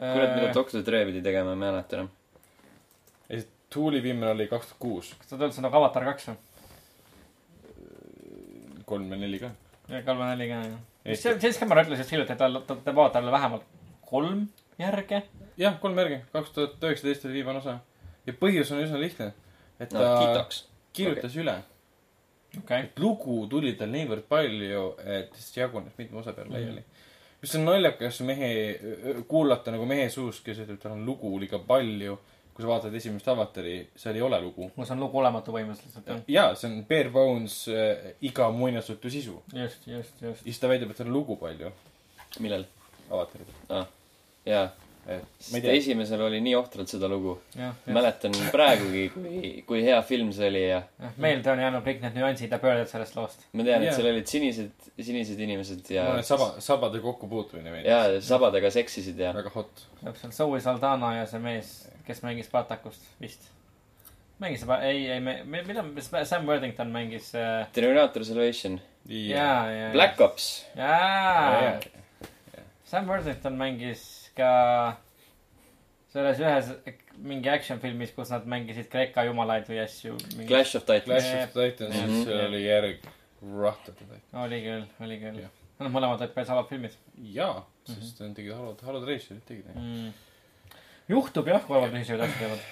[0.00, 2.10] kurat, mida kas Doctor Dre pidi tegema, ma ei mäleta enam.
[3.30, 6.10] ei, Tuuli viimane oli kaks tuhat kuus, sa tahad öelda, et see on nagu Avatar
[6.12, 6.42] kaks või?
[8.86, 9.50] kolm ja neli ka.
[9.90, 10.84] ja kolm ja neli ka, jah.
[11.06, 13.66] James Cameron ütles just hiljuti, et tal, ta teeb Avatarile vähemalt
[14.06, 14.46] kolm
[14.78, 15.22] järge.
[15.58, 17.78] jah, kolm järgi, kaks tuhat üheksateist oli viimane osa.
[18.26, 19.32] ja põhjus on üsna lihtne.
[19.80, 20.66] et no ta kitaks.
[20.92, 21.42] kirjutas okay.
[21.42, 21.56] üle.
[22.58, 22.88] okei.
[23.02, 24.86] lugu tuli tal niivõrd palju,
[25.16, 26.86] et see jagunes mitme osa peale laiali mm.
[26.86, 27.42] -hmm.
[27.42, 28.52] mis on naljakas mehe,
[29.28, 32.18] kuulata nagu mehe suust, kes ütleb, tal on lugu liiga palju.
[32.56, 34.70] kui sa vaatad esimest avatari, seal ei ole lugu.
[34.76, 36.22] mul see on lugu olematu põhimõtteliselt, jah.
[36.28, 39.42] jaa, see on bare bones äh, iga muinasjutu sisu.
[39.52, 40.22] just, just, just.
[40.22, 41.72] ja siis ta väidab, et tal on lugu palju
[42.40, 42.64] millal?
[43.10, 43.52] avataril.
[44.46, 47.36] jaa, et ma sest ei tea, esimesel oli nii ohtralt seda lugu.
[47.94, 50.80] mäletan praegugi, kui, kui hea film see oli ja
[51.22, 53.44] meelde on jäänud kõik need nüansid ja pöörded sellest loost.
[53.52, 53.98] ma tean, et Jaa.
[54.00, 57.90] seal olid sinised, sinised inimesed ja saba, sabade kokkupuutumine meeldis.
[57.90, 59.86] ja sabadega seksisid ja väga hot.
[60.02, 61.76] täpselt, Zoe Saldana ja see mees,
[62.08, 63.46] kes mängis Spartakust vist.
[64.42, 65.86] mängis ei, ei, mida,
[66.24, 67.68] Sam Worthington mängis äh,.
[67.72, 69.92] Terminator Salvation, jaa, jaa.
[69.94, 71.78] Black Ops, jaa.
[72.86, 74.96] Sam Worthington mängis ka
[76.12, 76.70] selles ühes
[77.18, 80.16] mingi action filmis, kus nad mängisid Kreeka jumalaid või asju.
[80.48, 81.04] Clash of Titans.
[81.08, 82.24] Clash of Titans, Mhm.
[82.24, 83.08] seal oli järg
[83.42, 84.34] Wrath of the Titans.
[84.44, 85.50] oli küll, oli küll Jah..
[85.78, 86.94] Nad mõlemad olid päris halvad filmid
[87.34, 89.66] jaa, sest nad tegid Halo, Halo Tracerit tegid.
[89.74, 90.12] mm..
[91.08, 92.62] juhtub jah, kui halvad režissöörid asju teevad.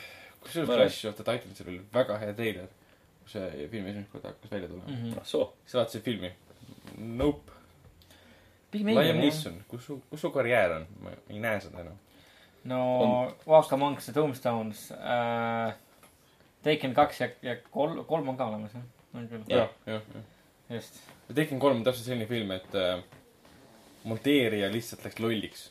[0.41, 2.69] kusjuures Clash of the Titansil oli väga hea treiler,
[3.25, 5.03] kui see film esimest korda hakkas välja tulema mm.
[5.11, 5.19] Mhm.
[5.21, 6.33] ah soo, sa vaatasid filmi?
[6.99, 7.53] Nope.
[8.75, 9.21] Liam.
[9.23, 10.87] Neeson, kus su, kus su karjäär on?
[11.03, 11.97] ma ei näe seda enam.
[12.65, 12.81] no
[13.47, 15.75] Walk Amongst the Tombstones äh,.
[16.65, 19.69] Taken kaks ja, ja kolm, kolm on ka olemas jah, on küll, Jah.
[19.87, 20.23] jah, jah.
[20.77, 20.95] just.
[21.29, 23.03] ja Tekken kolm on täpselt selline film, et äh,
[24.09, 25.67] monteerija lihtsalt läks lolliks.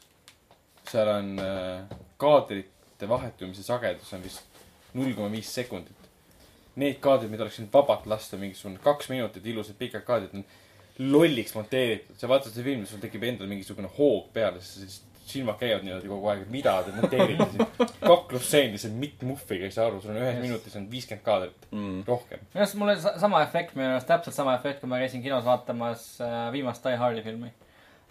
[0.89, 4.61] seal on äh, kaadrite vahetumise sagedus on vist
[4.93, 5.97] null koma viis sekundit.
[6.75, 10.45] Need kaadrid, mida oleks võinud vabalt lasta, mingisugune kaks minutit ilusad pikad kaadrid on
[10.99, 12.19] lolliks monteeritud.
[12.19, 16.27] sa vaatad seda filmi, sul tekib endal mingisugune hoog peale, sest silmad käivad niimoodi kogu
[16.29, 17.89] aeg, et mida te monteerite siin.
[18.11, 20.45] kaklusstseen, lihtsalt mitt muhviga ei saa aru, sul on ühes Just.
[20.45, 22.03] minutis on viiskümmend kaadrit, mm..
[22.07, 22.43] rohkem.
[22.51, 25.23] minu arust mul oli sa- sama efekt, minu arust täpselt sama efekt, kui ma käisin
[25.23, 27.53] kinos vaatamas äh, viimast Die Hardi filmi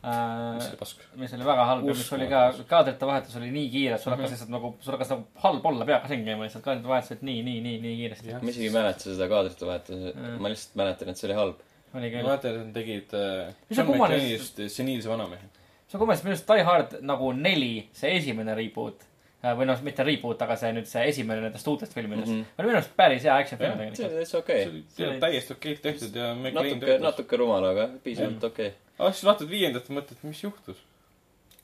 [0.03, 0.77] mis äh, oli.
[0.81, 1.03] pask.
[1.15, 4.11] mis oli väga halb ja mis oli ka, kaadrite vahetus oli nii kiire, et sul
[4.17, 7.23] hakkas lihtsalt nagu, sul hakkas nagu halb olla peaga ringi käima lihtsalt, kaadrite vahetus olid
[7.29, 8.33] nii, nii, nii, nii kiiresti.
[8.35, 11.63] ma isegi ei mäleta seda kaadrite vahetust, ma lihtsalt mäletan, et see oli halb.
[11.95, 12.33] Oli küll.
[12.35, 15.49] et nad tegid äh, John kummaline- McClane'ist seniilse vanamehe.
[15.87, 19.05] see on kummaline, minu arust Die Hard nagu neli, see esimene reboot
[19.43, 22.39] äh, või noh, mitte reboot, aga see nüüd see esimene nendest uutest filmidest mm.
[22.41, 22.55] -hmm.
[22.59, 24.13] oli minu arust päris hea action film Jah, see tegelikult.
[24.13, 24.71] oli täitsa okei see.
[24.71, 28.73] oli see oli täiesti okeilt tehtud ja natuke, natuke rumal, aga piisavalt okei
[29.03, 30.83] aga siis vaatad viiendat ja mõtled, mis juhtus.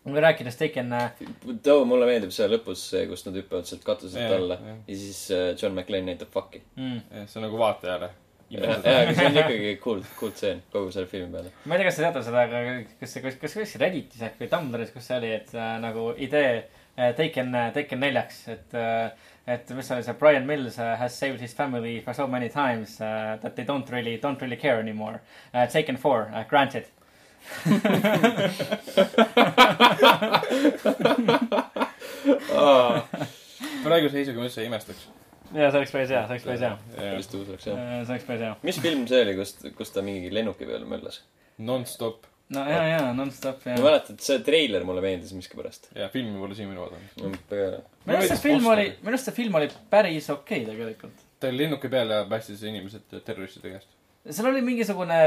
[0.08, 1.56] kui rääkides Taken äh, okay..
[1.62, 4.78] too, mulle meeldib see lõpus see, kus nad hüppavad sealt katuselt alla jah.
[4.86, 6.62] ja siis äh, John McClane näitab fuck'i.
[6.76, 7.26] mm,.
[7.26, 8.10] see on nagu vaatajale.
[8.50, 11.52] jaa, aga see on ikkagi cool stseen kogu selle filmi peale.
[11.64, 12.58] ma ei tea, kas te teate seda, aga
[13.00, 16.02] kas see, kas, kas, kas Redditis äkki või Tumblris, kus see oli, et äh, nagu
[16.16, 19.08] idee äh, Taken, Taken neljaks, et äh,
[19.48, 23.00] et mis oli see Brian Mills uh, has saved his family for so many times
[23.00, 25.22] uh, that they don't really, don't really care anymore
[25.54, 25.66] uh,.
[25.66, 26.84] Taken four uh,, granted.
[33.84, 35.06] praeguse seisuga ma üldse ei imestaks.
[35.54, 36.78] Ja see oleks päris hea, see oleks päris hea.
[36.96, 37.78] päris tuus oleks jah.
[37.78, 38.54] see oleks päris hea.
[38.62, 41.22] mis film see oli, kus, kus ta mingi lennuki peal möllas?
[41.58, 42.26] nonstop.
[42.54, 43.88] no ja, ja nonstop ja ma.
[43.88, 45.90] mäletan, et see treiler mulle meeldis miskipärast.
[45.96, 47.82] ja filmi pole siiamaani vaadanud.
[48.06, 51.26] minu arust see film oli, minu arust see film oli päris okei okay, tegelikult.
[51.40, 53.92] ta oli lennuki peal ja päästis inimesed terroristide käest.
[54.30, 55.20] seal oli mingisugune,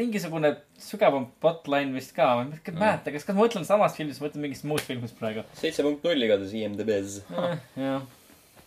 [0.00, 4.28] mingisugune sügavam plotline vist ka, ma ei mäleta, kas, kas ma mõtlen samast filmist, ma
[4.28, 5.46] mõtlen mingist muust filmist praegu.
[5.60, 7.22] seitse punkt null igatahes IMDB-s.
[7.78, 8.02] jah,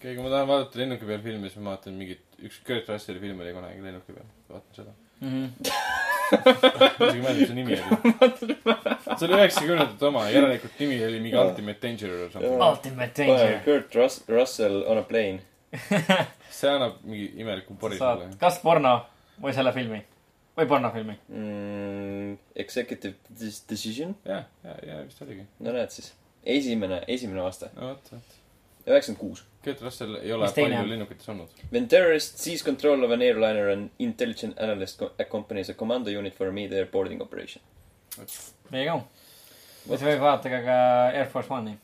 [0.01, 3.21] okei, kui ma tahan vaadata lennuki peal filmi, siis ma vaatan mingit, üks Kurt Russelli
[3.21, 4.29] film oli kunagi lennuki peal.
[4.49, 4.93] vaatan seda.
[5.21, 5.45] Mhm.
[6.31, 8.55] isegi ei mäleta, mis see nimi oli.
[9.19, 12.63] see oli üheksakümnendate oma, järelikult nimi oli mingi Ultimate Danger or something.
[12.69, 13.59] Ultimate Danger.
[13.67, 15.43] Kurt Rus-, Russell on a plane.
[16.57, 18.31] see annab mingi imeliku pori sulle.
[18.41, 18.95] kas porno
[19.43, 20.01] või selle filmi
[20.57, 21.15] või pornofilmi.
[21.29, 22.33] Mm,
[22.65, 23.37] executive
[23.69, 24.17] decision?
[24.27, 25.45] jah, ja, ja vist oligi.
[25.63, 26.11] no näed siis.
[26.57, 28.35] esimene, esimene aasta, no vot, vot.
[28.89, 29.45] üheksakümmend kuus.
[29.63, 30.87] Kurt Russell ei ole palju on?
[30.89, 31.49] lennukites olnud.
[31.71, 36.33] When terrorist seize control of an airliner and intelligent analyst co- accompanies a commando unit
[36.35, 37.61] for immediate boarding operation.
[38.71, 39.03] There you go.
[39.87, 40.79] või sa võid vaadata ka, ka
[41.17, 41.75] Air Force One'i.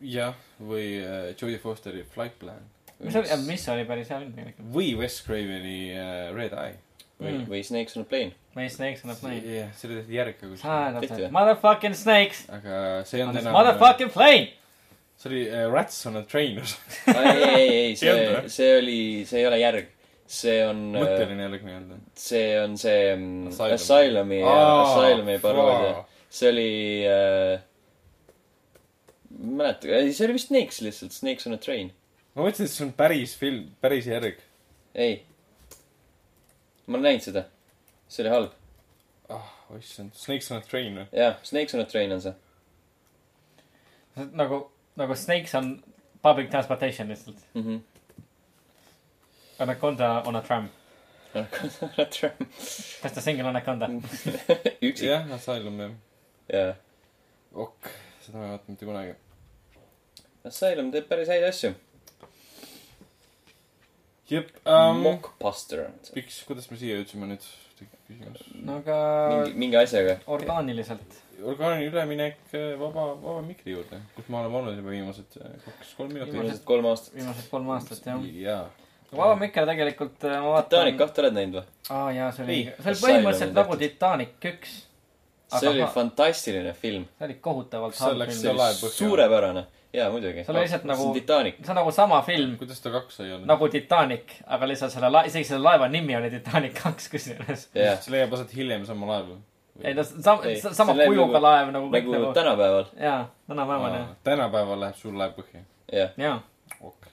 [0.00, 2.62] jah, või äh, Jodie Fosteri Flight Plan.
[3.00, 4.70] mis oli, mis oli päris hea film tegelikult.
[4.74, 6.74] või Wes Craveni äh, Red Eye.
[7.20, 8.32] või Mm., või Snakes on a plane.
[8.56, 9.38] meie Snakes on a plane.
[9.46, 10.70] jah, selle tehti järg ka kuskil.
[11.14, 11.28] Või?
[11.36, 12.40] Motherfucking snakes.
[12.50, 13.52] aga see on enam.
[13.54, 14.48] Motherfucking plane.
[15.16, 16.58] See oli äh, Rats on a Train,
[17.06, 19.90] ei, ei, ei, see, see oli, see ei ole järg.
[20.34, 21.98] see on, mõtteline järg nii-öelda.
[22.18, 23.76] see on see mm, Asylum.
[23.76, 25.92] Asylumi ja Asylumi paroodia.
[26.32, 26.70] see oli
[27.10, 27.60] äh,,
[29.38, 31.92] ma ei see oli vist Snakes lihtsalt, Snakes on a train.
[32.34, 34.42] ma mõtlesin, et see on päris film, päris järg.
[34.94, 35.22] ei.
[36.86, 37.46] ma olen näinud seda.
[38.08, 38.60] see oli halb.
[39.32, 41.08] ah, issand, Snakes on a Train või?
[41.16, 42.34] jah, Snakes on a train on see.
[44.32, 44.64] nagu,
[44.96, 45.82] nagu Snakes on
[46.22, 47.42] public transportation lihtsalt.
[47.54, 47.80] Mhm.
[49.58, 50.68] Anaconda on a tram.
[51.32, 52.32] Tram.
[53.02, 53.88] kas ta single Anaconda?
[54.88, 55.06] üksik.
[55.08, 55.90] jah, Asylum jah.
[56.52, 56.74] jaa.
[57.54, 57.90] ok,
[58.26, 59.14] seda ma ei vaata mitte kunagi.
[60.44, 61.74] Asylum teeb päris häid asju
[64.30, 65.00] jep um,.
[65.04, 66.14] Mockbuster on see.
[66.16, 67.44] miks, kuidas me siia jõudsime nüüd?
[68.64, 68.96] no aga
[69.32, 70.18] mingi, mingi asjaga.
[70.36, 71.18] orgaaniliselt.
[71.50, 76.12] Orgaani üleminek äh, vaba, vaba mikri juurde, kus me oleme olnud juba viimased äh, kaks-kolm
[76.14, 76.34] minutit.
[76.34, 77.14] viimased kolm aastat.
[77.18, 78.24] viimased kolm aastat jah.
[78.46, 78.64] jaa.
[79.14, 80.70] Vaba Mikker tegelikult äh, ma vaatan.
[80.70, 80.98] Titanic.
[80.98, 81.68] kahte oled näinud või?
[81.94, 84.74] aa jaa, see oli see oli põhimõtteliselt nagu Titanic üks.
[85.54, 87.06] see oli ma- fantastiline film.
[87.18, 88.90] see oli kohutavalt halb film.
[88.98, 89.66] suurepärane.
[89.94, 90.42] jaa, muidugi.
[90.44, 91.60] See oli lihtsalt nagu- Titanic.
[91.62, 93.46] see on nagu sama film kuidas ta kaks sai olla?
[93.52, 97.68] nagu Titanic, aga lihtsalt selle la-, isegi selle laeva nimi oli Titanic kaks kusjuures.
[97.74, 98.00] jah.
[98.02, 99.38] see leiab aset hiljem sama laeval.
[99.82, 102.32] Ei Ei,, sama see läheb kujuga nagu- laev nagu kõik nagu nagu.
[102.34, 102.86] tänapäeval.
[103.00, 104.08] jaa, tänapäeval jah.
[104.24, 105.64] tänapäeval läheb sul laev põhja.
[106.16, 106.42] jaa.
[106.80, 107.06] ok.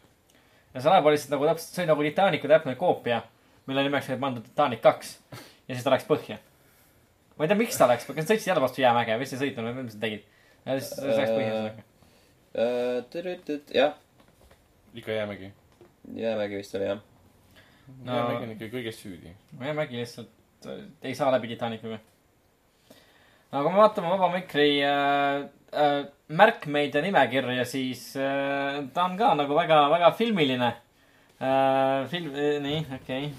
[0.73, 3.21] ja see laev oli lihtsalt nagu täpselt, see oli nagu Titanicu täpne koopia,
[3.65, 5.19] mille nimeks oli pandud Titanic kaks.
[5.67, 6.37] ja siis ta läks põhja.
[7.37, 9.71] ma ei tea, miks ta läks, kas ta sõitis jälle vastu jäämäge, vist ei sõitnud
[9.71, 10.27] või mis nad tegid.
[10.65, 11.87] ja siis siis läks põhja sellega.
[12.51, 13.93] Äh, jah,
[14.93, 15.53] ikka Jäämägi
[16.15, 16.99] Jäämägi vist oli jah.
[18.03, 18.15] No-.
[18.15, 19.33] Jäämägi on ikka kõiges süüdi.
[19.57, 20.29] no jäämägi lihtsalt
[20.65, 21.99] äh, ei saa läbi Titanicuga.
[23.51, 25.41] Aga kui me vaatame Vaba Mikri äh,
[25.75, 30.69] äh, märkmeid ja nimekirja, siis äh, ta on ka nagu väga, väga filmiline
[31.41, 32.07] äh,.
[32.11, 33.31] film äh,, nii, okei okay..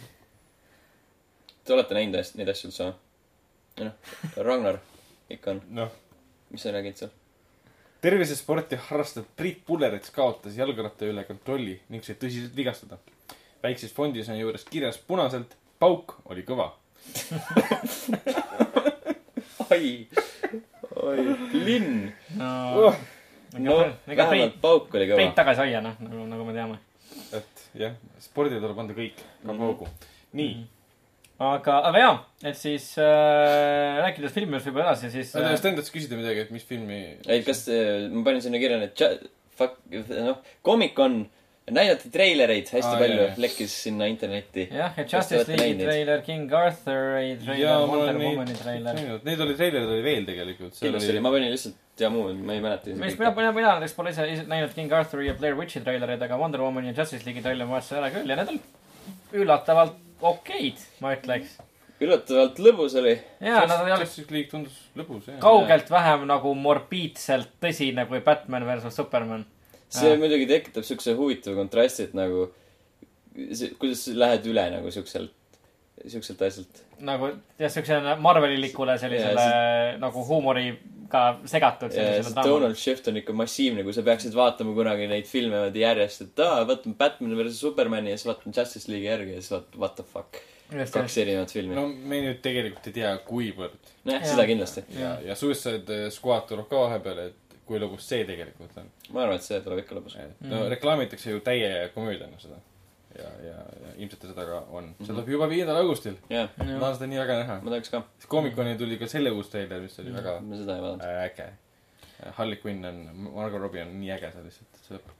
[1.62, 3.86] Te olete näinud neid asju üldse või?
[3.86, 4.14] noh,
[4.44, 4.80] Ragnar
[5.32, 5.62] ikka on.
[5.80, 5.92] noh,
[6.52, 7.14] mis sa räägid seal?
[8.02, 13.00] tervisesporti harrastav Priit Pullerits kaotas jalgratta üle kontrolli ning sai tõsiselt vigastada.
[13.62, 16.72] väikses fondis on juures kirjas punaselt, pauk oli kõva.
[19.72, 20.08] oi,
[21.02, 21.24] oi,
[21.66, 22.12] linn.
[22.38, 22.50] no
[22.88, 22.94] Oh,
[23.58, 25.34] no ega Priit, vähemalt pauk oli Priit kõva.
[25.38, 26.78] tagasi hoia, noh, nagu, nagu me teame.
[27.36, 29.60] et jah, spordile tuleb anda kõik, ka Mhm.
[29.64, 29.88] hoogu.
[30.36, 30.54] nii,
[31.40, 35.92] aga, aga jaa, et siis äh, rääkides filmidest võib-olla edasi, siis ma äh, tahtsin endast
[35.94, 37.00] küsida midagi, et mis filmi.
[37.26, 37.66] ei, kas,
[38.12, 39.00] ma panin sinna kirja need
[40.26, 41.22] noh, Comic-Con,
[41.70, 44.64] näidati treilereid hästi Aa, palju lekkis sinna internetti.
[44.72, 48.98] jah, ja Justice League'i treiler, King Arthuri treiler, Wonder Womani treiler.
[49.22, 50.74] neid oli treilereid oli veel tegelikult.
[50.80, 54.10] kindlasti oli, ma panin lihtsalt ja muu, ma ei mäleta mina, mina, mina näiteks pole
[54.10, 57.68] ise, näinud King Arthuri ja Blair Witchi treilereid, aga Wonder Womani ja Justice League'i treileri
[57.68, 58.62] ma vaatasin ära küll ja need on
[59.42, 61.56] üllatavalt okeid, ma ütleks.
[62.02, 63.14] üllatavalt lõbus oli.
[63.40, 65.38] jaa, nad ei olnud Justice League tundus lõbus, jah.
[65.42, 69.46] kaugelt vähem nagu morbiidselt tõsine kui Batman versus Superman.
[69.92, 72.48] See muidugi tekitab siukse huvitava kontrasti, et nagu,
[73.80, 75.34] kuidas sa lähed üle nagu siukselt,
[76.08, 76.82] siukselt asjalt.
[77.04, 81.92] nagu jah, siukse Marvelilikule sellisele Jaa, nagu huumoriga segatud.
[82.38, 86.44] Donald Shift on ikka massiivne, kui sa peaksid vaatama kunagi neid filme niimoodi järjest, et
[86.44, 89.96] aa, vaatan Batman versus Supermani ja siis vaatan Justice League'i järgi ja siis vaatan what
[90.00, 90.40] the fuck.
[90.72, 93.92] just, kaks erinevat filmi no me nüüd tegelikult ei tea, kuivõrd.
[94.08, 94.86] nojah, seda kindlasti.
[94.96, 98.90] ja, ja Suicide Squad tuleb ka vahepeale, et kui lõbus see tegelikult on.
[99.14, 100.18] ma arvan, et see tuleb ikka lõbus.
[100.50, 102.58] no reklaamitakse ju täie komöödiana seda.
[103.18, 104.92] ja, ja, ja ilmselt ta seda ka on.
[105.00, 106.16] see tuleb juba viiendal augustil.
[106.32, 107.58] jah, ma tahan seda nii väga näha.
[107.64, 108.02] ma tahaks ka.
[108.28, 111.06] Comic-Coni tuli ka selle uus treiler, mis oli väga ma seda ei vaadanud.
[111.08, 111.50] äh, äge.
[112.38, 113.02] Harley Quinn on,
[113.34, 115.16] Margot Robbie on nii äge seal lihtsalt, see lõpp.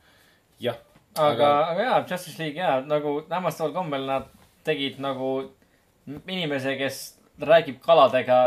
[0.63, 0.79] jah,
[1.17, 4.31] aga Aga-, aga jaa, Justice League jaa, nagu hämmastaval kombel nad
[4.67, 5.33] tegid nagu
[6.07, 7.01] inimese, kes
[7.43, 8.39] räägib kaladega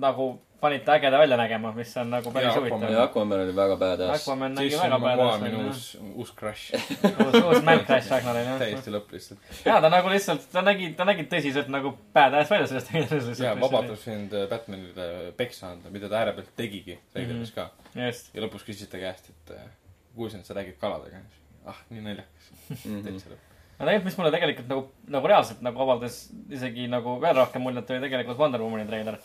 [0.00, 3.02] nagu panite ägeda välja nägema, mis on nagu päris huvitav ja.
[3.06, 4.22] Aquaman oli väga badass.
[4.22, 5.84] Aquaman nägi väga pädas minu uus,
[6.14, 6.74] uus crush.
[7.24, 8.60] uus, uus Man Crash Ragnaril jah.
[8.60, 9.50] täiesti lõpp lihtsalt.
[9.64, 13.42] jaa, ta nagu lihtsalt, ta nägi, ta nägi tõsiselt nagu badass välja sellest videost.
[13.42, 17.70] ja vabandust sind äh, Batmanile peksa anda, mida ta äärepealt tegigi treileris ka.
[17.96, 19.68] just, ja lõpus küsis ta käest, et äh,
[20.16, 21.22] kuulsin, et sa räägid kaladega.
[21.66, 22.50] ah, nii naljakas.
[22.70, 23.02] Mhm.
[23.06, 23.46] täitsa lõpp.
[23.80, 26.22] aga tegelikult, mis mulle tegelikult nagu, nagu reaalselt nagu avaldas
[26.52, 29.20] isegi nagu veel rohkem muljet, oli tegelikult Wonder Womani treiler.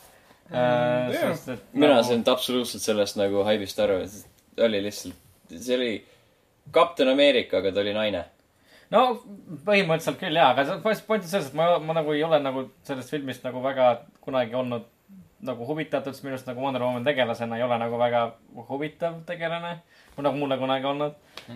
[0.51, 1.11] Jah.
[1.11, 5.15] sest et mina nagu- sain absoluutselt sellest nagu haibist aru, et oli lihtsalt,
[5.49, 5.91] see oli
[6.71, 8.25] Kapten Ameerika, aga ta oli naine.
[8.91, 9.05] no
[9.65, 13.09] põhimõtteliselt küll jaa, aga point on selles, et ma, ma nagu ei ole nagu sellest
[13.09, 14.85] filmist nagu väga kunagi olnud
[15.45, 18.21] nagu huvitatud, sest minu arust nagu Wonder Woman tegelasena ei ole nagu väga
[18.69, 19.79] huvitav tegelane.
[20.17, 21.13] nagu mulle kunagi olnud.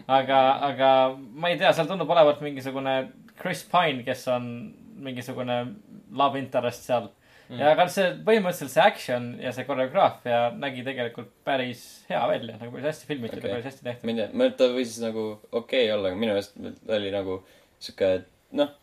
[0.07, 5.75] aga, aga ma ei tea, seal tundub olevat mingisugune Chris Pine, kes on mingisugune
[6.11, 7.09] love interest seal
[7.49, 7.59] mm..
[7.59, 12.73] ja aga see põhimõtteliselt see action ja see koreograafia nägi tegelikult päris hea välja, nagu
[12.75, 13.49] päris hästi filmitud okay.
[13.49, 14.05] Ja päris hästi tehtud.
[14.05, 17.39] ma ei tea, ma, ta võis nagu okei okay olla, aga minu meelest oli nagu
[17.79, 18.11] sihuke,
[18.59, 18.73] noh.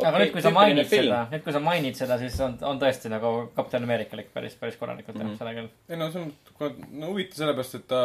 [0.00, 3.12] aga nüüd, kui sa mainid seda, nüüd, kui sa mainid seda, siis on, on tõesti
[3.12, 5.38] nagu Kapten Ameerikal ikka päris, päris korralikult tehtud Mhm.
[5.42, 5.70] seda küll.
[5.88, 6.32] ei no see on,
[6.96, 8.02] no huvitav sellepärast, et ta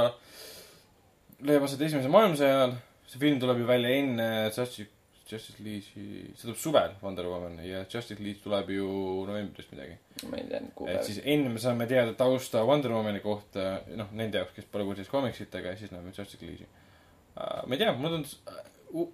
[1.47, 2.77] leiab aset esimese maailmasõja ajal.
[3.07, 4.89] see film tuleb ju välja enne Justice,
[5.31, 8.87] Justice League'i, see tuleb suvel, Wonder Woman, ja Justice League tuleb ju
[9.27, 9.97] novembris midagi.
[10.29, 11.03] ma ei tea, et kuupäev.
[11.05, 15.11] siis enne me saame teada tausta Wonder Womani kohta, noh, nende jaoks, kes pole kursis
[15.11, 16.67] komiksitega ja siis näeme Justice League'i.
[17.37, 18.39] ma ei tea, mulle tundus,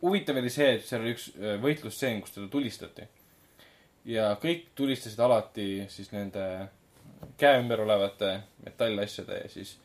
[0.02, 3.07] huvitav oli see, et seal oli üks äh, võitlusstseen, kus teda tulistati.
[4.06, 6.45] ja kõik tulistasid alati siis nende
[7.40, 8.35] käe ümber olevate
[8.65, 9.77] metallasjade ja siis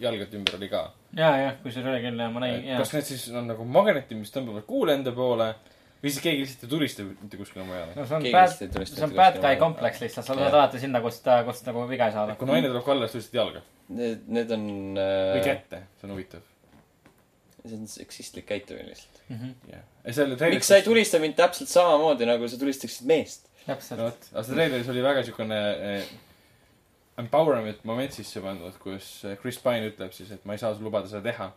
[0.00, 0.88] jalgade ümber oli ka.
[1.16, 4.32] ja, jah, kusjuures oli küll jah, ma nägin, kas need siis on nagu magnetid, mis
[4.34, 5.50] tõmbavad kuule enda poole
[6.00, 7.96] või siis keegi lihtsalt ei tulista mitte kuskile mujale?
[7.96, 10.42] no see on Keegi bad, see on bad guy kompleks lihtsalt, sa Jah.
[10.44, 12.38] lähed alati sinna, kust, kust nagu viga ei saada.
[12.40, 14.64] kui naine tuleb kallale, siis tulistad jalga Need, need on
[14.94, 16.46] või äh,, kätte, see on huvitav.
[17.64, 19.22] see on seksistlik käitumine lihtsalt.
[19.72, 23.50] jah, ja seal miks sa ei tulista mind täpselt samamoodi, nagu sa tulistaksid meest?
[23.66, 24.08] täpselt no.
[24.08, 25.60] vot, aga see treileris oli väga siukene
[25.90, 26.12] eh,
[27.20, 30.88] empowerment moment sisse pandud, kus eh, Chris Pine ütleb siis, et ma ei saa sul
[30.88, 31.50] lubada seda teha.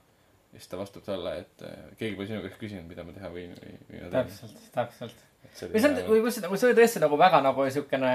[0.53, 3.31] ja siis ta vastab talle, et eh, keegi pole sinu käest küsinud, mida ma teha
[3.33, 4.15] võin või, või ma teen.
[4.17, 5.27] täpselt, täpselt.
[5.65, 8.13] või see on, või kus, nagu see oli tõesti nagu väga nagu siukene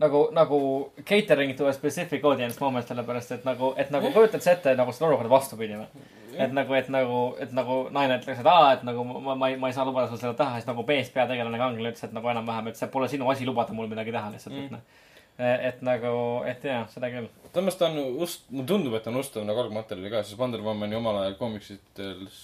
[0.00, 0.60] nagu, nagu
[1.04, 4.94] catering to a specific audience moment, sellepärast et nagu, et nagu kujutad sa ette nagu
[4.96, 6.06] seda olukorda vastupidi või?
[6.40, 9.58] et nagu, et nagu, et nagu naine ütleks, et aa, et nagu ma, ma ei,
[9.60, 12.30] ma ei saa lubada sul seda teha, siis nagu mees peategelane kangelane ütles, et nagu
[12.32, 15.08] enam-vähem, et see pole sinu asi lubada mul midagi teha lihtsalt mm., et noh.
[15.40, 16.14] Et nagu,
[16.48, 17.28] et jaa, seda küll.
[17.54, 20.62] samas ta on ust-, mulle tundub, et ta on ustav nagu algmaterjali ka, sest Wonder
[20.64, 22.40] Womani omal ajal komiksites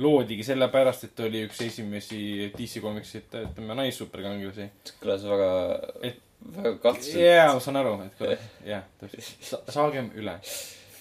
[0.00, 4.68] loodigi sellepärast, et ta oli üks esimesi DC komiksite, ütleme, naissuperkangelasi.
[5.02, 5.48] kõlas väga
[6.08, 6.20] Et-,
[6.56, 7.22] väga kahtlaselt.
[7.24, 9.62] jaa, ma saan aru, et kuule, jah, täpselt Sa,.
[9.68, 10.36] saagem üle.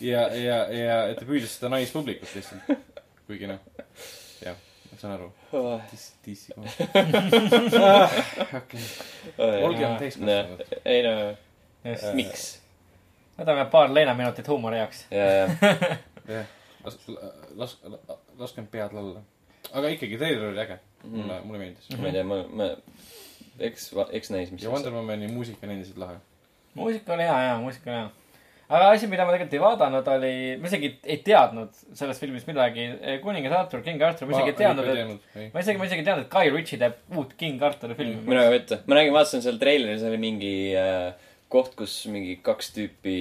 [0.04, 2.76] ja, ja, ja et ta püüdis seda naispublikut lihtsalt.
[3.30, 3.62] kuigi noh,
[4.92, 5.28] ma saan aru.
[5.92, 6.44] DC, DC.
[8.60, 8.86] okei,
[9.64, 10.64] olgem täiskasvanud.
[10.86, 11.14] ei no,
[12.18, 12.48] miks?
[13.40, 15.06] võtame paar leinaminutit huumori jaoks.
[15.14, 15.76] ja, ja,
[16.28, 16.56] jah,
[16.86, 16.98] las,
[17.56, 17.78] las,
[18.40, 19.24] laskem pead lalla.
[19.72, 20.80] aga ikkagi, treiler oli äge.
[21.04, 21.92] mulle, mulle meeldis.
[21.98, 22.70] ma ei tea, ma, ma,
[23.70, 26.18] eks, eks näis, mis ja Wonder Womani muusika on endiselt lahe.
[26.74, 28.10] muusika oli hea, jaa, muusika oli hea.
[28.70, 32.86] Aga asi, mida ma tegelikult ei vaadanud, oli, ma isegi ei teadnud sellest filmist midagi.
[33.24, 36.28] kuningas Arthur, King Arthur, ma isegi ei teadnud, et, ma isegi, ma isegi ei teadnud,
[36.28, 38.22] et Guy Ritchie teeb uut King Arthuri filmi.
[38.28, 38.82] mina ka mitte.
[38.86, 43.20] ma nägin, vaatasin seal treileris oli mingi äh, koht, kus mingi kaks tüüpi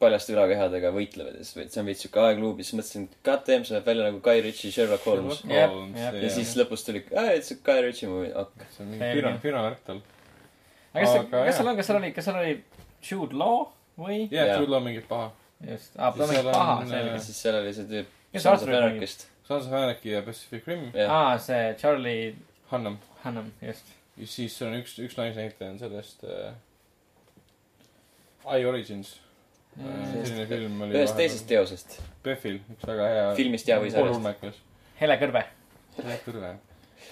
[0.00, 3.64] paljaste ülakehadega võitlevad ja siis see on veits siuke aegluubi, siis mõtlesin, et god damn,
[3.64, 5.40] see näeb välja nagu Guy Ritchie Sherlock Holmes.
[5.48, 8.66] Ja siis lõpus tuli, aa, it's a Guy Ritchie movie, ok.
[8.74, 10.02] see on mingi firma, firma värk tal.
[10.92, 12.58] aga kas, kas seal on, kas seal oli, kas seal oli
[13.04, 13.64] Jude Law
[13.98, 14.18] või?
[14.30, 14.58] jah, Jaa.
[14.60, 15.30] Jude Law mängib paha.
[15.70, 17.22] just, aa, ta on, paha, äh, selge ja.
[17.28, 18.68] siis seal oli see tüüp Kes Sons of?
[18.68, 19.26] Anarchist.
[19.46, 22.34] Sons of Anarchy ja Pacific Rim, aa, see Charlie
[22.72, 22.98] Hunnam.
[23.24, 23.92] Hunnam, just.
[24.18, 26.54] ja siis on üks, üks naisnäitleja on sellest äh,
[28.44, 29.20] I Origins.
[29.74, 31.96] selline film oli ühest teisest teosest.
[32.22, 33.30] PÖFFil, üks väga hea.
[33.38, 34.60] Filmist ja või sarjast.
[35.00, 35.42] Hele Kõrbe.
[35.98, 36.60] jah, küll jah.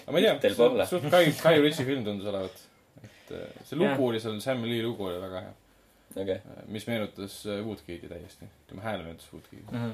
[0.03, 2.61] aga ma ei Teil tea, suht Guy, Guy Ritchie film tundus olevat.
[3.03, 5.53] et äh, see lugu oli seal, Sam Lee lugu oli väga hea.
[6.15, 8.49] okei, mis meenutas äh, Woodgate'i täiesti.
[8.67, 9.63] tema hääl meenutas Woodgate'i.
[9.71, 9.91] Mhm.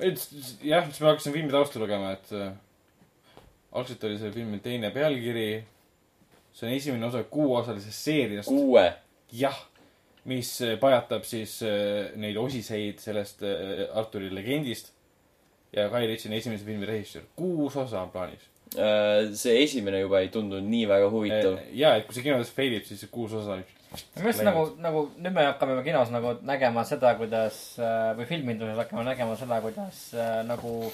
[0.00, 0.28] et
[0.66, 2.52] jah, siis ma hakkasin filmi tausta lugema, et äh,
[3.72, 5.64] algselt oli sellel filmil teine pealkiri.
[6.52, 8.48] see on esimene osa kuuosalisest seeriast.
[8.48, 8.92] kuue.
[9.32, 9.60] jah,
[10.24, 14.92] mis äh, pajatab siis äh, neid osiseid sellest äh, Arturi legendist.
[15.72, 17.24] ja Guy Ritchie on esimese filmi režissöör.
[17.36, 18.48] kuus osa on plaanis.
[18.72, 21.58] Äh, see esimene juba ei tundunud nii väga huvitav.
[21.72, 23.58] ja, et kui see kinodes failib, siis see kuus osa
[24.16, 28.78] minu arust nagu, nagu nüüd me hakkame kinos nagu nägema seda, kuidas äh, või filminduses
[28.80, 30.92] hakkame nägema seda, kuidas äh, nagu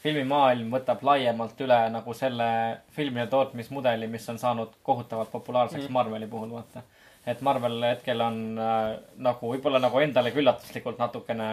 [0.00, 2.48] filmimaailm võtab laiemalt üle nagu selle
[2.96, 5.96] filmide tootmismudeli, mis on saanud kohutavalt populaarseks mm.
[5.96, 6.82] Marveli puhul, vaata.
[7.26, 11.48] Et Marvel hetkel on äh, nagu võib-olla nagu endale üllatuslikult natukene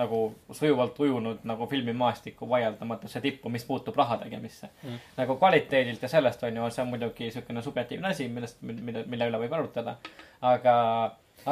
[0.00, 0.20] nagu
[0.56, 5.00] sujuvalt ujunud nagu filmimaastikku vaieldamatuse tippu, mis puutub raha tegemisse mm..
[5.18, 9.28] nagu kvaliteedilt ja sellest on ju, see on muidugi niisugune subjektiivne asi, millest, mille, mille
[9.28, 9.98] üle võib arutada.
[10.40, 10.76] aga,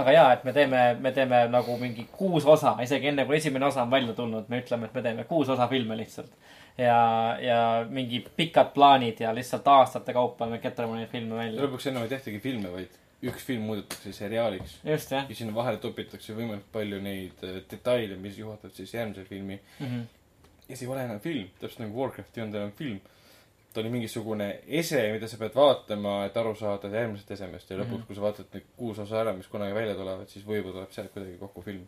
[0.00, 3.68] aga jaa, et me teeme, me teeme nagu mingi kuus osa, isegi enne kui esimene
[3.68, 6.32] osa on välja tulnud, me ütleme, et me teeme kuus osa filme lihtsalt.
[6.78, 6.96] ja,
[7.42, 11.66] ja mingi pikad plaanid ja lihtsalt aastate kaupa me ketrame neid filme ja välja.
[11.66, 14.78] lõpuks enam ei tehtagi filme, vaid üks film muudetakse seriaaliks.
[15.28, 19.60] ja sinna vahele topitakse võimalikult palju neid äh, detaile, mis juhatavad siis järgmise filmi.
[19.80, 19.86] mm.
[19.86, 20.04] -hmm.
[20.68, 23.00] ja see ei ole enam film, täpselt nagu Warcraft ei olnud enam film.
[23.74, 27.86] ta oli mingisugune ese, mida sa pead vaatama, et aru saada järgmisest esemest ja lõpuks
[27.86, 28.02] mm, Mhm.
[28.02, 28.06] -hmm.
[28.06, 31.12] kui sa vaatad need kuus osa ära, mis kunagi välja tulevad, siis võib-olla tuleb sealt
[31.12, 31.86] kuidagi kokku film.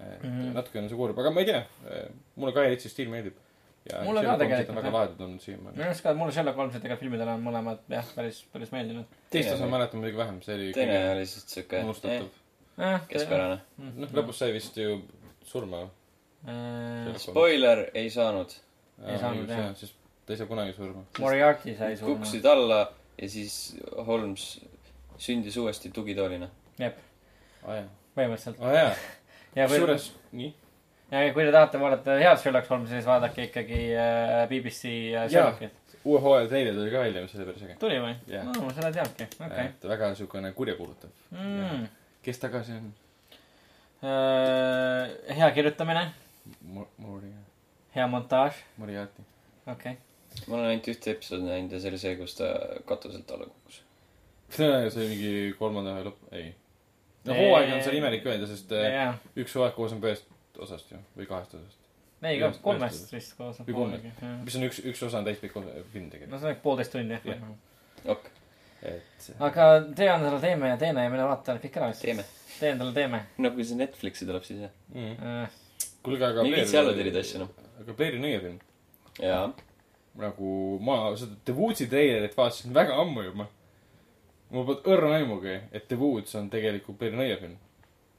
[0.00, 0.40] et mm Mhm.
[0.42, 0.54] -hmm.
[0.54, 1.64] natuke on see kurb, aga ma ei tea.
[2.36, 3.34] mulle Guy Ritchie stiil meeldib.
[3.90, 5.76] Ja Mulle ka tegelikult, on väga lahedad olnud siiamaani.
[5.76, 9.18] minu arust ka, mulle Sherlock Holmesidega filmidel on mõlemad jah, päris, päris meeldinud.
[9.30, 12.28] teist osa ma mäletan muidugi vähem, see oli teine oli lihtsalt siuke unustatav.
[12.80, 13.60] jah, keskpärane.
[14.02, 15.00] noh, lõpus sai vist ju
[15.46, 15.84] surma.
[16.46, 17.12] äh,.
[17.22, 18.58] spoiler ei saanud.
[19.06, 19.72] Ei saanud, jah.
[19.76, 21.04] sest ta ei saa kunagi surma.
[21.22, 22.14] Moriarty sai surma.
[22.14, 22.80] kukkusid alla
[23.18, 23.76] ja siis
[24.06, 24.48] Holmes
[25.18, 26.48] sündis uuesti tugitoolina.
[26.78, 26.98] jep,
[27.64, 28.60] põhimõtteliselt.
[28.60, 28.94] aa jaa.
[29.68, 30.54] kusjuures, nii.
[31.10, 35.96] Ja kui te tahate vaadata head Sherlock Holmesi, siis vaadake ikkagi äh, BBC äh, Sherlockit.
[36.04, 37.76] uue hooaja treiler tuli ka välja, mis oli päris äge.
[37.82, 38.14] tuli või
[38.48, 38.56] no,?
[38.64, 39.70] ma seda ei teadnudki, okei okay.
[39.70, 41.14] et väga siukene kurjakuulutav.
[41.30, 41.86] mm..
[42.26, 42.92] kes ta ka see on?
[44.06, 46.04] Äh, hea kirjutamine,
[46.98, 47.32] Mori,
[47.94, 49.26] hea montaaž, Moriarty.
[49.66, 50.46] okei okay..
[50.50, 52.52] ma olen ainult ühte episoodi näinud ja see oli see, kus ta
[52.86, 53.82] katuselt alla kukkus.
[54.58, 56.54] see oli mingi kolmanda ühe lõpp, ei.
[57.30, 60.98] no hooaeg on seal imelik öelda, sest äh, jaa, üks hooaeg koosneb ühest osast ju,
[61.18, 61.84] või kahest osast.
[62.26, 63.60] ei ka kolmest vist koos.
[63.66, 64.24] või kolmest.
[64.44, 66.40] mis on üks, üks osa on täispikk film no tegelikult.
[66.40, 68.16] see on poolteist tundi jah Jah.
[68.16, 68.30] ok,
[68.82, 71.92] et aga tee endale teeme ja teene ja mine vaata kõik ära.
[72.00, 72.24] teeme.
[72.58, 74.74] tee endale teeme no kui see Netflixi tuleb, siis jah.
[74.94, 75.16] mm..
[75.32, 75.60] äh,.
[76.06, 77.52] kuulge, aga ei viitsi alla tirida asju noh.
[77.82, 78.58] aga Blairi nõia film.
[79.22, 79.44] jaa.
[80.22, 80.54] nagu
[80.84, 83.48] ma seda The Woodsi treilerit vaatasin väga ammu juba.
[84.50, 87.56] mul polnud õrna aimugi, et The Woods on tegelikult Blairi nõia film.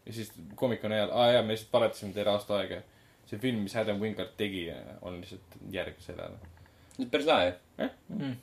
[0.08, 2.82] Ja siis Comic-Coni ajal, aa jaa, me lihtsalt paletasime teile aasta aega.
[3.28, 4.70] see film, mis Adam Wingard tegi,
[5.02, 6.38] on lihtsalt järg sellele.
[7.12, 7.90] päris lahe ju.
[8.16, 8.36] Mm.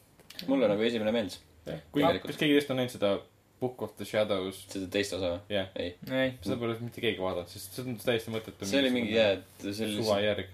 [0.46, 1.40] mulle nagu esimene meeldis.
[1.64, 2.26] kui, Tegelikult.
[2.32, 3.14] kas keegi teist on näinud seda
[3.60, 4.66] Book of the Shadows?
[4.68, 5.56] seda teist osa või?
[5.56, 5.94] jah, ei.
[6.10, 8.68] ei, seda pole mitte keegi vaadanud, sest see on täiesti mõttetu.
[8.68, 10.52] see oli mingi jaa, et see oli suva järg.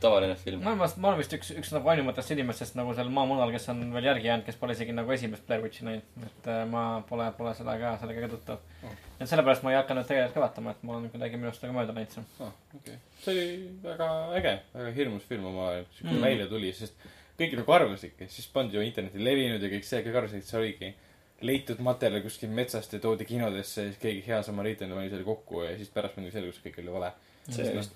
[0.00, 0.70] Tavaline film ma.
[0.70, 3.80] olen vast, ma olen vist üks, üks nagu ainumatest inimestest nagu seal maamunal, kes on
[3.94, 6.02] veel järgi jäänud, kes pole isegi nagu esimest Blair Witchi näinud.
[6.26, 8.92] et äh, ma pole, pole seda ka, sellega ka tuttav Oh.
[9.20, 11.94] et sellepärast ma ei hakanud tegelikult ka vaatama, et mul on kuidagi minust nagu mööda
[11.96, 12.24] läinud see.
[12.44, 12.98] aa, okei.
[13.22, 13.46] see oli
[13.82, 14.08] väga
[14.38, 16.22] äge, väga hirmus film omal ajal, siuke Mm.
[16.28, 16.94] välja tuli, sest
[17.40, 20.60] kõik nagu arvasid, siis pandi ju interneti levinud ja kõik see, kõik arvasid, et see
[20.60, 20.92] oligi
[21.40, 25.62] leitud materjal kuskilt metsast ja toodi kinodesse ja siis keegi hea samariitlane pani selle kokku
[25.66, 27.10] ja siis pärast muidugi selgus, et kõik oli vale.
[27.50, 27.92] see vist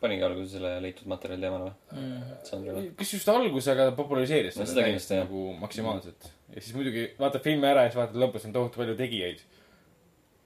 [0.00, 1.98] panigi alguse selle leitud materjali teemale või?
[1.98, 2.92] Mm.
[2.98, 6.28] Kas just alguses, aga ta populariseeris No seda kindlasti, nagu maksimaalselt.
[6.54, 9.40] ja siis muidugi vaatad filmi ära ja siis vaatad lõpus on tohutu palju tegijaid.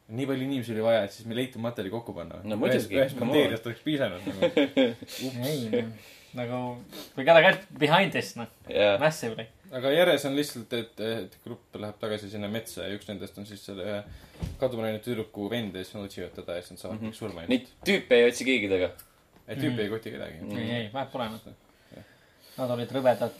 [0.08, 2.38] nii palju inimesi oli vaja, et siis me leitud materjali kokku panna.
[2.44, 4.86] No muidugi, ühest come pandeeriast oleks piisanud nagu.
[5.50, 5.84] ei,
[6.38, 6.60] nagu
[7.16, 8.96] we gotta get behind this noh, jaa.
[9.02, 9.44] massively.
[9.72, 13.46] Aga järjes on lihtsalt, et, et grupp läheb tagasi sinna metsa ja üks nendest on
[13.46, 13.98] siis selle ühe
[14.60, 17.08] kaduma läinud tüdruku vend ja siis nad otsivad teda ja siis nad saavad Mhm.
[17.10, 18.90] kõik surma Neid tüüpe ei otsi keegi taga.
[19.48, 20.40] et tüüp ei koti kedagi.
[20.42, 20.58] Mhm.
[20.58, 21.40] ei, ei, vahet pole noh.
[22.58, 23.36] Nad olid rõvedad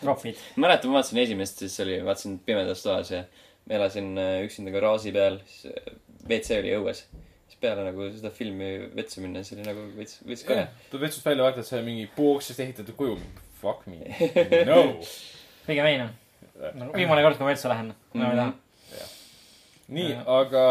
[0.00, 0.36] tropid.
[0.62, 3.24] mäletan, ma vaatasin esimest, siis oli, vaatasin pimedas toas ja
[3.66, 5.94] ma elasin äh, üksinda garaaži peal, siis äh,
[6.28, 7.00] WC oli õues.
[7.48, 10.68] siis peale nagu seda filmi vetsu minna, see oli nagu veits, veits kõne.
[10.92, 13.18] tuleb vetsust välja, vaatad, see on mingi puuoksest ehitatud kuju.
[13.60, 13.98] Fuck me.
[14.70, 14.78] no.
[15.66, 16.10] Pigem ei noh.
[16.74, 18.52] nagu viimane kord, kui ma üldse lähen, ma ei taha.
[19.94, 20.28] nii, Jah.
[20.40, 20.62] aga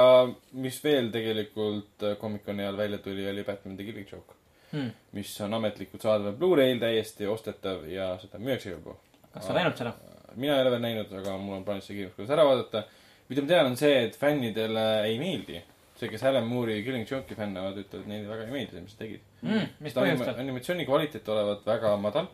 [0.65, 4.39] mis veel tegelikult äh, Comic-Coni ajal välja tuli, oli Batman The Killing Joke.
[4.73, 4.89] Hmm.
[5.13, 8.95] mis on ametlikult saadaval Blu-ray'l täiesti ostetav ja seda müüakse juba.
[9.33, 9.91] kas sa oled näinud seda?
[10.35, 12.81] mina ei ole veel näinud, aga mul on plaanis see kiirus ära vaadata.
[13.29, 15.61] mida ma tean, on see, et fännidele ei meeldi.
[15.99, 19.03] see, kes Alan Moore'i Killing Joke'i fännavad, ütlevad, neile väga ei meeldi see, mis sa
[19.03, 19.21] tegid.
[19.43, 20.39] Mm, mis Seda anima- põhjustel?
[20.47, 22.27] animatsiooni kvaliteet olevat väga madal.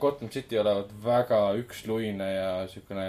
[0.00, 3.06] Gotham City olevat väga üksluine ja siukene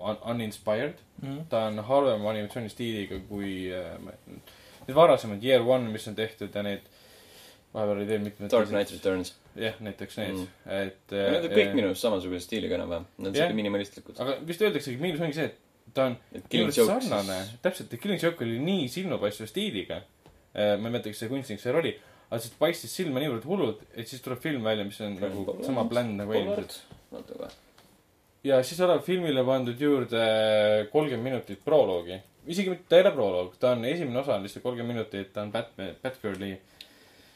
[0.00, 1.00] un uninspired.
[1.20, 1.42] Mm.
[1.52, 3.90] ta on halvema animatsioonistiiliga kui uh,
[4.86, 6.86] need varasemad Year One, mis on tehtud ja need
[7.74, 9.34] vahepeal olid veel mitmed Dark Knight Returns.
[9.54, 10.46] jah, näiteks need Mm.
[10.66, 13.04] et Need on kõik eh, minu arust samasuguse stiiliga enam-vähem.
[13.18, 14.20] Nad on siuke minimalistlikud.
[14.24, 15.58] aga vist öeldaksegi, miinus ongi see, et
[15.94, 20.00] ta on niivõrd Joke sarnane siis-, täpselt, et Killing Joke oli nii silmapaistva stiiliga.
[20.54, 21.92] ma ei mäleta, kas see kunstnik seal oli,
[22.30, 25.66] aga see paistis silma niivõrd hullult, et siis tuleb film välja, mis on nagu Pollard.
[25.66, 26.76] sama bland nagu eelmised.
[27.10, 27.48] vaata kohe.
[28.46, 30.20] ja siis oleb filmile pandud juurde
[30.92, 32.20] kolmkümmend minutit proloogi.
[32.46, 35.42] isegi mitte, ta ei ole proloog, ta on esimene osa on lihtsalt kolmkümmend minutit, ta
[35.42, 36.54] on Batman, Batgirli,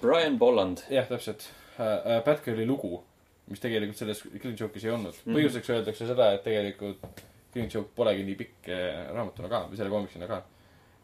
[0.01, 0.87] Brian Bolland.
[0.91, 1.49] jah, täpselt
[1.81, 3.03] äh,, Batgirli lugu,
[3.51, 5.19] mis tegelikult selles Killing Joke'is ei olnud.
[5.25, 5.37] Mhm.
[5.37, 7.03] põhjuseks öeldakse seda, et tegelikult
[7.51, 10.45] Killing Joke polegi nii pikk äh, raamatuna ka või selle komiksina ka.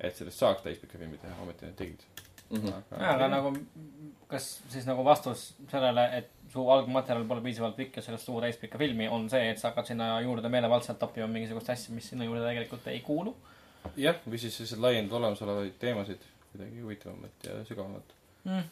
[0.01, 2.07] et sellest saaks täispikka filmi teha, ometi nad tegid
[2.51, 2.72] Mhm.
[2.90, 3.52] jaa, aga nagu,
[4.31, 8.78] kas siis nagu vastus sellele, et su algmaterjal pole piisavalt pikk ja sellest tuua täispikka
[8.78, 12.43] filmi, on see, et sa hakkad sinna juurde meelevaldselt toppima mingisugust asja, mis sinna juurde
[12.47, 13.36] tegelikult ei kuulu.
[13.97, 18.16] jah, või siis lihtsalt laiendada olemasolevaid teemasid kuidagi huvitavamat ja sügavamat.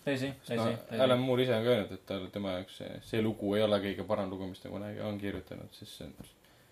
[0.05, 1.21] tõsi, tõsi no, Alan.
[1.23, 4.07] Moore ise on ka öelnud, et tal, tema jaoks see, see lugu ei ole kõige
[4.09, 6.31] parem lugu, mis ta kunagi on kirjutanud, sest see on,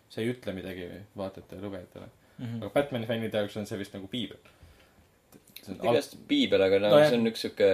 [0.08, 2.10] see ei ütle midagi vaatajatele, lugejatele.
[2.38, 2.62] Mhm.
[2.62, 4.40] aga Batman'i fännide jaoks on see vist nagu piibel.
[5.66, 7.10] See on igast piibel, aga No jah.
[7.10, 7.68] see on üks sihuke,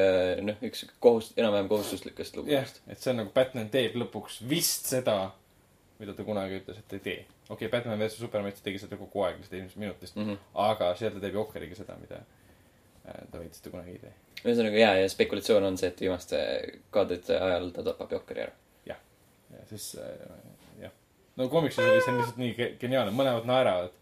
[0.48, 4.40] noh, üks sihuke kohust-, enam-vähem kohustuslikest jah lugudest., et see on nagu Batman teeb lõpuks
[4.48, 5.16] vist seda,
[6.00, 7.18] mida ta kunagi ütles, et ei tee.
[7.48, 10.28] okei okay,, Batman versus Superman, ta tegi seda kogu aeg lihtsalt esimesest minutist mm.
[10.30, 10.38] -hmm.
[10.66, 14.14] aga seal ta teeb Jokeriga seda, mida äh, ta väitis, et ta kunagi ei tee.
[14.44, 16.42] ühesõnaga jaa, ja spekulatsioon on see, et viimaste
[16.90, 18.56] kaadrite ajal ta tapab Jokeri ära.
[18.86, 18.96] ja
[19.68, 20.08] siis äh,
[20.80, 20.92] jah,
[21.36, 23.92] no komiksis oli see lihtsalt nii ge- geniaalne, mõlemad naeravad.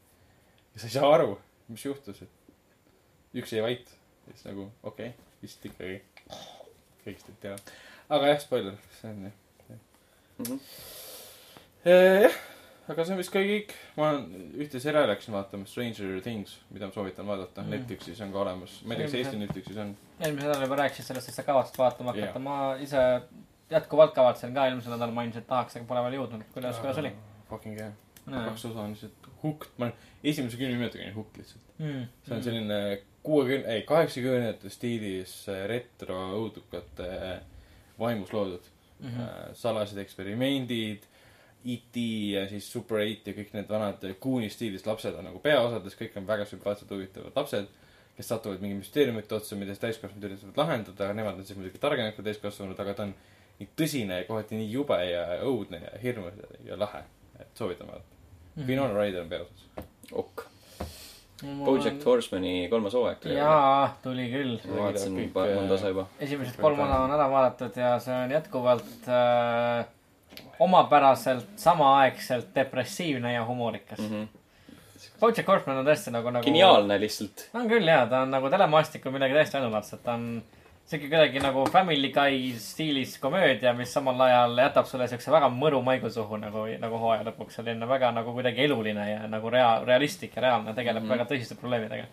[0.75, 1.35] ja sa ei saa aru,
[1.69, 2.40] mis juhtus, et
[3.35, 3.97] üks jäi vait.
[4.31, 6.01] siis nagu okei okay,, vist ikkagi
[7.05, 7.75] kõik seda teavad.
[8.09, 9.37] aga jah, spoiler, see on jah,
[9.71, 9.81] jah
[10.41, 10.61] Mhm.
[11.85, 12.37] jah,
[12.89, 13.75] aga see on vist ka kõik.
[13.97, 14.13] ma
[14.65, 17.71] ühte seriaali läksin vaatama, Stranger Things, mida ma soovitan vaadata mm..
[17.77, 18.81] Netflixis on ka olemas.
[18.85, 19.95] ma ei tea, kas Eesti Netflixis on.
[20.21, 22.45] eelmisel nädalal juba rääkisid sellest, et sa kavatsed vaatama hakata yeah..
[22.47, 23.05] ma ise
[23.71, 26.47] jätkuvalt kavatsen ka, eelmisel nädalal mainisin, et tahaks, aga pole veel jõudnud.
[26.55, 27.13] kuidas, kuidas oli?
[27.51, 27.93] Fucking hea.
[28.31, 31.71] kaks osa on lihtsalt hooked, ma olen esimese kümne minutiga olin hooked lihtsalt.
[31.79, 32.09] Mm.
[32.27, 32.81] see on selline
[33.23, 37.41] kuuekümne, ei kaheksakümnendate stiilis äh, retro õudukate äh,
[37.99, 38.65] vaimus loodud
[39.01, 39.09] mm.
[39.09, 39.55] -hmm.
[39.55, 41.07] salajased eksperimendid,
[41.65, 41.97] E.T.
[42.33, 46.17] ja siis Super 8 ja kõik need vanad Gooni stiilis lapsed on nagu peaosades, kõik
[46.17, 47.67] on väga sümpaatsed, huvitavad lapsed,
[48.17, 51.83] kes satuvad mingi müsteeriumite otsa, mida siis täiskasvanud üritavad lahendada, aga nemad on siis muidugi
[51.83, 53.15] targemad kui täiskasvanud, aga ta on
[53.61, 57.05] nii tõsine ja kohati nii jube ja õudne ja hirmus ja, ja lahe.
[57.41, 58.63] et soovitan vaadata mm.
[58.63, 58.69] -hmm.
[58.69, 59.69] Winona Ryder on peaosas.
[60.13, 60.50] ok.
[61.41, 63.37] Bojack Horsemani kolmas hooaeg tuli.
[63.39, 64.59] jaa, tuli küll.
[64.69, 66.05] ma vaatasin kõik, mõnda äh, osa juba.
[66.27, 69.87] esimesed kolm osa on ära vaadatud ja see on jätkuvalt äh,
[70.61, 74.13] omapäraselt samaaegselt depressiivne ja humorikas mm.
[74.13, 74.29] -hmm.
[75.21, 76.45] Bojack Horseman on tõesti nagu, nagu.
[76.45, 77.49] geniaalne lihtsalt.
[77.55, 80.43] on küll jaa, ta on nagu telemaastikul midagi täiesti ainulaadset, ta on
[80.91, 85.79] siuke kuidagi nagu Family Guy stiilis komöödia, mis samal ajal jätab sulle siukse väga mõru
[85.87, 90.35] maigu suhu nagu, nagu hooaja lõpuks, selline väga nagu kuidagi eluline ja nagu rea-, realistlik
[90.35, 91.15] ja reaalne, tegeleb mm -hmm.
[91.15, 92.05] väga tõsiste probleemidega.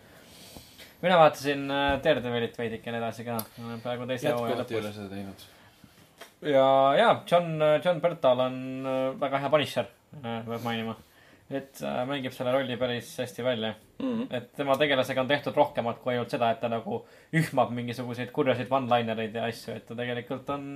[1.02, 3.38] mina vaatasin äh, Daredevilit veidikene edasi ka,
[3.82, 4.92] praegu teise hooaja jätkuvalt ei lõpus ole.
[4.92, 5.46] seda teinud.
[6.54, 9.86] ja, ja John, John Bertal on äh, väga hea Punisher,
[10.22, 10.96] peab mainima.
[11.48, 13.74] Et äh, mängib selle rolli päris hästi välja.
[13.98, 14.28] Mhm.
[14.30, 17.00] et tema tegelasega on tehtud rohkemat kui ainult seda, et ta nagu
[17.34, 20.68] ühmab mingisuguseid kurjaseid one-linereid ja asju, et ta tegelikult on,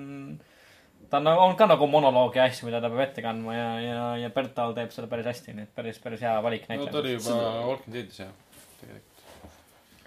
[1.11, 4.09] ta on, on ka nagu monoloog ja asju, mida ta peab ette kandma ja, ja,
[4.25, 7.15] ja Bertal teeb seda päris hästi, nii et päris, päris hea valik no ta oli
[7.15, 7.39] juba
[7.69, 8.35] Walking Deadis jah,
[8.81, 9.25] tegelikult.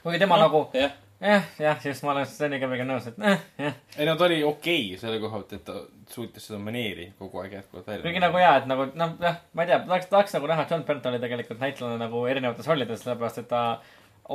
[0.04, 3.78] kuigi tema nagu, jah, jah, jah, just ma olen Steniga pigem nõus, et eh, jah
[3.98, 5.80] ei no ta oli okei okay selle koha pealt, et ta
[6.12, 8.04] suutis seda maneeri kogu aeg jätkuvalt välja.
[8.06, 10.84] kuigi nagu jaa, et nagu noh, jah, ma ei tea, tahaks, tahaks nagu näha John
[10.88, 13.64] Bentali tegelikult näitlejana nagu erinevates rollides, sellepärast et ta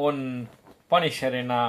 [0.00, 0.48] on
[0.90, 1.60] Punisherina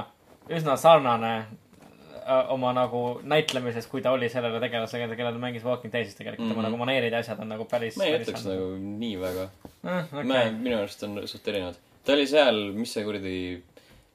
[0.52, 5.93] üsna sarnane äh, oma nagu näitlemises, kui ta oli sellele tegelasele, kelle ta mängis Walking
[5.93, 6.61] Deadis tegelikult mm, -hmm.
[6.61, 7.98] tema nagu maneerid ja asjad on nagu päris.
[7.98, 9.49] ma ei ütleks nagu nii väga.
[9.84, 10.03] eh,.
[10.11, 11.77] ma Okay., minu arust on suht erinevad.
[12.06, 13.38] ta oli seal, mis see kuradi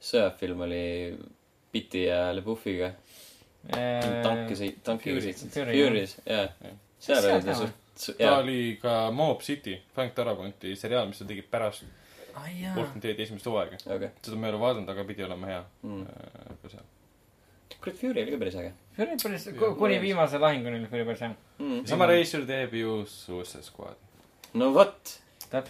[0.07, 0.83] sõjafilm oli,
[1.71, 2.91] Pitti ja LeBuffiga.
[4.23, 5.51] tanki sõit, tankiga sõitsid.
[5.53, 6.49] Fury, jah.
[6.99, 11.25] Seal oli ta ka suht, ta oli ka Mob City, Frank Darabanti seriaal, mis ta
[11.29, 11.83] tegi pärast.
[12.37, 13.79] Walking Deadi esimest hooaega.
[13.95, 14.09] okei.
[14.21, 16.01] seda ma ei ole vaadanud, aga pidi olema hea Mm.
[16.05, 16.83] äh, ka seal.
[17.81, 19.47] kurat, Fury oli ka päris äge Fury päris,
[19.79, 21.31] kuni viimase lahinguni oli Fury päris hea.
[21.59, 21.85] mm..
[21.89, 23.97] sama reisijal teeb ju Suicide Squad,
[24.53, 25.15] no vot.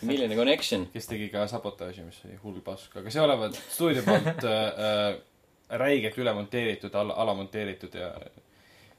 [0.02, 0.88] Milline connection.
[0.94, 4.58] kes tegi ka sabotaaži, mis oli hull pask, aga see olevat stuudio poolt äh,
[4.90, 8.12] äh, räigelt üle monteeritud, alla, alamonteeritud ja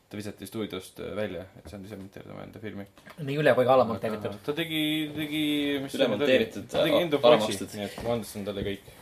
[0.09, 2.87] ta visati stuudiost äh, välja, et saanud ise monteerida omaenda filmi.
[3.19, 4.39] nii üle kui ka alamonteeritud.
[4.47, 4.83] ta tegi,
[5.17, 5.43] tegi,
[5.85, 6.15] mis Üle see nüüd oli?
[6.17, 7.79] monteeritud, ta tegi End of ala- Watchi, alamakstud.
[7.79, 8.93] nii et ma andasin talle kõik.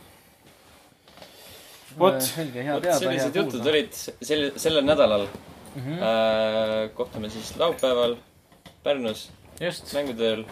[1.97, 5.81] vot, sellised jutud olid sel-, sellel nädalal mm.
[5.81, 5.83] mm.
[5.83, 5.99] -hmm.
[5.99, 6.95] -hmm.
[6.97, 8.17] kohtume siis laupäeval
[8.83, 9.29] Pärnus
[9.61, 10.45] just, mängutööl.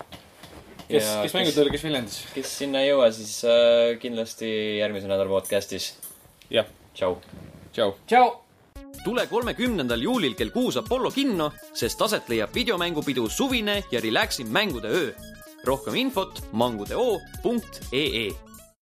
[0.88, 2.18] kes, Ja kes oli, kes väljendis?
[2.34, 4.50] kes sinna ei jõua, siis äh, kindlasti
[4.80, 5.94] järgmise nädala podcastis.
[6.50, 7.18] jah, tšau.
[7.74, 7.96] tšau.
[8.08, 8.32] tšau.
[9.04, 14.88] tule kolmekümnendal juulil kell kuus Apollo kinno, sest aset leiab videomängupidu Suvine ja Relaxing mängude
[14.88, 15.12] öö.
[15.66, 18.32] rohkem infot mangudeo.ee